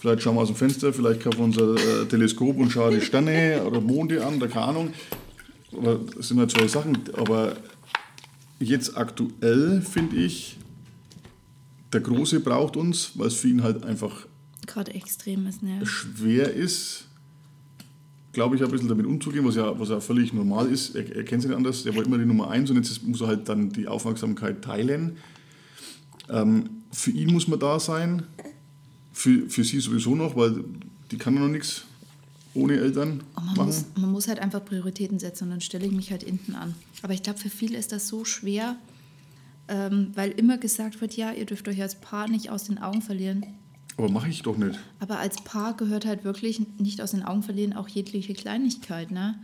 Vielleicht 0.00 0.22
schauen 0.22 0.36
wir 0.36 0.42
aus 0.42 0.48
dem 0.48 0.56
Fenster, 0.56 0.92
vielleicht 0.92 1.22
kaufen 1.22 1.38
wir 1.38 1.44
unser 1.44 1.74
äh, 1.74 2.06
Teleskop 2.06 2.56
und 2.56 2.70
schauen 2.70 2.94
die 2.94 3.00
Sterne 3.00 3.62
oder 3.64 3.80
Monde 3.80 4.24
an, 4.24 4.36
oder 4.36 4.48
keine 4.48 4.66
Ahnung. 4.66 4.92
Oder 5.72 5.98
das 6.16 6.28
sind 6.28 6.38
halt 6.38 6.50
zwei 6.50 6.68
Sachen. 6.68 6.98
Aber 7.14 7.56
jetzt 8.60 8.96
aktuell 8.96 9.82
finde 9.82 10.16
ich, 10.16 10.56
der 11.92 12.00
Große 12.00 12.40
braucht 12.40 12.76
uns, 12.76 13.12
weil 13.14 13.28
es 13.28 13.34
für 13.34 13.48
ihn 13.48 13.62
halt 13.62 13.84
einfach 13.84 14.26
gerade 14.66 14.92
extrem 14.92 15.46
ist, 15.46 15.62
ne? 15.62 15.84
schwer 15.84 16.52
ist, 16.52 17.06
glaube 18.32 18.54
ich, 18.54 18.62
ein 18.62 18.70
bisschen 18.70 18.88
damit 18.88 19.06
umzugehen, 19.06 19.44
was 19.46 19.56
ja, 19.56 19.78
was 19.80 19.88
ja 19.88 19.98
völlig 19.98 20.32
normal 20.32 20.70
ist. 20.70 20.94
Er, 20.94 21.16
er 21.16 21.24
kennt 21.24 21.42
sich 21.42 21.48
nicht 21.48 21.56
anders, 21.56 21.86
er 21.86 21.96
war 21.96 22.04
immer 22.04 22.18
die 22.18 22.26
Nummer 22.26 22.50
eins 22.50 22.70
und 22.70 22.76
jetzt 22.76 23.02
muss 23.02 23.22
er 23.22 23.28
halt 23.28 23.48
dann 23.48 23.70
die 23.70 23.88
Aufmerksamkeit 23.88 24.62
teilen. 24.62 25.16
Ähm, 26.28 26.68
für 26.92 27.10
ihn 27.10 27.32
muss 27.32 27.48
man 27.48 27.58
da 27.58 27.80
sein, 27.80 28.24
für, 29.18 29.50
für 29.50 29.64
sie 29.64 29.80
sowieso 29.80 30.14
noch, 30.14 30.36
weil 30.36 30.64
die 31.10 31.18
kann 31.18 31.34
ja 31.34 31.40
noch 31.40 31.48
nichts 31.48 31.82
ohne 32.54 32.78
Eltern 32.78 33.24
man 33.34 33.44
machen. 33.46 33.66
Muss, 33.66 33.84
man 33.96 34.12
muss 34.12 34.28
halt 34.28 34.38
einfach 34.38 34.64
Prioritäten 34.64 35.18
setzen 35.18 35.44
und 35.44 35.50
dann 35.50 35.60
stelle 35.60 35.86
ich 35.86 35.92
mich 35.92 36.12
halt 36.12 36.22
hinten 36.22 36.54
an. 36.54 36.76
Aber 37.02 37.14
ich 37.14 37.22
glaube, 37.24 37.38
für 37.38 37.50
viele 37.50 37.76
ist 37.76 37.90
das 37.90 38.06
so 38.06 38.24
schwer, 38.24 38.76
ähm, 39.66 40.12
weil 40.14 40.30
immer 40.30 40.56
gesagt 40.56 41.00
wird, 41.00 41.16
ja, 41.16 41.32
ihr 41.32 41.46
dürft 41.46 41.66
euch 41.66 41.82
als 41.82 41.96
Paar 41.96 42.28
nicht 42.28 42.50
aus 42.50 42.64
den 42.64 42.78
Augen 42.78 43.02
verlieren. 43.02 43.44
Aber 43.96 44.08
mache 44.08 44.28
ich 44.28 44.42
doch 44.42 44.56
nicht. 44.56 44.78
Aber 45.00 45.18
als 45.18 45.42
Paar 45.42 45.76
gehört 45.76 46.06
halt 46.06 46.22
wirklich 46.22 46.60
nicht 46.78 47.02
aus 47.02 47.10
den 47.10 47.24
Augen 47.24 47.42
verlieren 47.42 47.72
auch 47.72 47.88
jegliche 47.88 48.34
Kleinigkeit, 48.34 49.10
ne? 49.10 49.34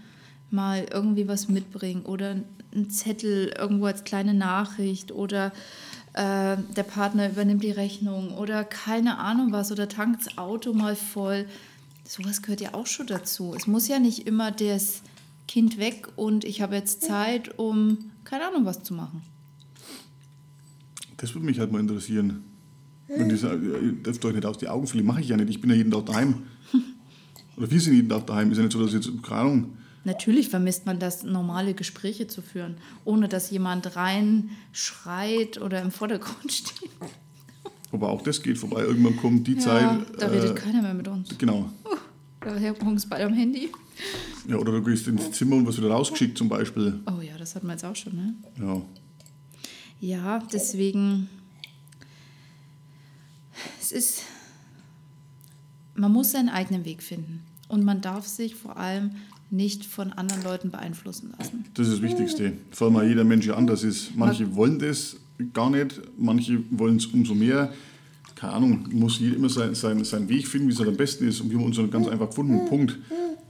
Mal 0.53 0.87
irgendwie 0.93 1.27
was 1.27 1.49
mitbringen 1.49 2.03
oder 2.03 2.37
ein 2.73 2.91
Zettel 2.91 3.53
irgendwo 3.59 3.87
als 3.87 4.05
kleine 4.05 4.35
Nachricht 4.35 5.11
oder 5.11 5.53
äh, 6.15 6.57
der 6.77 6.83
Partner 6.85 7.29
übernimmt 7.29 7.63
die 7.63 7.71
Rechnung 7.71 8.33
oder 8.33 8.65
keine 8.65 9.19
Ahnung 9.19 9.53
was 9.53 9.73
oder 9.73 9.89
tankt 9.89 10.25
das 10.25 10.39
Auto 10.39 10.73
mal 10.73 10.97
voll. 10.97 11.47
Sowas 12.05 12.43
gehört 12.43 12.61
ja 12.61 12.75
auch 12.75 12.87
schon 12.87 13.07
dazu. 13.07 13.55
Es 13.57 13.67
muss 13.67 13.89
ja 13.89 13.99
nicht 13.99 14.27
immer 14.27 14.51
das 14.53 15.03
Kind 15.49 15.79
weg 15.79 16.09
und 16.17 16.45
ich 16.45 16.63
habe 16.63 16.77
jetzt 16.77 17.03
Zeit, 17.03 17.59
um 17.59 18.11
keine 18.25 18.47
Ahnung 18.47 18.65
was 18.65 18.83
zu 18.83 18.95
machen. 18.95 19.23
Das 21.17 21.35
würde 21.35 21.47
mich 21.47 21.59
halt 21.59 21.73
mal 21.73 21.81
interessieren. 21.81 22.45
Wenn 23.09 23.29
die 23.29 23.37
sagen, 23.37 23.65
ihr 23.65 23.93
dürft 23.93 24.25
euch 24.25 24.35
nicht 24.35 24.47
aus 24.47 24.59
die 24.59 24.69
Augen 24.69 24.87
verlieren, 24.87 25.07
mache 25.07 25.21
ich 25.21 25.29
ja 25.29 25.37
nicht. 25.37 25.51
Ich 25.51 25.61
bin 25.61 25.71
ja 25.71 25.77
jeden 25.77 25.91
Tag 25.91 26.07
daheim. 26.07 26.43
Oder 27.57 27.71
wir 27.71 27.81
sind 27.81 27.95
jeden 27.95 28.09
Tag 28.09 28.27
daheim. 28.27 28.51
Ist 28.51 28.59
ja 28.59 28.65
nicht 28.65 28.73
so, 28.73 28.83
dass 28.83 28.93
jetzt, 28.93 29.11
keine 29.23 29.41
Ahnung. 29.41 29.77
Natürlich 30.05 30.51
vermisst 30.51 30.85
man 30.85 30.99
das, 30.99 31.23
normale 31.23 31.75
Gespräche 31.75 32.27
zu 32.27 32.43
führen, 32.43 32.77
ohne 33.05 33.29
dass 33.29 33.51
jemand 33.51 33.97
rein 33.97 34.51
schreit 34.73 35.61
oder 35.61 35.81
im 35.81 35.91
Vordergrund 35.91 36.53
steht. 36.53 36.91
Aber 37.91 38.11
auch 38.11 38.23
das 38.23 38.43
geht 38.43 38.59
vorbei. 38.59 38.83
Irgendwann 38.83 39.17
kommt 39.17 39.47
die 39.47 39.55
ja, 39.55 39.61
Zeit. 39.61 40.01
Da 40.19 40.27
redet 40.27 40.51
äh, 40.51 40.55
keiner 40.55 40.83
mehr 40.83 40.95
mit 40.95 41.09
uns. 41.09 41.37
Genau. 41.39 41.71
Uh, 41.85 41.97
daher 42.41 42.75
hängst 42.75 43.09
beide 43.09 43.25
am 43.25 43.35
Handy. 43.35 43.71
Ja, 44.49 44.57
oder 44.57 44.73
du 44.73 44.83
gehst 44.83 45.07
ins 45.07 45.31
Zimmer 45.31 45.57
und 45.57 45.67
wirst 45.67 45.79
wieder 45.79 45.91
rausgeschickt 45.91 46.37
zum 46.37 46.49
Beispiel. 46.49 47.01
Oh 47.07 47.21
ja, 47.23 47.39
das 47.39 47.55
hatten 47.55 47.67
wir 47.67 47.73
jetzt 47.73 47.85
auch 47.85 47.97
schon, 47.97 48.17
ne? 48.17 48.35
Ja. 48.61 48.83
Ja, 50.01 50.41
deswegen, 50.53 51.31
es 53.81 53.93
ist, 53.93 54.23
man 55.95 56.13
muss 56.13 56.33
seinen 56.33 56.51
eigenen 56.51 56.85
Weg 56.85 57.03
finden. 57.03 57.45
Und 57.69 57.85
man 57.85 58.03
darf 58.03 58.27
sich 58.27 58.57
vor 58.57 58.77
allem 58.77 59.13
nicht 59.55 59.85
von 59.85 60.13
anderen 60.13 60.43
Leuten 60.43 60.71
beeinflussen 60.71 61.33
lassen. 61.39 61.65
Das 61.75 61.87
ist 61.87 61.95
das 61.95 62.03
Wichtigste. 62.03 62.55
Vor 62.73 62.89
allem, 62.89 62.97
weil 62.97 63.09
jeder 63.09 63.25
Mensch 63.25 63.47
ja 63.47 63.55
anders 63.55 63.85
ist. 63.85 64.17
Manche 64.17 64.45
man, 64.45 64.57
wollen 64.57 64.79
das 64.79 65.17
gar 65.53 65.71
nicht, 65.71 66.01
manche 66.19 66.63
wollen 66.71 66.97
es 66.97 67.07
umso 67.07 67.35
mehr. 67.35 67.73
Keine 68.35 68.53
Ahnung, 68.55 68.89
muss 68.91 69.21
jeder 69.21 69.37
immer 69.37 69.49
seinen 69.49 69.75
sein, 69.75 70.03
sein 70.05 70.29
Weg 70.29 70.49
finden, 70.49 70.69
wie 70.69 70.73
es 70.73 70.79
halt 70.79 70.89
am 70.89 70.97
besten 70.97 71.29
ist. 71.29 71.41
Und 71.41 71.51
wir 71.51 71.59
haben 71.59 71.67
uns 71.67 71.79
ganz 71.91 72.09
einfach 72.09 72.29
gefunden. 72.29 72.67
Punkt. 72.69 72.99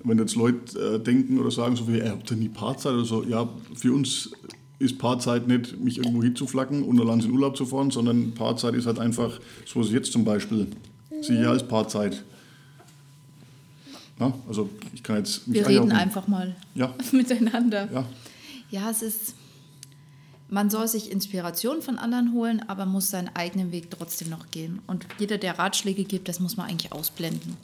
Wenn 0.07 0.19
jetzt 0.19 0.37
Leute 0.37 0.79
äh, 0.79 0.99
denken 1.03 1.39
oder 1.39 1.51
sagen, 1.51 1.77
so 1.77 1.89
wie, 1.89 1.97
ihr 1.97 2.11
habt 2.11 2.31
ja 2.31 2.37
nie 2.37 2.51
Paarzeit 2.51 2.93
oder 2.93 3.07
so, 3.07 3.25
ja, 3.25 3.49
für 3.75 3.95
uns 3.95 4.31
ist 4.79 4.99
Paarzeit 4.99 5.49
nicht, 5.49 5.81
mich 5.81 5.97
irgendwo 5.97 6.23
hinzuflacken 6.23 6.83
und 6.83 7.01
allein 7.01 7.21
in 7.21 7.31
Urlaub 7.31 7.57
zu 7.57 7.65
fahren, 7.65 7.91
sondern 7.91 8.33
Paarzeit 8.33 8.75
ist 8.75 8.85
halt 8.87 8.99
einfach, 8.99 9.41
so 9.65 9.83
wie 9.83 9.95
jetzt 9.95 10.13
zum 10.13 10.27
Beispiel, 10.27 10.67
sehe 11.23 11.41
ich 11.41 11.47
als 11.47 11.67
Paarzeit. 11.67 12.23
Ja, 14.21 14.33
also 14.47 14.71
ich 14.93 15.03
kann 15.03 15.17
jetzt 15.17 15.43
Wir 15.47 15.67
reden 15.67 15.93
einfach 15.93 16.29
mal 16.29 16.55
ja. 16.75 16.95
miteinander. 17.13 17.91
Ja. 17.93 18.07
ja, 18.71 18.91
es 18.91 19.03
ist, 19.03 19.35
man 20.49 20.71
soll 20.71 20.87
sich 20.87 21.11
Inspiration 21.11 21.83
von 21.83 21.99
anderen 21.99 22.33
holen, 22.33 22.63
aber 22.69 22.87
muss 22.87 23.11
seinen 23.11 23.35
eigenen 23.35 23.73
Weg 23.73 23.91
trotzdem 23.91 24.31
noch 24.31 24.51
gehen. 24.51 24.81
Und 24.87 25.07
jeder, 25.19 25.39
der 25.39 25.59
Ratschläge 25.59 26.05
gibt, 26.05 26.29
das 26.29 26.39
muss 26.39 26.57
man 26.57 26.69
eigentlich 26.69 26.93
ausblenden. 26.93 27.57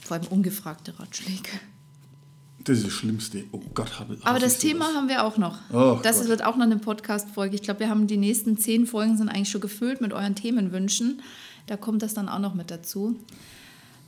Vor 0.00 0.18
allem 0.18 0.26
ungefragte 0.26 0.98
Ratschläge. 0.98 1.48
Das 2.64 2.78
ist 2.78 2.86
das 2.86 2.92
Schlimmste. 2.92 3.44
Oh 3.52 3.60
Gott, 3.74 3.98
habe 3.98 4.16
Aber 4.24 4.38
das 4.38 4.58
Thema 4.58 4.86
das? 4.86 4.94
haben 4.94 5.08
wir 5.08 5.24
auch 5.24 5.36
noch. 5.36 5.58
Oh 5.70 5.98
das 6.02 6.20
Gott. 6.20 6.28
wird 6.28 6.44
auch 6.44 6.56
noch 6.56 6.64
eine 6.64 6.78
Podcast-Folge. 6.78 7.56
Ich 7.56 7.62
glaube, 7.62 7.80
wir 7.80 7.90
haben 7.90 8.06
die 8.06 8.16
nächsten 8.16 8.56
zehn 8.56 8.86
Folgen 8.86 9.18
sind 9.18 9.28
eigentlich 9.28 9.50
schon 9.50 9.60
gefüllt 9.60 10.00
mit 10.00 10.12
euren 10.14 10.34
Themenwünschen. 10.34 11.20
Da 11.66 11.76
kommt 11.76 12.02
das 12.02 12.14
dann 12.14 12.28
auch 12.28 12.38
noch 12.38 12.54
mit 12.54 12.70
dazu. 12.70 13.16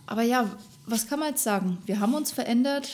Aber 0.07 0.22
ja, 0.22 0.50
was 0.87 1.07
kann 1.09 1.18
man 1.18 1.30
jetzt 1.30 1.43
sagen? 1.43 1.78
Wir 1.87 2.01
haben 2.01 2.14
uns 2.14 2.32
verändert. 2.32 2.89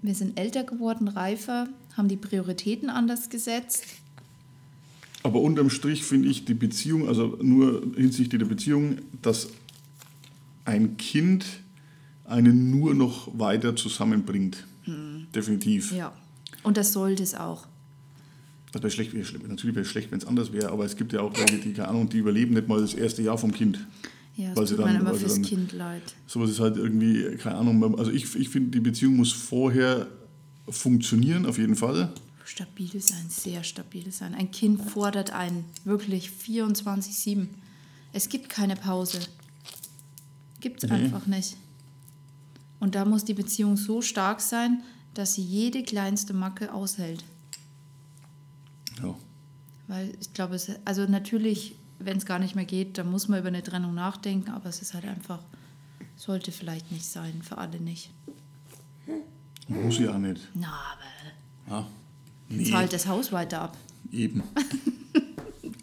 Wir 0.00 0.14
sind 0.14 0.38
älter 0.38 0.64
geworden, 0.64 1.08
reifer, 1.08 1.68
haben 1.96 2.08
die 2.08 2.16
Prioritäten 2.16 2.90
anders 2.90 3.30
gesetzt. 3.30 3.84
Aber 5.22 5.40
unterm 5.40 5.70
Strich 5.70 6.04
finde 6.04 6.28
ich 6.28 6.44
die 6.44 6.54
Beziehung, 6.54 7.06
also 7.06 7.38
nur 7.40 7.82
hinsichtlich 7.94 8.40
der 8.40 8.46
Beziehung, 8.46 8.98
dass 9.22 9.48
ein 10.64 10.96
Kind 10.96 11.44
einen 12.24 12.70
nur 12.70 12.94
noch 12.94 13.28
weiter 13.38 13.76
zusammenbringt. 13.76 14.66
Hm. 14.84 15.26
Definitiv. 15.32 15.92
Ja, 15.92 16.12
und 16.64 16.76
das 16.76 16.92
sollte 16.92 17.22
es 17.22 17.34
auch. 17.34 17.66
Das 18.72 18.82
wäre 18.82 18.90
schlecht, 18.90 19.12
wär 19.12 19.24
schlecht, 19.24 19.46
natürlich 19.46 19.76
wäre 19.76 19.84
es 19.84 19.90
schlecht, 19.90 20.10
wenn 20.10 20.18
es 20.18 20.26
anders 20.26 20.52
wäre, 20.52 20.70
aber 20.70 20.84
es 20.84 20.96
gibt 20.96 21.12
ja 21.12 21.20
auch 21.20 21.36
welche, 21.36 21.58
die, 21.58 21.74
keine 21.74 21.88
Ahnung, 21.88 22.08
die 22.08 22.18
überleben 22.18 22.54
nicht 22.54 22.68
mal 22.68 22.80
das 22.80 22.94
erste 22.94 23.22
Jahr 23.22 23.36
vom 23.36 23.52
Kind. 23.52 23.86
Ja, 24.36 24.48
das 24.50 24.56
weil 24.56 24.66
tut 24.66 24.78
dann, 24.78 24.96
immer 24.96 25.14
fürs 25.14 25.34
dann, 25.34 25.42
Kind 25.42 25.72
leid. 25.72 26.02
Sowas 26.26 26.50
ist 26.50 26.60
halt 26.60 26.76
irgendwie, 26.76 27.36
keine 27.36 27.56
Ahnung, 27.56 27.98
also 27.98 28.10
ich, 28.10 28.34
ich 28.34 28.48
finde, 28.48 28.70
die 28.70 28.80
Beziehung 28.80 29.16
muss 29.16 29.32
vorher 29.32 30.08
funktionieren, 30.68 31.46
auf 31.46 31.58
jeden 31.58 31.76
Fall. 31.76 32.12
Stabil 32.44 33.00
sein, 33.00 33.26
sehr 33.28 33.62
stabil 33.62 34.10
sein. 34.10 34.34
Ein 34.34 34.50
Kind 34.50 34.82
fordert 34.82 35.32
einen 35.32 35.64
wirklich 35.84 36.30
24-7. 36.30 37.46
Es 38.12 38.28
gibt 38.28 38.48
keine 38.48 38.76
Pause. 38.76 39.20
Gibt 40.60 40.82
es 40.82 40.90
nee. 40.90 40.96
einfach 40.96 41.26
nicht. 41.26 41.56
Und 42.80 42.94
da 42.94 43.04
muss 43.04 43.24
die 43.24 43.34
Beziehung 43.34 43.76
so 43.76 44.02
stark 44.02 44.40
sein, 44.40 44.82
dass 45.14 45.34
sie 45.34 45.42
jede 45.42 45.82
kleinste 45.82 46.32
Macke 46.32 46.72
aushält. 46.72 47.24
Ja. 49.02 49.14
Weil 49.88 50.14
ich 50.20 50.32
glaube, 50.32 50.54
es, 50.54 50.70
also 50.84 51.04
natürlich, 51.06 51.76
wenn 51.98 52.16
es 52.16 52.26
gar 52.26 52.38
nicht 52.38 52.54
mehr 52.54 52.64
geht, 52.64 52.98
dann 52.98 53.10
muss 53.10 53.28
man 53.28 53.38
über 53.40 53.48
eine 53.48 53.62
Trennung 53.62 53.94
nachdenken, 53.94 54.50
aber 54.50 54.68
es 54.68 54.82
ist 54.82 54.94
halt 54.94 55.04
einfach 55.04 55.40
Sollte 56.16 56.52
vielleicht 56.52 56.92
nicht 56.92 57.04
sein, 57.06 57.42
für 57.42 57.58
alle 57.58 57.80
nicht. 57.80 58.10
Muss 59.66 59.98
ich 59.98 60.08
auch 60.08 60.18
nicht. 60.18 60.40
Na, 60.54 60.68
aber 60.68 61.74
Ja. 61.76 61.86
Nee, 62.48 62.70
zahlt 62.70 62.92
das 62.92 63.06
Haus 63.06 63.32
weiter 63.32 63.62
ab. 63.62 63.76
eben. 64.10 64.42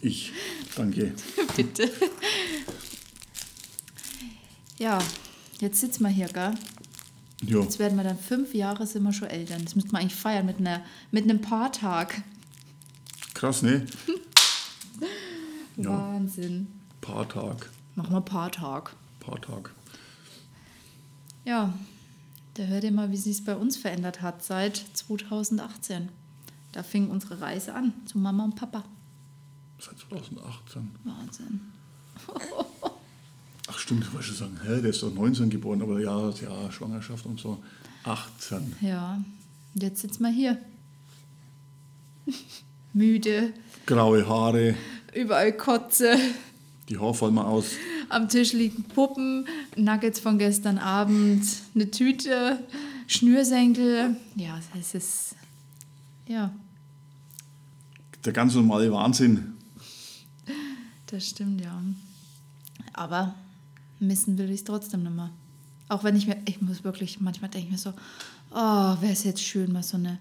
Ich, 0.01 0.31
danke. 0.77 1.11
Bitte. 1.57 1.91
Ja, 4.77 4.97
jetzt 5.59 5.81
sitzen 5.81 6.03
wir 6.03 6.09
hier, 6.09 6.27
gell? 6.27 6.53
Ja, 7.43 7.59
Jetzt 7.59 7.79
werden 7.79 7.97
wir 7.97 8.05
dann 8.05 8.17
fünf 8.17 8.53
Jahre, 8.53 8.87
sind 8.87 9.03
wir 9.03 9.11
schon 9.11 9.27
Eltern. 9.27 9.61
Das 9.65 9.75
müsste 9.75 9.91
man 9.91 10.01
eigentlich 10.03 10.15
feiern 10.15 10.45
mit, 10.45 10.59
einer, 10.59 10.81
mit 11.11 11.25
einem 11.25 11.41
Paartag. 11.41 12.21
krass, 13.33 13.61
ne? 13.61 13.85
Ja. 15.83 15.89
Wahnsinn. 15.89 16.67
Paartag. 17.01 17.69
Machen 17.95 18.13
wir 18.13 18.21
Paartag. 18.21 18.95
Paartag. 19.19 19.71
Ja, 21.45 21.73
da 22.55 22.63
hört 22.63 22.83
ihr 22.83 22.91
mal, 22.91 23.11
wie 23.11 23.17
sich 23.17 23.37
es 23.37 23.43
bei 23.43 23.55
uns 23.55 23.77
verändert 23.77 24.21
hat 24.21 24.43
seit 24.43 24.77
2018. 24.77 26.09
Da 26.71 26.83
fing 26.83 27.09
unsere 27.09 27.41
Reise 27.41 27.73
an 27.73 27.93
zu 28.05 28.17
Mama 28.17 28.43
und 28.43 28.55
Papa. 28.55 28.83
Seit 29.79 29.97
2018. 29.97 30.91
Wahnsinn. 31.03 31.61
Ach 33.67 33.77
stimmt, 33.77 34.03
ich 34.03 34.13
wollte 34.13 34.27
schon 34.27 34.35
sagen, 34.35 34.59
hä, 34.63 34.81
der 34.81 34.89
ist 34.89 35.01
doch 35.01 35.13
19 35.13 35.49
geboren, 35.49 35.81
aber 35.81 35.99
ja, 35.99 36.29
ja, 36.29 36.71
Schwangerschaft 36.71 37.25
und 37.25 37.39
so. 37.39 37.63
18. 38.03 38.75
Ja, 38.81 39.23
jetzt 39.75 40.01
sitzen 40.01 40.23
wir 40.23 40.31
hier. 40.31 40.57
Müde, 42.93 43.53
Graue 43.85 44.27
Haare, 44.27 44.75
überall 45.15 45.53
Kotze. 45.53 46.15
die 46.89 46.97
Haare 46.97 47.13
fallen 47.13 47.33
mal 47.35 47.45
aus. 47.45 47.71
Am 48.09 48.27
Tisch 48.29 48.53
liegen 48.53 48.83
Puppen, 48.83 49.45
Nuggets 49.75 50.19
von 50.19 50.37
gestern 50.39 50.77
Abend, 50.79 51.43
eine 51.75 51.91
Tüte, 51.91 52.59
Schnürsenkel. 53.07 54.15
Ja, 54.35 54.59
es 54.79 54.93
ist. 54.95 55.35
Ja, 56.27 56.51
Der 58.25 58.33
ganz 58.33 58.53
normale 58.55 58.91
Wahnsinn. 58.91 59.53
das 61.07 61.27
stimmt, 61.27 61.61
ja. 61.61 61.81
Aber 62.93 63.33
missen 63.99 64.37
will 64.37 64.49
ich 64.49 64.59
es 64.59 64.63
trotzdem 64.63 65.03
nicht 65.03 65.15
mehr. 65.15 65.31
Auch 65.87 66.03
wenn 66.03 66.15
ich 66.15 66.27
mir, 66.27 66.37
ich 66.45 66.61
muss 66.61 66.83
wirklich, 66.83 67.19
manchmal 67.19 67.49
denke 67.49 67.67
ich 67.67 67.71
mir 67.71 67.77
so, 67.79 67.93
oh, 68.51 68.55
wäre 69.01 69.11
es 69.13 69.23
jetzt 69.23 69.43
schön, 69.43 69.71
mal 69.71 69.81
so 69.83 69.97
eine 69.97 70.19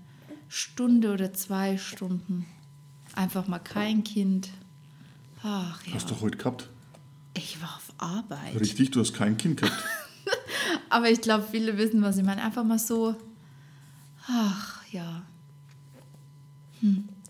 Stunde 0.48 1.12
oder 1.12 1.32
zwei 1.34 1.76
Stunden. 1.76 2.46
Einfach 3.14 3.48
mal 3.48 3.58
kein 3.58 4.02
Kind. 4.04 4.48
Ach 5.42 5.84
ja. 5.86 5.94
Hast 5.94 6.10
du 6.10 6.20
heute 6.20 6.36
gehabt. 6.36 6.68
Ich 7.34 7.60
war 7.60 7.76
auf 7.76 7.92
Arbeit. 7.98 8.60
Richtig, 8.60 8.90
du 8.90 9.00
hast 9.00 9.14
kein 9.14 9.36
Kind 9.36 9.60
gehabt. 9.60 9.76
Aber 10.90 11.10
ich 11.10 11.20
glaube, 11.20 11.44
viele 11.50 11.78
wissen, 11.78 12.02
was 12.02 12.16
ich 12.16 12.24
meine. 12.24 12.42
Einfach 12.42 12.64
mal 12.64 12.78
so, 12.78 13.14
ach 14.26 14.82
ja. 14.90 15.22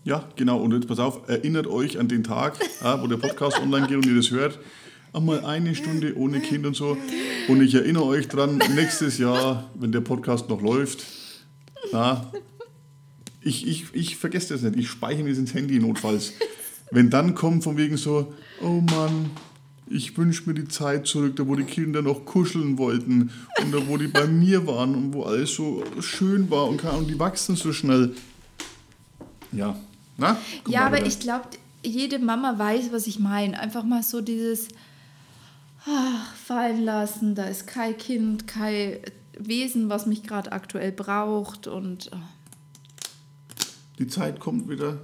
Ja, 0.03 0.27
genau. 0.35 0.59
Und 0.59 0.73
jetzt 0.73 0.87
pass 0.87 0.99
auf, 0.99 1.27
erinnert 1.27 1.67
euch 1.67 1.99
an 1.99 2.07
den 2.07 2.23
Tag, 2.23 2.57
ja, 2.81 3.01
wo 3.01 3.07
der 3.07 3.17
Podcast 3.17 3.59
online 3.61 3.87
geht 3.87 3.97
und 3.97 4.05
ihr 4.05 4.15
das 4.15 4.31
hört. 4.31 4.59
Einmal 5.11 5.43
eine 5.43 5.75
Stunde 5.75 6.15
ohne 6.17 6.39
Kind 6.39 6.65
und 6.65 6.75
so. 6.75 6.97
Und 7.47 7.61
ich 7.61 7.73
erinnere 7.73 8.05
euch 8.05 8.27
dran, 8.27 8.61
nächstes 8.75 9.17
Jahr, 9.17 9.69
wenn 9.75 9.91
der 9.91 10.01
Podcast 10.01 10.49
noch 10.49 10.61
läuft, 10.61 11.05
ja, 11.91 12.31
ich, 13.41 13.67
ich, 13.67 13.85
ich 13.93 14.17
vergesse 14.17 14.53
das 14.53 14.61
nicht. 14.61 14.77
Ich 14.77 14.89
speichere 14.89 15.23
mir 15.23 15.29
das 15.29 15.39
ins 15.39 15.53
Handy 15.53 15.79
notfalls. 15.79 16.33
Wenn 16.91 17.09
dann 17.09 17.35
kommt 17.35 17.63
von 17.63 17.77
wegen 17.77 17.97
so, 17.97 18.33
oh 18.61 18.81
Mann, 18.81 19.31
ich 19.87 20.17
wünsche 20.17 20.47
mir 20.47 20.53
die 20.53 20.67
Zeit 20.67 21.07
zurück, 21.07 21.35
da 21.35 21.47
wo 21.47 21.55
die 21.55 21.63
Kinder 21.63 22.01
noch 22.01 22.25
kuscheln 22.25 22.77
wollten 22.77 23.31
und 23.61 23.71
da 23.73 23.87
wo 23.87 23.97
die 23.97 24.07
bei 24.07 24.27
mir 24.27 24.65
waren 24.67 24.95
und 24.95 25.13
wo 25.13 25.23
alles 25.23 25.55
so 25.55 25.83
schön 25.99 26.49
war 26.49 26.67
und, 26.67 26.77
keine 26.77 26.93
Ahnung, 26.93 27.07
die 27.07 27.17
wachsen 27.19 27.55
so 27.55 27.73
schnell. 27.73 28.13
Ja. 29.51 29.75
Na? 30.17 30.37
Ja, 30.67 30.85
aber 30.85 30.97
wieder. 30.97 31.07
ich 31.07 31.19
glaube, 31.19 31.45
jede 31.83 32.19
Mama 32.19 32.57
weiß, 32.57 32.91
was 32.91 33.07
ich 33.07 33.19
meine. 33.19 33.59
Einfach 33.59 33.83
mal 33.83 34.03
so 34.03 34.21
dieses 34.21 34.67
ach, 35.85 36.35
fallen 36.35 36.83
lassen. 36.83 37.35
Da 37.35 37.45
ist 37.45 37.65
kein 37.67 37.97
Kind, 37.97 38.47
kein 38.47 38.97
Wesen, 39.37 39.89
was 39.89 40.05
mich 40.05 40.23
gerade 40.23 40.51
aktuell 40.51 40.91
braucht. 40.91 41.67
Und 41.67 42.11
oh, 42.13 42.17
Die 43.97 44.07
Zeit 44.07 44.39
kommt 44.39 44.69
wieder. 44.69 44.97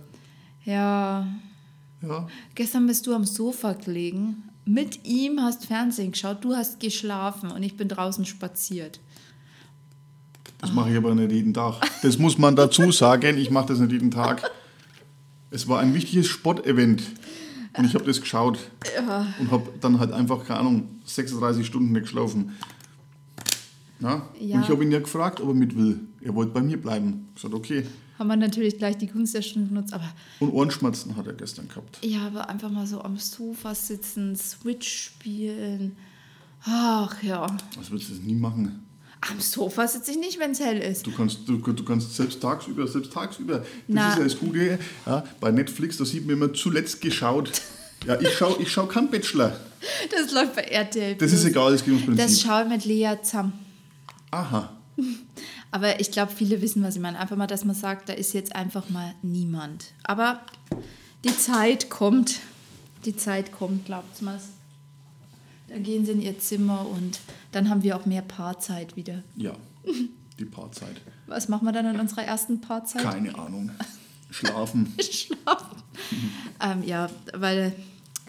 ja, 0.65 1.25
Ja. 2.07 2.27
gestern 2.53 2.87
bist 2.87 3.07
du 3.07 3.13
am 3.13 3.25
Sofa 3.25 3.73
gelegen. 3.73 4.43
Mit 4.65 5.05
ihm 5.05 5.41
hast 5.41 5.65
Fernsehen 5.65 6.11
geschaut, 6.11 6.43
du 6.43 6.55
hast 6.55 6.79
geschlafen 6.79 7.51
und 7.51 7.61
ich 7.63 7.77
bin 7.77 7.87
draußen 7.87 8.25
spaziert. 8.25 8.99
Das 10.59 10.73
mache 10.73 10.91
ich 10.91 10.97
aber 10.97 11.13
nicht 11.13 11.31
jeden 11.31 11.53
Tag. 11.53 11.75
Das 12.01 12.17
muss 12.17 12.37
man 12.37 12.55
dazu 12.55 12.91
sagen. 12.91 13.37
Ich 13.37 13.51
mache 13.51 13.67
das 13.67 13.79
nicht 13.79 13.91
jeden 13.91 14.09
Tag. 14.09 14.49
Es 15.51 15.67
war 15.67 15.79
ein 15.79 15.93
wichtiges 15.93 16.27
Sportevent. 16.27 17.03
Und 17.77 17.85
ich 17.85 17.93
habe 17.93 18.05
das 18.05 18.21
geschaut. 18.21 18.57
Und 19.39 19.51
habe 19.51 19.69
dann 19.81 19.99
halt 19.99 20.11
einfach, 20.11 20.45
keine 20.45 20.61
Ahnung, 20.61 20.89
36 21.05 21.67
Stunden 21.67 21.91
nicht 21.91 22.03
geschlafen. 22.03 22.53
Ja? 23.99 24.27
Ja. 24.39 24.57
Und 24.57 24.63
ich 24.63 24.69
habe 24.69 24.83
ihn 24.83 24.91
ja 24.91 24.99
gefragt, 24.99 25.39
ob 25.41 25.49
er 25.49 25.53
mit 25.53 25.75
will. 25.77 25.99
Er 26.21 26.35
wollte 26.35 26.51
bei 26.51 26.61
mir 26.61 26.77
bleiben. 26.81 27.27
Ich 27.35 27.41
gesagt, 27.41 27.53
okay. 27.53 27.85
Haben 28.19 28.27
wir 28.27 28.35
natürlich 28.37 28.77
gleich 28.77 28.97
die 28.97 29.07
Gunst 29.07 29.33
der 29.35 29.41
Stunde 29.41 29.69
genutzt, 29.69 29.93
aber 29.93 30.09
Und 30.39 30.51
Ohrenschmerzen 30.51 31.15
hat 31.17 31.27
er 31.27 31.33
gestern 31.33 31.67
gehabt. 31.67 31.99
Ja, 32.03 32.27
aber 32.27 32.49
einfach 32.49 32.69
mal 32.69 32.87
so 32.87 33.01
am 33.01 33.17
Sofa 33.17 33.75
sitzen, 33.75 34.35
Switch 34.35 34.87
spielen. 34.87 35.97
Ach 36.65 37.21
ja. 37.21 37.45
Was 37.77 37.91
willst 37.91 38.09
du 38.09 38.13
das 38.13 38.23
nie 38.23 38.33
machen? 38.35 38.81
Am 39.29 39.39
Sofa 39.39 39.87
sitze 39.87 40.11
ich 40.11 40.17
nicht, 40.17 40.39
wenn 40.39 40.51
es 40.51 40.59
hell 40.59 40.77
ist. 40.77 41.05
Du 41.05 41.11
kannst, 41.11 41.39
du, 41.47 41.57
du 41.57 41.83
kannst 41.83 42.15
selbst 42.15 42.39
tagsüber, 42.41 42.87
selbst 42.87 43.11
tagsüber. 43.11 43.59
Das 43.59 43.67
Na. 43.87 44.09
ist 44.11 44.17
ja 44.19 44.23
das 44.23 44.39
Gute. 44.39 44.79
Ja, 45.05 45.23
bei 45.39 45.51
Netflix, 45.51 45.97
da 45.97 46.05
sieht 46.05 46.25
man 46.25 46.35
immer 46.37 46.53
zuletzt 46.53 47.01
geschaut. 47.01 47.51
Ja, 48.05 48.19
ich 48.21 48.29
schaue 48.37 48.61
ich 48.61 48.71
schau 48.71 48.85
keinen 48.85 49.09
Bachelor. 49.09 49.59
Das 50.11 50.31
läuft 50.31 50.55
bei 50.55 50.61
RTL. 50.63 51.15
Das 51.15 51.31
ist 51.33 51.43
egal, 51.45 51.71
das 51.71 51.83
geht 51.83 51.93
ums 51.93 52.05
Das 52.05 52.15
Prinzip. 52.27 52.45
schaue 52.47 52.63
ich 52.63 52.69
mit 52.69 52.85
Lea 52.85 53.15
zusammen. 53.23 53.53
Aha. 54.35 54.69
Aber 55.71 55.99
ich 55.99 56.11
glaube, 56.11 56.31
viele 56.31 56.61
wissen, 56.61 56.83
was 56.83 56.95
ich 56.95 57.01
meine. 57.01 57.19
Einfach 57.19 57.37
mal, 57.37 57.47
dass 57.47 57.63
man 57.63 57.75
sagt, 57.75 58.09
da 58.09 58.13
ist 58.13 58.33
jetzt 58.33 58.55
einfach 58.55 58.89
mal 58.89 59.13
niemand. 59.21 59.93
Aber 60.03 60.41
die 61.23 61.35
Zeit 61.37 61.89
kommt. 61.89 62.39
Die 63.05 63.15
Zeit 63.15 63.51
kommt, 63.51 63.85
glaubt 63.85 64.21
mir's. 64.21 64.49
Dann 65.67 65.83
gehen 65.83 66.05
sie 66.05 66.11
in 66.13 66.21
ihr 66.21 66.37
Zimmer 66.39 66.87
und 66.87 67.19
dann 67.51 67.69
haben 67.69 67.81
wir 67.83 67.95
auch 67.95 68.05
mehr 68.05 68.21
Paarzeit 68.21 68.95
wieder. 68.95 69.23
Ja, 69.35 69.53
die 70.37 70.45
Paarzeit. 70.45 71.01
Was 71.27 71.47
machen 71.47 71.65
wir 71.65 71.71
dann 71.71 71.85
in 71.93 71.99
unserer 71.99 72.23
ersten 72.23 72.61
Paarzeit? 72.61 73.03
Keine 73.03 73.37
Ahnung. 73.37 73.71
Schlafen. 74.31 74.93
schlafen. 74.99 75.77
ähm, 76.61 76.83
ja, 76.83 77.09
weil 77.33 77.73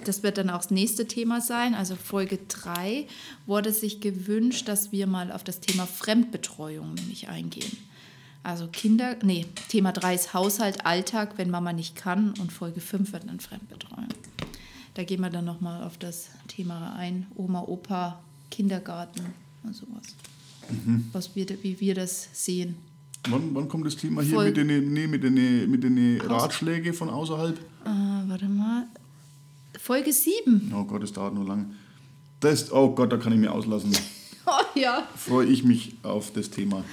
das 0.04 0.22
wird 0.22 0.38
dann 0.38 0.50
auch 0.50 0.58
das 0.58 0.70
nächste 0.70 1.06
Thema 1.08 1.40
sein. 1.40 1.74
Also 1.74 1.96
Folge 1.96 2.38
3 2.48 3.06
wurde 3.46 3.72
sich 3.72 4.00
gewünscht, 4.00 4.68
dass 4.68 4.92
wir 4.92 5.06
mal 5.06 5.32
auf 5.32 5.42
das 5.44 5.60
Thema 5.60 5.86
Fremdbetreuung 5.86 6.94
nämlich 6.94 7.28
eingehen. 7.28 7.76
Also 8.42 8.68
Kinder, 8.68 9.16
nee, 9.24 9.46
Thema 9.68 9.92
3 9.92 10.14
ist 10.14 10.34
Haushalt, 10.34 10.86
Alltag, 10.86 11.34
wenn 11.36 11.50
Mama 11.50 11.72
nicht 11.72 11.96
kann 11.96 12.34
und 12.40 12.52
Folge 12.52 12.80
5 12.80 13.12
wird 13.12 13.28
dann 13.28 13.40
Fremdbetreuung. 13.40 14.06
Da 14.94 15.02
gehen 15.04 15.20
wir 15.20 15.30
dann 15.30 15.44
nochmal 15.44 15.82
auf 15.82 15.98
das 15.98 16.28
Thema 16.46 16.94
ein, 16.94 17.26
Oma, 17.34 17.62
Opa, 17.62 18.20
Kindergarten 18.50 19.20
und 19.64 19.74
sowas. 19.74 20.04
Was 21.12 21.34
wir, 21.34 21.46
wie 21.62 21.80
wir 21.80 21.94
das 21.94 22.28
sehen. 22.32 22.76
Wann, 23.28 23.54
wann 23.54 23.68
kommt 23.68 23.86
das 23.86 23.96
Thema 23.96 24.22
hier 24.22 24.34
Voll- 24.34 24.46
mit 24.46 24.56
den, 24.56 24.92
nee, 24.92 25.06
mit 25.06 25.22
den, 25.24 25.70
mit 25.70 25.82
den 25.82 26.20
Ratschlägen 26.20 26.94
von 26.94 27.10
außerhalb? 27.10 27.58
Äh, 27.58 27.88
warte 28.28 28.46
mal. 28.48 28.86
Folge 29.86 30.12
7. 30.12 30.72
Oh 30.74 30.82
Gott, 30.82 31.04
das 31.04 31.12
dauert 31.12 31.34
nur 31.34 31.44
lang. 31.44 31.76
Das, 32.40 32.72
oh 32.72 32.90
Gott, 32.90 33.12
da 33.12 33.18
kann 33.18 33.32
ich 33.32 33.38
mir 33.38 33.52
auslassen. 33.52 33.96
Oh 34.48 34.78
ja. 34.78 35.08
Freue 35.16 35.48
ich 35.48 35.64
mich 35.64 35.96
auf 36.04 36.32
das 36.32 36.50
Thema. 36.50 36.84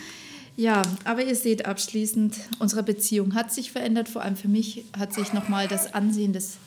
Ja, 0.57 0.81
aber 1.03 1.23
ihr 1.23 1.35
seht 1.35 1.67
abschließend, 1.67 2.35
unsere 2.57 2.81
Beziehung 2.81 3.35
hat 3.35 3.53
sich 3.53 3.71
verändert. 3.71 4.09
Vor 4.09 4.23
allem 4.23 4.35
für 4.35 4.47
mich 4.47 4.85
hat 4.97 5.13
sich 5.13 5.33
nochmal 5.33 5.67
das 5.67 5.93
Ansehen 5.93 6.33
des, 6.33 6.57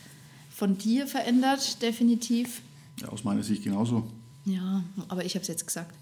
von 0.49 0.79
dir 0.79 1.09
verändert, 1.09 1.83
definitiv. 1.83 2.62
Ja, 3.01 3.09
aus 3.09 3.24
meiner 3.24 3.43
Sicht 3.43 3.64
genauso. 3.64 4.09
Ja, 4.45 4.85
aber 5.09 5.24
ich 5.24 5.35
habe 5.35 5.43
es 5.43 5.49
jetzt 5.49 5.66
gesagt. 5.66 5.93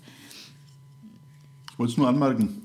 Ich 1.72 1.78
wollte 1.78 1.92
es 1.92 1.96
nur 1.96 2.08
anmerken. 2.08 2.60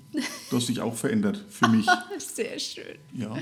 Du 0.50 0.58
hast 0.58 0.68
dich 0.68 0.82
auch 0.82 0.96
verändert. 0.96 1.46
Für 1.50 1.70
mich. 1.70 1.88
Sehr 2.18 2.60
schön. 2.60 2.98
Ja. 3.14 3.34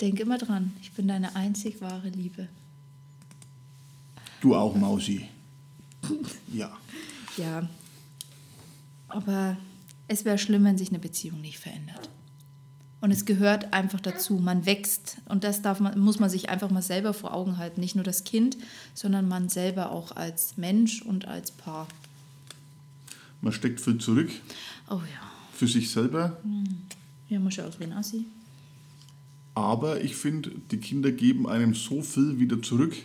Denk 0.00 0.18
immer 0.18 0.38
dran, 0.38 0.72
ich 0.82 0.90
bin 0.90 1.06
deine 1.06 1.36
einzig 1.36 1.80
wahre 1.80 2.08
Liebe. 2.08 2.48
Du 4.40 4.54
auch, 4.54 4.74
Mausi. 4.74 5.26
Ja. 6.52 6.76
Ja, 7.36 7.68
aber 9.08 9.56
es 10.08 10.24
wäre 10.24 10.38
schlimm, 10.38 10.64
wenn 10.64 10.78
sich 10.78 10.88
eine 10.90 10.98
Beziehung 10.98 11.40
nicht 11.40 11.58
verändert. 11.58 12.08
Und 13.00 13.12
es 13.12 13.24
gehört 13.24 13.72
einfach 13.72 14.00
dazu. 14.00 14.34
Man 14.34 14.66
wächst 14.66 15.18
und 15.26 15.42
das 15.44 15.62
darf 15.62 15.80
man, 15.80 15.98
muss 15.98 16.18
man 16.18 16.28
sich 16.28 16.50
einfach 16.50 16.70
mal 16.70 16.82
selber 16.82 17.14
vor 17.14 17.32
Augen 17.32 17.56
halten. 17.56 17.80
Nicht 17.80 17.94
nur 17.94 18.04
das 18.04 18.24
Kind, 18.24 18.58
sondern 18.94 19.26
man 19.28 19.48
selber 19.48 19.90
auch 19.92 20.16
als 20.16 20.56
Mensch 20.58 21.00
und 21.02 21.26
als 21.26 21.50
Paar. 21.50 21.88
man 23.40 23.52
steckt 23.54 23.80
viel 23.80 23.96
zurück 23.98 24.30
Oh 24.90 24.96
ja. 24.96 25.30
für 25.54 25.66
sich 25.66 25.90
selber. 25.90 26.38
Ja, 27.28 27.38
muss 27.40 27.56
ja 27.56 27.64
aus 27.66 27.78
wie 27.80 27.84
ein 27.84 27.92
Assi. 27.94 28.26
Aber 29.54 30.02
ich 30.02 30.14
finde, 30.16 30.50
die 30.70 30.76
Kinder 30.78 31.10
geben 31.12 31.48
einem 31.48 31.74
so 31.74 32.02
viel 32.02 32.38
wieder 32.38 32.60
zurück. 32.60 32.96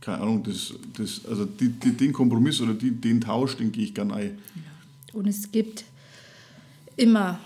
Keine 0.00 0.18
Ahnung, 0.18 0.42
das, 0.42 0.74
das, 0.96 1.24
also 1.26 1.44
die, 1.44 1.68
die, 1.68 1.92
den 1.92 2.12
Kompromiss 2.12 2.60
oder 2.60 2.74
die, 2.74 2.90
den 2.90 3.20
Tausch, 3.20 3.56
den 3.56 3.72
gehe 3.72 3.84
ich 3.84 3.94
gern 3.94 4.12
ein. 4.12 4.38
Und 5.12 5.26
es 5.26 5.50
gibt 5.50 5.84
immer 6.96 7.40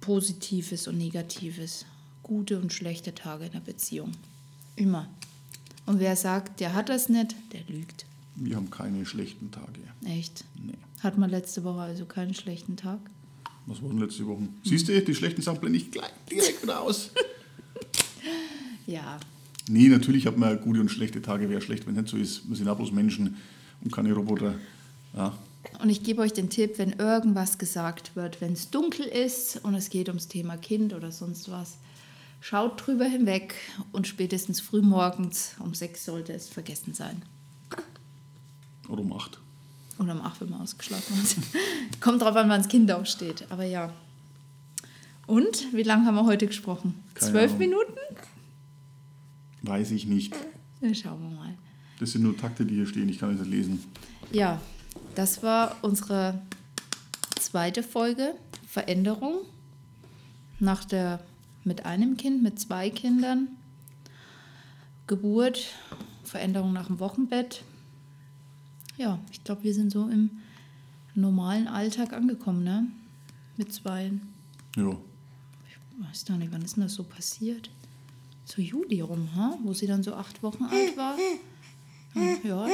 Positives 0.00 0.88
und 0.88 0.98
Negatives, 0.98 1.86
gute 2.22 2.58
und 2.58 2.72
schlechte 2.72 3.14
Tage 3.14 3.46
in 3.46 3.52
der 3.52 3.60
Beziehung. 3.60 4.12
Immer. 4.76 5.08
Und 5.86 6.00
wer 6.00 6.16
sagt, 6.16 6.60
der 6.60 6.74
hat 6.74 6.88
das 6.88 7.08
nicht, 7.08 7.36
der 7.52 7.60
lügt. 7.68 8.06
Wir 8.34 8.56
haben 8.56 8.70
keine 8.70 9.06
schlechten 9.06 9.50
Tage. 9.50 9.80
Echt. 10.04 10.44
Nee. 10.62 10.74
Hat 11.00 11.16
man 11.18 11.30
letzte 11.30 11.64
Woche 11.64 11.80
also 11.80 12.04
keinen 12.04 12.34
schlechten 12.34 12.76
Tag? 12.76 12.98
Was 13.66 13.82
waren 13.82 13.98
letzte 13.98 14.26
Woche? 14.26 14.48
Siehst 14.64 14.88
du, 14.88 15.00
die 15.00 15.14
schlechten 15.14 15.42
Sachen 15.42 15.60
blende 15.60 15.78
ich 15.78 15.90
gleich 15.90 16.10
direkt 16.30 16.62
wieder 16.62 16.80
aus. 16.80 17.10
Ja. 18.86 19.18
Nee, 19.68 19.88
natürlich 19.88 20.26
hat 20.26 20.36
man 20.36 20.60
gute 20.60 20.80
und 20.80 20.90
schlechte 20.90 21.22
Tage. 21.22 21.50
Wäre 21.50 21.60
schlecht, 21.60 21.86
wenn 21.86 21.94
nicht 21.94 22.08
so 22.08 22.16
ist. 22.16 22.48
Wir 22.48 22.56
sind 22.56 22.68
auch 22.68 22.76
bloß 22.76 22.92
Menschen 22.92 23.36
und 23.82 23.92
keine 23.92 24.12
Roboter. 24.12 24.54
Ja. 25.14 25.36
Und 25.82 25.90
ich 25.90 26.02
gebe 26.02 26.22
euch 26.22 26.32
den 26.32 26.50
Tipp, 26.50 26.78
wenn 26.78 26.92
irgendwas 26.92 27.58
gesagt 27.58 28.14
wird, 28.14 28.40
wenn 28.40 28.52
es 28.52 28.70
dunkel 28.70 29.06
ist 29.06 29.64
und 29.64 29.74
es 29.74 29.90
geht 29.90 30.08
ums 30.08 30.28
Thema 30.28 30.56
Kind 30.56 30.94
oder 30.94 31.10
sonst 31.10 31.50
was, 31.50 31.78
schaut 32.40 32.86
drüber 32.86 33.04
hinweg 33.04 33.54
und 33.90 34.06
spätestens 34.06 34.60
frühmorgens 34.60 35.56
um 35.58 35.74
sechs 35.74 36.04
sollte 36.04 36.32
es 36.32 36.48
vergessen 36.48 36.94
sein. 36.94 37.22
Oder 38.88 39.00
um 39.00 39.12
acht. 39.12 39.40
Oder 39.98 40.12
um 40.12 40.20
acht, 40.20 40.40
wenn 40.40 40.50
man 40.50 40.60
ausgeschlafen 40.60 41.16
hat. 41.16 41.36
Kommt 42.00 42.22
drauf 42.22 42.36
an, 42.36 42.48
wann 42.48 42.60
das 42.60 42.68
Kind 42.68 42.90
aufsteht. 42.92 43.46
Aber 43.50 43.64
ja. 43.64 43.92
Und 45.26 45.72
wie 45.72 45.82
lange 45.82 46.06
haben 46.06 46.14
wir 46.14 46.26
heute 46.26 46.46
gesprochen? 46.46 46.94
Keine 47.14 47.32
Zwölf 47.32 47.50
Ahnung. 47.52 47.58
Minuten? 47.58 47.98
Weiß 49.66 49.90
ich 49.90 50.06
nicht. 50.06 50.34
Ja, 50.80 50.94
schauen 50.94 51.20
wir 51.22 51.36
mal. 51.36 51.54
Das 51.98 52.12
sind 52.12 52.22
nur 52.22 52.36
Takte, 52.36 52.64
die 52.64 52.74
hier 52.74 52.86
stehen. 52.86 53.08
Ich 53.08 53.18
kann 53.18 53.34
es 53.34 53.40
nicht 53.40 53.50
lesen. 53.50 53.82
Ja, 54.32 54.60
das 55.14 55.42
war 55.42 55.76
unsere 55.82 56.40
zweite 57.38 57.82
Folge 57.82 58.34
Veränderung 58.66 59.40
nach 60.60 60.84
der 60.84 61.20
mit 61.64 61.84
einem 61.84 62.16
Kind, 62.16 62.42
mit 62.42 62.60
zwei 62.60 62.90
Kindern, 62.90 63.48
Geburt, 65.06 65.74
Veränderung 66.22 66.72
nach 66.72 66.86
dem 66.86 67.00
Wochenbett. 67.00 67.64
Ja, 68.96 69.18
ich 69.32 69.42
glaube, 69.42 69.64
wir 69.64 69.74
sind 69.74 69.90
so 69.90 70.08
im 70.08 70.30
normalen 71.14 71.66
Alltag 71.66 72.12
angekommen, 72.12 72.62
ne? 72.62 72.86
Mit 73.56 73.72
zwei. 73.72 74.12
Ja. 74.76 74.96
Ich 75.68 76.06
weiß 76.06 76.24
gar 76.26 76.36
nicht, 76.36 76.52
wann 76.52 76.62
ist 76.62 76.76
denn 76.76 76.84
das 76.84 76.94
so 76.94 77.02
passiert? 77.04 77.70
So 78.46 78.62
Juli 78.62 79.00
rum, 79.00 79.28
ha? 79.34 79.58
wo 79.64 79.74
sie 79.74 79.88
dann 79.88 80.04
so 80.04 80.14
acht 80.14 80.40
Wochen 80.42 80.64
alt 80.64 80.96
war. 80.96 81.16
Ja, 82.44 82.66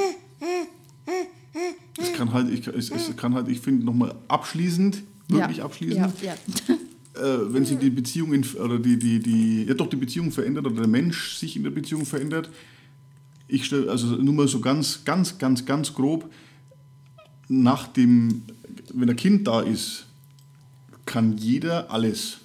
Es 1.99 2.13
kann 2.13 2.33
halt, 2.33 2.51
ich, 2.51 2.67
es, 2.69 2.91
es 2.91 3.17
kann 3.17 3.35
halt, 3.35 3.49
ich 3.49 3.61
finde, 3.61 3.85
nochmal 3.85 4.15
abschließend, 4.29 5.03
wirklich 5.29 5.59
ja, 5.59 5.65
abschließend, 5.65 6.23
Ja, 6.23 6.35
ja. 6.69 6.75
äh, 7.23 7.53
wenn 7.53 7.65
sich 7.65 7.79
die 7.79 7.91
Beziehung 7.91 8.35
in, 8.35 8.45
oder 8.55 8.79
die, 8.79 8.99
die, 8.99 9.19
die, 9.19 9.65
ja 9.65 9.75
doch 9.75 9.89
die 9.89 9.97
Beziehung 9.97 10.31
verändert 10.31 10.67
oder 10.67 10.77
der 10.77 10.89
Mensch 10.89 11.37
sich 11.37 11.57
in 11.57 11.65
der 11.65 11.71
Beziehung 11.71 12.05
verändert, 12.05 12.51
ich 13.49 13.65
stelle, 13.65 13.91
also 13.91 14.07
nur 14.17 14.35
mal 14.35 14.49
so 14.49 14.61
ganz, 14.61 15.05
ganz, 15.05 15.39
ganz, 15.39 15.65
ganz 15.65 15.95
grob, 15.95 16.31
nach 17.49 17.89
dem, 17.89 18.43
wenn 18.93 19.09
ein 19.09 19.17
Kind 19.17 19.47
da 19.47 19.63
ist, 19.63 20.07
kann 21.07 21.37
jeder 21.39 21.91
alles. 21.91 22.42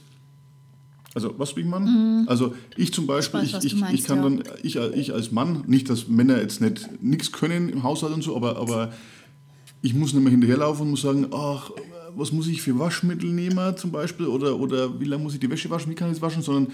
Also, 1.18 1.34
was 1.40 1.56
will 1.56 1.66
man? 1.66 2.28
Also, 2.28 2.54
ich 2.76 2.94
zum 2.94 3.08
Beispiel, 3.08 3.40
Mhm. 3.42 3.54
weiß, 3.54 3.64
ich, 3.64 3.74
ich, 3.74 3.80
meinst, 3.80 3.96
ich 3.96 4.04
kann 4.06 4.18
ja. 4.18 4.24
dann, 4.24 4.44
ich, 4.62 4.76
ich 4.76 5.14
als 5.16 5.32
Mann, 5.32 5.64
nicht, 5.66 5.90
dass 5.90 6.08
Männer 6.08 6.40
jetzt 6.40 6.62
nicht 6.62 7.02
nichts 7.02 7.32
können 7.32 7.70
im 7.70 7.82
Haushalt 7.82 8.14
und 8.14 8.24
so, 8.24 8.36
aber, 8.36 8.58
aber 8.58 8.94
ich 9.82 9.96
muss 9.96 10.14
nicht 10.14 10.22
mehr 10.22 10.30
hinterherlaufen 10.30 10.84
und 10.84 10.92
muss 10.92 11.02
sagen, 11.02 11.26
ach, 11.34 11.72
was 12.16 12.32
muss 12.32 12.48
ich 12.48 12.62
für 12.62 12.78
Waschmittel 12.78 13.32
nehmen 13.32 13.76
zum 13.78 13.92
Beispiel 13.92 14.28
oder, 14.28 14.60
oder 14.60 15.00
wie 15.00 15.06
lange 15.06 15.24
muss 15.24 15.34
ich 15.34 15.40
die 15.40 15.50
Wäsche 15.50 15.72
waschen, 15.72 15.90
wie 15.92 15.96
kann 15.96 16.12
ich 16.12 16.18
es 16.18 16.22
waschen, 16.22 16.44
sondern 16.44 16.72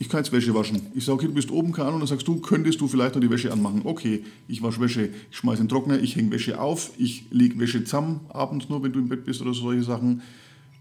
ich 0.00 0.08
kann 0.08 0.18
jetzt 0.24 0.32
Wäsche 0.32 0.52
waschen. 0.52 0.82
Ich 0.96 1.04
sage, 1.04 1.14
okay, 1.18 1.26
du 1.28 1.34
bist 1.34 1.52
oben, 1.52 1.70
keine 1.70 1.86
Ahnung, 1.90 2.00
dann 2.00 2.08
sagst 2.08 2.26
du, 2.26 2.40
könntest 2.40 2.80
du 2.80 2.88
vielleicht 2.88 3.14
noch 3.14 3.20
die 3.22 3.30
Wäsche 3.30 3.52
anmachen. 3.52 3.82
Okay, 3.84 4.24
ich 4.48 4.60
wasche 4.64 4.80
Wäsche, 4.80 5.10
ich 5.30 5.36
schmeiße 5.36 5.60
in 5.62 5.66
den 5.66 5.70
Trockner, 5.70 6.00
ich 6.02 6.16
hänge 6.16 6.32
Wäsche 6.32 6.60
auf, 6.60 6.90
ich 6.98 7.26
lege 7.30 7.56
Wäsche 7.60 7.84
zusammen, 7.84 8.18
abends 8.30 8.68
nur, 8.68 8.82
wenn 8.82 8.92
du 8.92 8.98
im 8.98 9.08
Bett 9.08 9.24
bist 9.24 9.40
oder 9.40 9.54
solche 9.54 9.84
Sachen. 9.84 10.22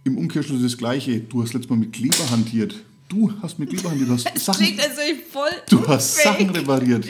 Im 0.05 0.17
Umkehrschluss 0.17 0.61
das 0.61 0.77
Gleiche. 0.77 1.19
Du 1.19 1.41
hast 1.41 1.53
letztes 1.53 1.69
Mal 1.69 1.77
mit 1.77 1.93
Kleber 1.93 2.29
hantiert. 2.29 2.75
Du 3.07 3.31
hast 3.41 3.57
mit 3.59 3.69
Kleber 3.69 3.89
hantiert. 3.91 4.09
Du 4.09 4.13
hast 4.13 4.27
Sachen, 4.45 4.67
also 4.79 5.01
voll 5.31 5.49
Du 5.69 5.87
hast 5.87 6.17
fake. 6.19 6.33
Sachen 6.33 6.49
repariert. 6.49 7.05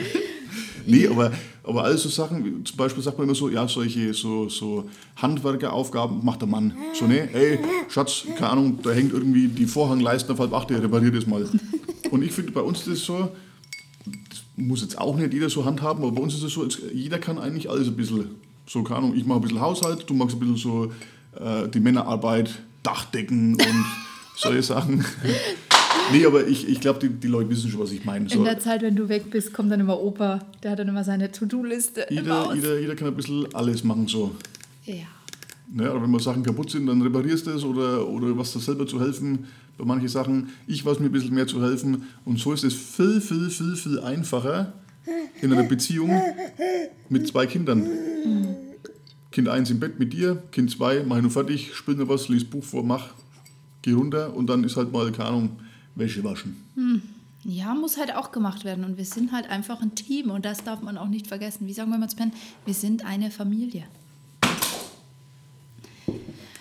Nee, 0.86 1.08
aber, 1.08 1.32
aber 1.64 1.84
all 1.84 1.96
so 1.96 2.08
Sachen, 2.08 2.64
zum 2.64 2.76
Beispiel 2.76 3.02
sagt 3.02 3.16
man 3.18 3.26
immer 3.26 3.34
so, 3.34 3.48
ja, 3.48 3.66
solche 3.66 4.12
so, 4.12 4.48
so 4.48 4.88
Handwerkeraufgaben 5.16 6.24
macht 6.24 6.42
der 6.42 6.48
Mann. 6.48 6.74
So, 6.92 7.06
ne, 7.06 7.28
ey, 7.34 7.58
Schatz, 7.88 8.24
keine 8.36 8.50
Ahnung, 8.50 8.78
da 8.82 8.90
hängt 8.90 9.12
irgendwie 9.12 9.48
die 9.48 9.66
Vorhangleisten 9.66 10.30
auf 10.32 10.38
halb 10.38 10.52
acht, 10.52 10.70
der 10.70 10.82
repariert 10.82 11.16
das 11.16 11.26
mal. 11.26 11.48
Und 12.10 12.22
ich 12.22 12.32
finde, 12.32 12.52
bei 12.52 12.60
uns 12.60 12.80
ist 12.80 12.88
das 12.88 12.98
so, 13.00 13.30
das 14.28 14.42
muss 14.56 14.82
jetzt 14.82 14.98
auch 14.98 15.16
nicht 15.16 15.32
jeder 15.32 15.48
so 15.48 15.64
handhaben, 15.64 16.04
aber 16.04 16.12
bei 16.12 16.20
uns 16.22 16.34
ist 16.34 16.42
es 16.42 16.52
so, 16.52 16.68
jeder 16.92 17.18
kann 17.18 17.38
eigentlich 17.38 17.70
alles 17.70 17.88
ein 17.88 17.96
bisschen, 17.96 18.26
so, 18.66 18.82
keine 18.82 18.98
Ahnung, 18.98 19.14
ich 19.16 19.24
mache 19.24 19.38
ein 19.38 19.42
bisschen 19.42 19.60
Haushalt, 19.60 20.04
du 20.08 20.14
machst 20.14 20.36
ein 20.36 20.40
bisschen 20.40 20.56
so 20.58 20.92
äh, 21.40 21.66
die 21.68 21.80
Männerarbeit, 21.80 22.50
Dachdecken 22.84 23.54
und 23.54 23.84
solche 24.36 24.62
Sachen. 24.62 25.04
Nee, 26.12 26.26
aber 26.26 26.46
ich, 26.46 26.68
ich 26.68 26.80
glaube, 26.80 27.00
die, 27.00 27.08
die 27.08 27.28
Leute 27.28 27.50
wissen 27.50 27.70
schon, 27.70 27.80
was 27.80 27.90
ich 27.90 28.04
meine. 28.04 28.28
So, 28.28 28.38
In 28.38 28.44
der 28.44 28.58
Zeit, 28.58 28.82
wenn 28.82 28.94
du 28.94 29.08
weg 29.08 29.30
bist, 29.30 29.52
kommt 29.52 29.72
dann 29.72 29.80
immer 29.80 30.00
Opa. 30.00 30.40
Der 30.62 30.72
hat 30.72 30.78
dann 30.78 30.88
immer 30.88 31.02
seine 31.02 31.32
To-Do-Liste 31.32 32.06
jeder, 32.10 32.54
jeder, 32.54 32.78
jeder 32.78 32.94
kann 32.94 33.08
ein 33.08 33.14
bisschen 33.14 33.52
alles 33.54 33.82
machen. 33.82 34.06
So. 34.06 34.34
Ja. 34.84 34.94
Ne? 35.72 35.90
Oder 35.90 36.02
wenn 36.02 36.10
mal 36.10 36.20
Sachen 36.20 36.42
kaputt 36.42 36.70
sind, 36.70 36.86
dann 36.86 37.00
reparierst 37.00 37.46
du 37.46 37.50
es 37.52 37.64
oder, 37.64 38.06
oder 38.06 38.36
was 38.36 38.52
da 38.52 38.60
selber 38.60 38.86
zu 38.86 39.00
helfen. 39.00 39.46
Bei 39.78 39.84
manchen 39.84 40.08
Sachen, 40.08 40.50
ich 40.66 40.84
weiß 40.84 41.00
mir 41.00 41.06
ein 41.06 41.12
bisschen 41.12 41.34
mehr 41.34 41.46
zu 41.46 41.62
helfen. 41.62 42.06
Und 42.24 42.38
so 42.38 42.52
ist 42.52 42.64
es 42.64 42.74
viel, 42.74 43.20
viel, 43.20 43.50
viel, 43.50 43.74
viel 43.74 43.98
einfacher 44.00 44.74
in 45.40 45.52
einer 45.52 45.64
Beziehung 45.64 46.10
mit 47.08 47.26
zwei 47.26 47.46
Kindern. 47.46 47.86
Kind 49.34 49.48
1 49.48 49.68
im 49.70 49.80
Bett 49.80 49.98
mit 49.98 50.12
dir, 50.12 50.40
Kind 50.52 50.70
2, 50.70 51.02
mach 51.08 51.16
ich 51.16 51.22
nur 51.22 51.30
fertig, 51.32 51.74
spiel 51.74 51.96
noch 51.96 52.06
was, 52.06 52.28
lies 52.28 52.44
Buch 52.44 52.62
vor, 52.62 52.84
mach, 52.84 53.08
geh 53.82 53.90
runter 53.90 54.32
und 54.32 54.46
dann 54.46 54.62
ist 54.62 54.76
halt 54.76 54.92
mal, 54.92 55.10
keine 55.10 55.30
Ahnung, 55.30 55.56
Wäsche 55.96 56.22
waschen. 56.22 56.54
Ja, 57.42 57.74
muss 57.74 57.98
halt 57.98 58.14
auch 58.14 58.30
gemacht 58.30 58.64
werden. 58.64 58.84
Und 58.84 58.96
wir 58.96 59.04
sind 59.04 59.32
halt 59.32 59.50
einfach 59.50 59.82
ein 59.82 59.96
Team. 59.96 60.30
Und 60.30 60.44
das 60.44 60.62
darf 60.62 60.82
man 60.82 60.96
auch 60.96 61.08
nicht 61.08 61.26
vergessen. 61.26 61.66
Wie 61.66 61.72
sagen 61.72 61.90
wir 61.90 61.98
mal 61.98 62.08
zu 62.08 62.16
Ben? 62.16 62.32
Wir 62.64 62.74
sind 62.74 63.04
eine 63.04 63.32
Familie. 63.32 63.84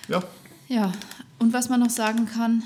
Ja, 0.08 0.24
Ja, 0.68 0.92
und 1.38 1.54
was 1.54 1.70
man 1.70 1.80
noch 1.80 1.92
sagen 1.92 2.26
kann, 2.26 2.64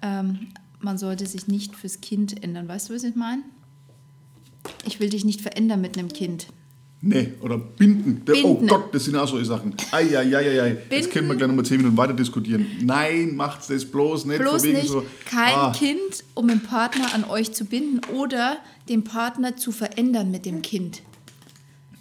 ähm, 0.00 0.48
man 0.80 0.96
sollte 0.96 1.26
sich 1.26 1.48
nicht 1.48 1.76
fürs 1.76 2.00
Kind 2.00 2.42
ändern. 2.42 2.66
Weißt 2.66 2.88
du, 2.88 2.94
was 2.94 3.04
ich 3.04 3.14
meine? 3.14 3.42
Ich 4.86 5.00
will 5.00 5.10
dich 5.10 5.26
nicht 5.26 5.42
verändern 5.42 5.82
mit 5.82 5.98
einem 5.98 6.08
Kind. 6.08 6.46
Nee, 7.06 7.34
oder 7.42 7.58
binden. 7.58 8.22
Oh 8.22 8.54
Binden. 8.54 8.66
Gott, 8.66 8.94
das 8.94 9.04
sind 9.04 9.14
auch 9.14 9.28
solche 9.28 9.44
Sachen. 9.44 9.74
Eieieiei. 9.92 10.78
Jetzt 10.90 11.10
können 11.10 11.28
wir 11.28 11.36
gleich 11.36 11.48
nochmal 11.48 11.66
10 11.66 11.76
Minuten 11.76 11.98
weiter 11.98 12.14
diskutieren. 12.14 12.66
Nein, 12.80 13.36
macht's 13.36 13.66
das 13.66 13.84
bloß 13.84 14.24
nicht. 14.24 14.40
Bloß 14.40 14.62
nicht 14.64 14.88
so, 14.88 15.04
kein 15.26 15.54
ah, 15.54 15.72
Kind, 15.72 16.24
um 16.32 16.48
den 16.48 16.62
Partner 16.62 17.12
an 17.12 17.24
euch 17.24 17.52
zu 17.52 17.66
binden 17.66 18.00
oder 18.14 18.56
den 18.88 19.04
Partner 19.04 19.54
zu 19.54 19.70
verändern 19.70 20.30
mit 20.30 20.46
dem 20.46 20.62
Kind. 20.62 21.02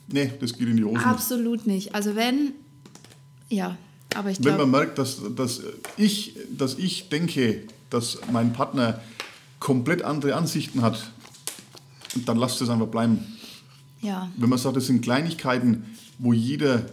Nee, 0.07 0.31
das 0.39 0.57
geht 0.57 0.69
in 0.69 0.77
die 0.77 0.85
Hose. 0.85 1.03
Absolut 1.03 1.67
nicht. 1.67 1.93
Also 1.93 2.15
wenn, 2.15 2.53
ja, 3.49 3.77
aber 4.15 4.29
ich 4.29 4.39
Wenn 4.39 4.55
man 4.55 4.55
glaube, 4.55 4.71
merkt, 4.71 4.97
dass, 4.99 5.19
dass, 5.35 5.63
ich, 5.97 6.37
dass 6.49 6.77
ich 6.77 7.09
denke, 7.09 7.63
dass 7.89 8.19
mein 8.31 8.53
Partner 8.53 9.01
komplett 9.59 10.01
andere 10.01 10.35
Ansichten 10.35 10.81
hat, 10.81 11.11
dann 12.25 12.37
lasst 12.37 12.61
es 12.61 12.69
einfach 12.69 12.87
bleiben. 12.87 13.19
Ja, 14.03 14.29
Wenn 14.37 14.49
man 14.49 14.59
sagt, 14.59 14.75
das 14.77 14.85
sind 14.87 15.01
Kleinigkeiten, 15.01 15.85
wo 16.19 16.33
jeder 16.33 16.85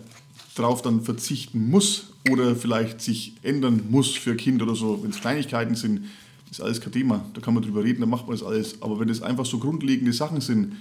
drauf 0.55 0.83
dann 0.83 1.03
verzichten 1.03 1.71
muss 1.71 2.07
oder 2.31 2.57
vielleicht 2.57 3.01
sich 3.01 3.35
ändern 3.43 3.83
muss 3.91 4.11
für 4.15 4.35
Kind 4.37 4.63
oder 4.63 4.75
so, 4.75 5.03
wenn 5.03 5.11
es 5.11 5.21
Kleinigkeiten 5.21 5.75
sind, 5.75 6.07
ist 6.51 6.61
alles 6.61 6.81
kein 6.81 6.93
Thema. 6.93 7.25
Da 7.35 7.41
kann 7.41 7.55
man 7.55 7.63
drüber 7.63 7.85
reden, 7.85 8.01
dann 8.01 8.11
macht 8.11 8.27
man 8.27 8.37
das 8.37 8.45
alles. 8.45 8.81
Aber 8.83 8.99
wenn 8.99 9.09
das 9.09 9.23
einfach 9.23 9.47
so 9.47 9.59
grundlegende 9.59 10.13
Sachen 10.13 10.41
sind, 10.41 10.75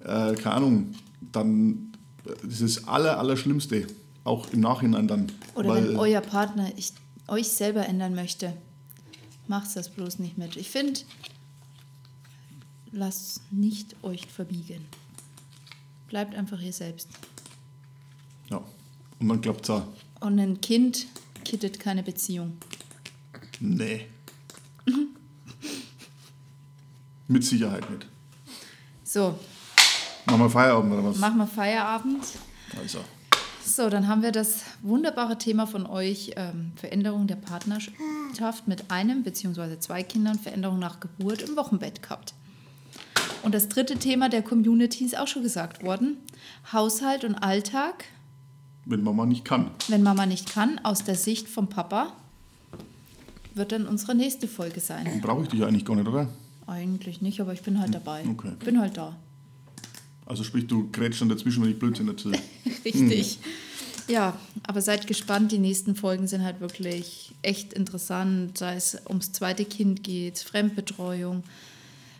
äh, 0.00 0.34
keine 0.34 0.52
Ahnung, 0.52 0.94
dann 1.32 1.92
äh, 2.24 2.30
das 2.44 2.60
ist 2.60 2.76
das 2.78 2.88
Aller, 2.88 3.18
Allerschlimmste. 3.18 3.86
Auch 4.24 4.52
im 4.52 4.60
Nachhinein 4.60 5.06
dann. 5.08 5.30
oder 5.54 5.68
Weil- 5.68 5.88
wenn 5.88 5.96
euer 5.96 6.20
Partner 6.20 6.70
ich, 6.76 6.92
euch 7.28 7.48
selber 7.48 7.86
ändern 7.86 8.14
möchte, 8.14 8.52
macht 9.48 9.74
das 9.76 9.88
bloß 9.90 10.18
nicht 10.18 10.38
mit. 10.38 10.56
Ich 10.56 10.68
finde, 10.70 11.00
lasst 12.92 13.40
nicht 13.52 13.96
euch 14.02 14.26
verbiegen. 14.26 14.84
Bleibt 16.08 16.34
einfach 16.34 16.60
ihr 16.60 16.72
selbst. 16.72 17.08
Und 19.18 19.28
dann 19.28 19.40
klappt 19.40 19.64
es 19.64 19.70
auch. 19.70 19.86
Und 20.20 20.38
ein 20.38 20.60
Kind 20.60 21.06
kittet 21.44 21.80
keine 21.80 22.02
Beziehung. 22.02 22.58
Nee. 23.60 24.06
Mit 27.28 27.44
Sicherheit 27.44 27.88
nicht. 27.90 28.06
So, 29.04 29.38
Machen 30.26 30.40
wir 30.40 30.50
Feierabend 30.50 30.92
oder 30.92 31.04
was? 31.04 31.18
machen 31.18 31.38
wir 31.38 31.46
Feierabend. 31.46 32.24
Also. 32.78 32.98
So, 33.64 33.88
dann 33.88 34.06
haben 34.06 34.22
wir 34.22 34.32
das 34.32 34.62
wunderbare 34.82 35.38
Thema 35.38 35.66
von 35.66 35.86
euch, 35.86 36.32
ähm, 36.36 36.72
Veränderung 36.76 37.26
der 37.26 37.36
Partnerschaft 37.36 38.66
mit 38.68 38.90
einem 38.90 39.22
bzw. 39.22 39.78
zwei 39.78 40.02
Kindern, 40.02 40.38
Veränderung 40.38 40.78
nach 40.78 41.00
Geburt 41.00 41.42
im 41.42 41.56
Wochenbett 41.56 42.02
gehabt. 42.02 42.34
Und 43.46 43.54
das 43.54 43.68
dritte 43.68 43.94
Thema 43.94 44.28
der 44.28 44.42
Community 44.42 45.04
ist 45.04 45.16
auch 45.16 45.28
schon 45.28 45.44
gesagt 45.44 45.84
worden, 45.84 46.16
Haushalt 46.72 47.22
und 47.22 47.36
Alltag, 47.36 48.06
Wenn 48.84 49.04
Mama 49.04 49.24
nicht 49.24 49.44
kann. 49.44 49.70
wenn 49.86 50.02
Mama 50.02 50.26
nicht 50.26 50.52
kann, 50.52 50.80
aus 50.82 51.04
der 51.04 51.14
Sicht 51.14 51.48
vom 51.48 51.68
Papa, 51.68 52.12
wird 53.54 53.70
dann 53.70 53.86
unsere 53.86 54.16
nächste 54.16 54.48
Folge 54.48 54.80
sein. 54.80 55.04
Dann 55.04 55.20
brauche 55.20 55.44
ich 55.44 55.48
dich 55.48 55.62
eigentlich 55.62 55.84
gar 55.84 55.94
nicht, 55.94 56.08
oder? 56.08 56.28
Eigentlich 56.66 57.22
nicht, 57.22 57.40
aber 57.40 57.52
ich 57.52 57.62
bin 57.62 57.78
halt 57.78 57.94
dabei. 57.94 58.24
Okay. 58.28 58.50
Bin 58.64 58.80
halt 58.80 58.96
da. 58.96 59.14
Also 60.26 60.42
sprich, 60.42 60.66
du 60.66 60.90
grätschst 60.90 61.20
dann 61.20 61.28
dazwischen, 61.28 61.62
wenn 61.62 61.70
ich 61.70 61.78
Blödsinn 61.78 62.08
erzähle. 62.08 62.40
Richtig. 62.84 63.38
Ja, 64.08 64.36
aber 64.64 64.80
seid 64.82 65.06
gespannt. 65.06 65.52
Die 65.52 65.60
nächsten 65.60 65.94
Folgen 65.94 66.26
sind 66.26 66.42
halt 66.42 66.60
wirklich 66.60 67.32
echt 67.42 67.72
interessant, 67.74 68.58
sei 68.58 68.74
es 68.74 69.00
ums 69.08 69.30
zweite 69.30 69.64
Kind 69.64 70.02
geht, 70.02 70.40
Fremdbetreuung, 70.40 71.44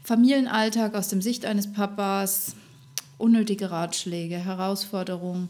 Familienalltag 0.07 0.95
aus 0.95 1.09
dem 1.09 1.21
Sicht 1.21 1.45
eines 1.45 1.73
Papas, 1.73 2.55
unnötige 3.19 3.73
Ratschläge, 3.73 4.37
Herausforderungen, 4.37 5.49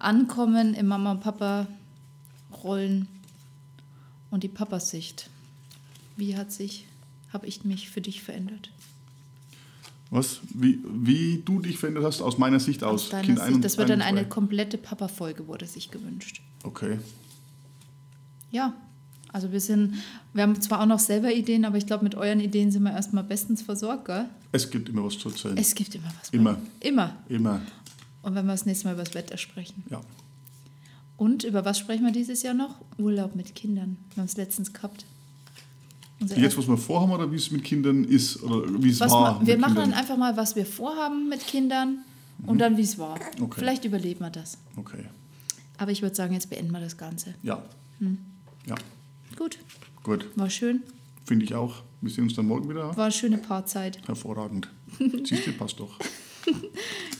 Ankommen 0.00 0.74
im 0.74 0.88
Mama- 0.88 1.12
und 1.12 1.20
Papa-Rollen 1.20 3.06
und 4.32 4.42
die 4.42 4.48
Papasicht. 4.48 5.30
Wie 6.16 6.36
hat 6.36 6.50
sich, 6.50 6.86
habe 7.32 7.46
ich 7.46 7.64
mich 7.64 7.88
für 7.88 8.00
dich 8.00 8.24
verändert? 8.24 8.72
Was? 10.10 10.40
Wie, 10.52 10.80
wie 10.84 11.42
du 11.44 11.60
dich 11.60 11.78
verändert 11.78 12.02
hast, 12.02 12.20
aus 12.20 12.36
meiner 12.36 12.58
Sicht 12.58 12.82
aus? 12.82 13.14
Aus 13.14 13.22
Kind 13.22 13.38
Sicht, 13.38 13.64
das 13.64 13.78
wird 13.78 13.90
dann 13.90 14.02
eine 14.02 14.24
komplette 14.24 14.76
Papa-Folge, 14.76 15.46
wurde 15.46 15.66
sich 15.66 15.92
gewünscht. 15.92 16.42
Okay. 16.64 16.98
Ja, 18.50 18.74
also 19.34 19.50
wir 19.50 19.60
sind, 19.60 19.94
wir 20.32 20.44
haben 20.44 20.60
zwar 20.62 20.80
auch 20.80 20.86
noch 20.86 21.00
selber 21.00 21.32
Ideen, 21.32 21.64
aber 21.64 21.76
ich 21.76 21.86
glaube, 21.86 22.04
mit 22.04 22.14
euren 22.14 22.38
Ideen 22.38 22.70
sind 22.70 22.84
wir 22.84 22.92
erstmal 22.92 23.24
bestens 23.24 23.62
versorgt, 23.62 24.04
gell? 24.04 24.26
Es 24.52 24.70
gibt 24.70 24.88
immer 24.88 25.02
was 25.04 25.18
zu 25.18 25.28
erzählen. 25.28 25.58
Es 25.58 25.74
gibt 25.74 25.92
immer 25.96 26.12
was. 26.20 26.30
Immer. 26.30 26.56
Immer. 26.78 27.16
immer. 27.28 27.60
Und 28.22 28.36
wenn 28.36 28.46
wir 28.46 28.52
das 28.52 28.64
nächste 28.64 28.86
Mal 28.86 28.94
über 28.94 29.02
das 29.02 29.12
Wetter 29.14 29.36
sprechen. 29.36 29.82
Ja. 29.90 30.00
Und 31.16 31.42
über 31.42 31.64
was 31.64 31.80
sprechen 31.80 32.04
wir 32.04 32.12
dieses 32.12 32.44
Jahr 32.44 32.54
noch? 32.54 32.76
Urlaub 32.96 33.34
mit 33.34 33.56
Kindern. 33.56 33.96
Wir 34.14 34.20
haben 34.20 34.28
es 34.28 34.36
letztens 34.36 34.72
gehabt. 34.72 35.04
Unser 36.20 36.38
Jetzt, 36.38 36.56
was 36.56 36.68
wir 36.68 36.76
vorhaben 36.76 37.10
oder 37.10 37.30
wie 37.32 37.36
es 37.36 37.50
mit 37.50 37.64
Kindern 37.64 38.04
ist 38.04 38.40
oder 38.40 38.68
wie 38.80 38.90
es 38.90 39.00
was 39.00 39.10
war? 39.10 39.40
ma 39.40 39.44
wir 39.46 39.58
machen 39.58 39.74
Kindern? 39.74 39.90
dann 39.90 39.98
einfach 39.98 40.16
mal, 40.16 40.36
was 40.36 40.54
wir 40.54 40.64
vorhaben 40.64 41.28
mit 41.28 41.44
Kindern 41.44 42.04
und 42.46 42.58
dann, 42.58 42.76
wie 42.76 42.82
es 42.82 42.98
war. 42.98 43.18
Okay. 43.40 43.58
Vielleicht 43.58 43.84
überleben 43.84 44.20
wir 44.20 44.30
das. 44.30 44.58
Okay. 44.76 45.06
Aber 45.76 45.90
ich 45.90 46.02
würde 46.02 46.14
sagen, 46.14 46.34
jetzt 46.34 46.50
beenden 46.50 46.70
wir 46.70 46.78
das 46.78 46.96
Ganze. 46.96 47.34
Ja. 47.42 47.64
Hm. 47.98 48.18
Ja. 48.66 48.76
Gut, 49.36 49.58
Gut. 50.02 50.28
war 50.36 50.50
schön. 50.50 50.82
Finde 51.24 51.44
ich 51.44 51.54
auch. 51.54 51.82
Wir 52.00 52.10
sehen 52.10 52.24
uns 52.24 52.34
dann 52.34 52.46
morgen 52.46 52.68
wieder. 52.68 52.96
War 52.96 53.04
eine 53.04 53.12
schöne 53.12 53.38
Paarzeit. 53.38 54.06
Hervorragend. 54.06 54.68
Siehst 54.98 55.46
du, 55.46 55.52
passt 55.52 55.80
doch. 55.80 55.98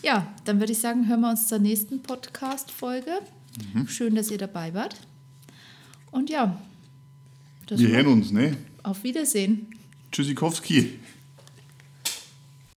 Ja, 0.02 0.34
dann 0.44 0.60
würde 0.60 0.72
ich 0.72 0.78
sagen, 0.80 1.08
hören 1.08 1.22
wir 1.22 1.30
uns 1.30 1.46
zur 1.48 1.58
nächsten 1.58 2.02
Podcast-Folge. 2.02 3.10
Mhm. 3.72 3.88
Schön, 3.88 4.14
dass 4.14 4.30
ihr 4.30 4.36
dabei 4.36 4.74
wart. 4.74 4.96
Und 6.10 6.28
ja, 6.28 6.60
das 7.66 7.80
Wir 7.80 7.88
hören 7.88 8.08
uns, 8.08 8.30
ne? 8.30 8.54
auf 8.82 9.02
Wiedersehen. 9.02 9.68
Tschüssikowski. 10.12 10.98